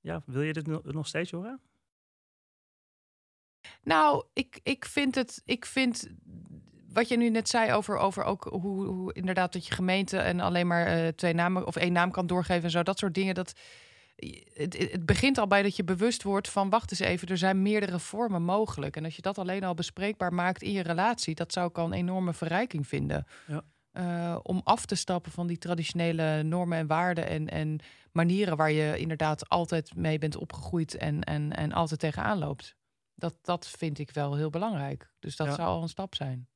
ja, 0.00 0.22
wil 0.26 0.42
je 0.42 0.52
dit 0.52 0.66
no- 0.66 0.82
nog 0.84 1.06
steeds 1.06 1.30
horen? 1.30 1.60
Nou, 3.82 4.24
ik, 4.32 4.60
ik 4.62 4.84
vind 4.84 5.14
het. 5.14 5.42
Ik 5.44 5.66
vind 5.66 6.10
wat 6.92 7.08
je 7.08 7.16
nu 7.16 7.30
net 7.30 7.48
zei 7.48 7.72
over, 7.72 7.96
over 7.96 8.24
ook 8.24 8.44
hoe, 8.44 8.86
hoe 8.86 9.12
inderdaad 9.12 9.52
dat 9.52 9.66
je 9.66 9.74
gemeente 9.74 10.18
en 10.18 10.40
alleen 10.40 10.66
maar 10.66 10.86
eh, 10.86 11.08
twee 11.08 11.34
namen 11.34 11.66
of 11.66 11.76
één 11.76 11.92
naam 11.92 12.10
kan 12.10 12.26
doorgeven 12.26 12.64
en 12.64 12.70
zo. 12.70 12.82
Dat 12.82 12.98
soort 12.98 13.14
dingen. 13.14 13.34
Dat, 13.34 13.52
het, 14.52 14.78
het 14.78 15.06
begint 15.06 15.38
al 15.38 15.46
bij 15.46 15.62
dat 15.62 15.76
je 15.76 15.84
bewust 15.84 16.22
wordt 16.22 16.48
van 16.48 16.70
wacht 16.70 16.90
eens 16.90 17.00
even, 17.00 17.28
er 17.28 17.38
zijn 17.38 17.62
meerdere 17.62 17.98
vormen 17.98 18.42
mogelijk. 18.42 18.96
En 18.96 19.04
als 19.04 19.16
je 19.16 19.22
dat 19.22 19.38
alleen 19.38 19.64
al 19.64 19.74
bespreekbaar 19.74 20.34
maakt 20.34 20.62
in 20.62 20.72
je 20.72 20.82
relatie, 20.82 21.34
dat 21.34 21.52
zou 21.52 21.68
ik 21.68 21.78
al 21.78 21.86
een 21.86 21.92
enorme 21.92 22.32
verrijking 22.32 22.86
vinden. 22.86 23.26
Ja. 23.46 23.64
Eh, 23.92 24.38
om 24.42 24.60
af 24.64 24.86
te 24.86 24.94
stappen 24.94 25.32
van 25.32 25.46
die 25.46 25.58
traditionele 25.58 26.42
normen 26.42 26.78
en 26.78 26.86
waarden 26.86 27.26
en, 27.26 27.48
en 27.48 27.78
manieren 28.12 28.56
waar 28.56 28.70
je 28.70 28.98
inderdaad 28.98 29.48
altijd 29.48 29.94
mee 29.94 30.18
bent 30.18 30.36
opgegroeid 30.36 30.94
en, 30.96 31.22
en, 31.22 31.52
en 31.52 31.72
altijd 31.72 32.00
tegenaan 32.00 32.38
loopt. 32.38 32.76
dat, 33.14 33.34
dat 33.42 33.68
vind 33.68 33.98
ik 33.98 34.10
wel 34.10 34.36
heel 34.36 34.50
belangrijk. 34.50 35.12
Dus 35.18 35.36
dat 35.36 35.46
Ja. 35.46 35.54
zou 35.54 35.68
al 35.68 35.82
een 35.82 35.88
stap 35.88 36.14
zijn. 36.14 36.48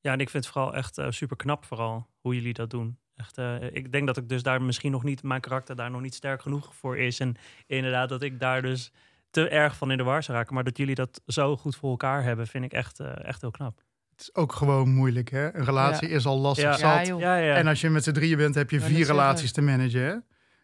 Ja, 0.00 0.12
en 0.12 0.20
ik 0.20 0.30
vind 0.30 0.44
het 0.44 0.52
vooral 0.52 0.74
echt 0.74 1.00
super 1.08 1.36
knap, 1.36 1.64
vooral 1.64 2.06
hoe 2.20 2.34
jullie 2.34 2.52
dat 2.52 2.70
doen. 2.70 2.98
Echt, 3.14 3.38
eh, 3.38 3.62
ik 3.62 3.92
denk 3.92 4.06
dat 4.06 4.16
ik 4.16 4.28
dus 4.28 4.42
daar 4.42 4.62
misschien 4.62 4.90
nog 4.92 5.02
niet, 5.02 5.22
mijn 5.22 5.40
karakter 5.40 5.76
daar 5.76 5.90
nog 5.90 6.00
niet 6.00 6.14
sterk 6.14 6.42
genoeg 6.42 6.74
voor 6.74 6.98
is. 6.98 7.20
En 7.20 7.36
inderdaad, 7.66 8.08
dat 8.08 8.22
ik 8.22 8.40
daar 8.40 8.62
dus 8.62 8.92
te 9.30 9.48
erg 9.48 9.76
van 9.76 9.90
in 9.90 9.96
de 9.96 10.02
war 10.02 10.22
zou 10.22 10.38
raken. 10.38 10.54
Maar 10.54 10.64
dat 10.64 10.76
jullie 10.76 10.94
dat 10.94 11.20
zo 11.26 11.56
goed 11.56 11.76
voor 11.76 11.90
elkaar 11.90 12.22
hebben, 12.22 12.46
vind 12.46 12.64
ik 12.64 12.72
echt, 12.72 13.00
eh, 13.00 13.24
echt 13.24 13.40
heel 13.40 13.50
knap. 13.50 13.82
Het 14.22 14.30
is 14.34 14.42
ook 14.42 14.52
gewoon 14.52 14.88
moeilijk, 14.94 15.30
hè? 15.30 15.54
Een 15.56 15.64
relatie 15.64 16.08
is 16.08 16.26
al 16.26 16.38
lastig 16.38 16.64
Ja. 16.64 16.72
zat. 16.72 16.80
Ja, 16.80 17.02
joh. 17.04 17.20
Ja, 17.20 17.36
ja. 17.36 17.54
En 17.54 17.66
als 17.66 17.80
je 17.80 17.90
met 17.90 18.04
z'n 18.04 18.12
drieën 18.12 18.36
bent, 18.36 18.54
heb 18.54 18.70
je 18.70 18.80
vier 18.80 18.88
zeggen. 18.96 19.06
relaties 19.14 19.52
te 19.52 19.62
managen, 19.62 20.02
hè? 20.04 20.14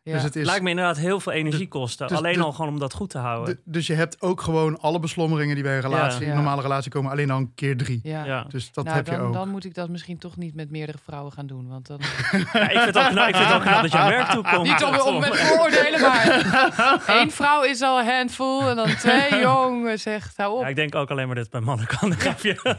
Ja. 0.09 0.15
Dus 0.15 0.23
het 0.23 0.37
is... 0.37 0.47
Lijkt 0.47 0.63
me 0.63 0.71
inderdaad 0.71 0.97
heel 0.97 1.21
veel 1.21 1.33
energie 1.33 1.69
kosten. 1.69 2.09
dus 2.09 2.17
alleen 2.17 2.41
al 2.41 2.53
gewoon 2.53 2.71
om 2.71 2.79
dat 2.79 2.93
goed 2.95 3.11
te 3.11 3.19
houden. 3.19 3.61
Dus 3.65 3.87
je 3.87 3.95
hebt 3.95 4.23
ook 4.23 4.41
gewoon 4.41 4.81
alle 4.81 5.01
beslommeringen 5.01 5.55
die 5.55 5.65
bij 5.65 5.75
een 5.75 5.81
relatie, 5.81 6.25
Ja. 6.25 6.31
een 6.31 6.37
normale 6.37 6.63
relatie 6.63 6.91
komen, 6.91 7.11
alleen 7.11 7.27
dan 7.29 7.53
keer 7.55 7.77
drie. 7.77 8.01
ja. 8.03 8.25
ja. 8.25 8.45
Dus 8.49 8.73
dat 8.73 8.85
nou, 8.85 8.97
heb 8.97 9.07
dan, 9.07 9.15
je 9.15 9.21
ook. 9.21 9.33
dan 9.33 9.49
moet 9.49 9.65
ik 9.65 9.75
dat 9.75 9.89
misschien 9.89 10.19
toch 10.19 10.37
niet 10.37 10.55
met 10.55 10.71
meerdere 10.71 10.99
vrouwen 11.05 11.33
gaan 11.33 11.47
doen. 11.47 11.69
Want 11.69 11.87
dan... 11.87 11.99
Ja, 12.53 12.69
ik 12.71 12.81
vind 12.81 12.95
het 12.95 12.99
ook 12.99 13.09
knap, 13.09 13.29
ik 13.29 13.35
vind 13.37 13.49
het 13.49 13.57
ook 13.57 13.63
knap 13.63 13.83
dat 13.83 13.93
je 13.93 13.99
aan 13.99 14.09
werk 14.09 14.29
toekomt. 14.29 14.67
Niet 14.69 14.85
om, 14.85 15.01
om 15.15 15.21
met 15.21 15.37
vooroordelen, 15.37 16.01
maar 16.01 17.03
één 17.07 17.31
vrouw 17.31 17.63
is 17.63 17.83
al 17.83 17.99
een 17.99 18.07
handful 18.07 18.69
en 18.69 18.77
dan 18.77 18.95
twee 18.97 19.41
jongens. 19.49 20.05
Echt, 20.07 20.37
hou 20.37 20.55
op. 20.57 20.61
Ja, 20.63 20.69
ik 20.69 20.77
denk 20.77 20.95
ook 20.95 21.11
alleen 21.11 21.27
maar 21.27 21.35
dat 21.35 21.45
het 21.45 21.53
bij 21.53 21.61
mannen 21.63 21.87
kan. 21.87 22.11
een 22.11 22.19
grapje. 22.19 22.57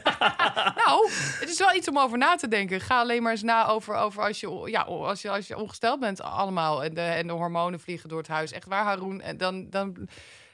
Nou, 0.85 1.09
het 1.39 1.49
is 1.49 1.59
wel 1.59 1.75
iets 1.75 1.89
om 1.89 1.99
over 1.99 2.17
na 2.17 2.35
te 2.35 2.47
denken. 2.47 2.81
Ga 2.81 2.99
alleen 2.99 3.23
maar 3.23 3.31
eens 3.31 3.41
na 3.43 3.67
over, 3.67 3.95
over 3.95 4.23
als, 4.23 4.39
je, 4.39 4.61
ja, 4.65 4.81
als, 4.81 5.21
je, 5.21 5.29
als 5.29 5.47
je 5.47 5.57
ongesteld 5.57 5.99
bent 5.99 6.21
allemaal. 6.21 6.83
En 6.83 6.93
de, 6.93 7.01
en 7.19 7.27
de 7.27 7.33
hormonen 7.33 7.79
vliegen 7.79 8.09
door 8.09 8.17
het 8.17 8.27
huis. 8.27 8.51
Echt 8.51 8.67
waar, 8.67 8.83
Haroon? 8.83 9.21
En 9.21 9.37
dan... 9.37 9.69
dan, 9.69 10.07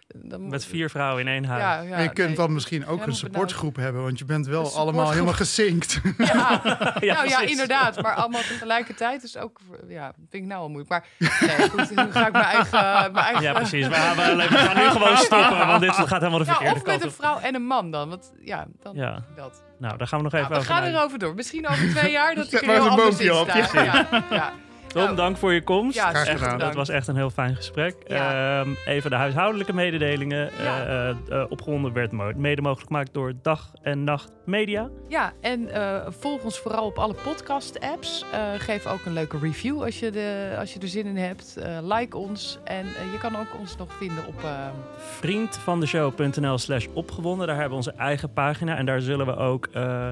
dan 0.08 0.50
Met 0.50 0.66
vier 0.66 0.90
vrouwen 0.90 1.22
in 1.22 1.28
één 1.28 1.46
huis. 1.46 1.62
Ja, 1.62 1.82
ja, 1.82 1.96
en 1.96 2.04
je 2.04 2.14
kunt 2.14 2.28
nee. 2.28 2.38
dan 2.38 2.54
misschien 2.54 2.86
ook 2.86 3.06
een 3.06 3.16
supportgroep 3.16 3.76
hebben, 3.76 4.02
want 4.04 4.20
je 4.20 4.26
bent 4.26 4.48
wel 4.48 4.72
allemaal 4.72 5.12
helemaal 5.12 5.34
gezinkt. 5.34 6.00
Ja, 6.18 6.62
Ja, 7.00 7.14
nou 7.14 7.28
ja, 7.28 7.42
inderdaad. 7.42 8.02
Maar 8.02 8.14
allemaal 8.14 8.42
tegelijkertijd 8.42 9.24
is 9.24 9.38
ook... 9.38 9.60
Ja, 9.88 10.14
vind 10.30 10.44
ik 10.44 10.50
nou 10.50 10.62
al 10.62 10.70
moeilijk. 10.70 10.90
Maar 10.90 11.06
nee, 11.40 11.70
goed, 11.70 11.96
nu 11.96 12.12
ga 12.12 12.28
ik 12.28 12.32
mijn 12.32 12.44
eigen... 12.46 13.12
Mijn 13.12 13.26
eigen 13.26 13.44
Ja, 13.44 13.54
precies. 13.54 13.88
We, 13.88 14.14
we, 14.16 14.48
we 14.50 14.58
gaan 14.58 14.78
nu 14.78 14.90
gewoon 14.90 15.18
stoppen, 15.18 15.68
want 15.68 15.82
dit 15.82 15.92
gaat 15.92 16.10
helemaal 16.10 16.40
de 16.40 16.46
verkeerde 16.46 16.76
of 16.76 16.86
met 16.86 16.92
kant 16.92 17.04
een 17.04 17.12
vrouw 17.12 17.40
en 17.40 17.56
een 17.56 17.66
man 17.66 17.92
dan. 17.92 18.10
Want 18.10 18.32
ja, 18.40 18.68
dan 18.82 18.96
Ja. 18.96 19.24
dat. 19.36 19.64
Nou, 19.78 19.98
daar 19.98 20.08
gaan 20.08 20.18
we 20.18 20.24
nog 20.24 20.34
even 20.34 20.50
Nou, 20.50 20.64
we 20.64 20.70
over 20.70 20.84
gaan 20.84 20.94
erover 20.94 21.20
door. 21.20 21.36
Misschien 21.36 21.68
over 21.68 21.90
twee 21.90 22.12
jaar 22.12 22.36
dat 22.36 22.46
ik 22.54 22.62
er 22.62 22.70
heel 22.70 22.90
anders 22.90 23.20
in 23.20 23.34
op, 23.34 23.50
sta. 23.50 23.84
Ja, 23.84 24.24
ja. 24.30 24.54
Tom, 24.96 25.04
Nou, 25.04 25.16
dank 25.16 25.38
voor 25.38 25.54
je 25.54 25.64
komst. 25.64 25.96
Ja, 25.96 26.10
Graag 26.10 26.28
gedaan. 26.40 26.58
Dat 26.60 26.76
was 26.76 26.90
echt 26.90 27.08
een 27.08 27.16
heel 27.16 27.30
fijn 27.30 27.56
gesprek. 27.56 27.96
Ja. 28.08 28.60
Ehm, 28.60 28.70
even 28.86 29.10
de 29.10 29.16
huishoudelijke 29.16 29.74
mededelingen. 29.74 30.50
Ja. 30.64 30.86
Eh, 30.86 31.10
eh, 31.10 31.16
eh, 31.30 31.52
opgewonden 31.52 31.94
werd 31.94 32.12
mo- 32.12 32.32
mede 32.36 32.62
mogelijk 32.62 32.88
gemaakt 32.88 33.14
door 33.14 33.34
Dag 33.42 33.72
en 33.82 34.04
Nacht 34.04 34.32
Media. 34.46 34.90
Ja, 35.08 35.34
en 35.42 35.70
eh, 35.70 36.02
volg 36.10 36.44
ons 36.44 36.60
vooral 36.60 36.86
op 36.86 36.98
alle 36.98 37.16
podcast-apps. 37.24 38.26
Eh, 38.34 38.40
geef 38.58 38.86
ook 38.88 39.06
een 39.06 39.14
leuke 39.14 39.38
review 39.40 39.82
als 39.84 40.00
je, 40.00 40.12
de, 40.12 40.56
als 40.60 40.74
je 40.74 40.80
er 40.80 40.88
zin 40.88 41.06
in 41.06 41.18
hebt. 41.18 41.58
Eh, 41.58 41.78
like 41.82 42.18
ons. 42.18 42.60
En 42.64 42.86
je 42.86 43.18
kan 43.20 43.36
ook 43.38 43.60
ons 43.60 43.78
nog 43.78 43.94
vinden 43.94 44.28
op... 44.28 44.44
eh, 44.44 44.50
Vriendvandeshow.nl 44.98 46.58
slash 46.58 46.88
opgewonden. 46.94 47.48
Daar 47.48 47.56
hebben 47.56 47.78
we 47.80 47.86
onze 47.86 47.94
eigen 47.98 48.34
pagina. 48.34 48.78
En 48.78 48.86
daar 48.86 49.02
zullen 49.02 49.26
we 49.26 49.36
ook 49.36 49.68
eh, 49.74 50.08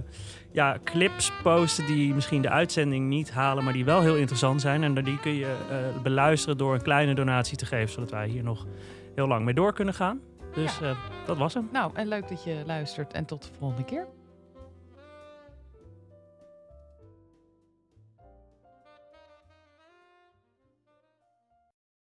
ja, 0.54 0.78
clips 0.84 1.32
posten 1.43 1.86
die 1.86 2.14
misschien 2.14 2.41
de 2.41 2.49
uitzending 2.49 3.08
niet 3.08 3.32
halen, 3.32 3.64
maar 3.64 3.74
die 3.74 3.86
wel 3.86 4.01
heel 4.01 4.16
interessant 4.16 4.62
zijn. 4.62 4.84
En 4.84 5.04
die 5.04 5.20
kun 5.20 5.34
je 5.34 5.56
eh, 5.70 6.01
beluisteren 6.01 6.58
door 6.58 6.74
een 6.74 6.82
kleine 6.82 7.16
donatie 7.16 7.58
te 7.58 7.66
geven, 7.66 7.89
zodat 7.89 8.12
wij 8.12 8.28
hier 8.28 8.43
nog 8.43 8.66
heel 9.16 9.28
lang 9.28 9.45
mee 9.45 9.54
door 9.54 9.74
kunnen 9.74 9.93
gaan. 9.93 10.22
Dus 10.54 10.82
eh, 10.82 10.97
dat 11.26 11.38
was 11.38 11.54
hem. 11.54 11.70
nou, 11.72 11.91
en 11.93 12.08
leuk 12.08 12.30
dat 12.30 12.43
je 12.43 12.64
luistert. 12.66 13.14
En 13.14 13.26
tot 13.26 13.43
de 13.43 13.49
volgende 13.60 13.84
keer. 13.84 14.08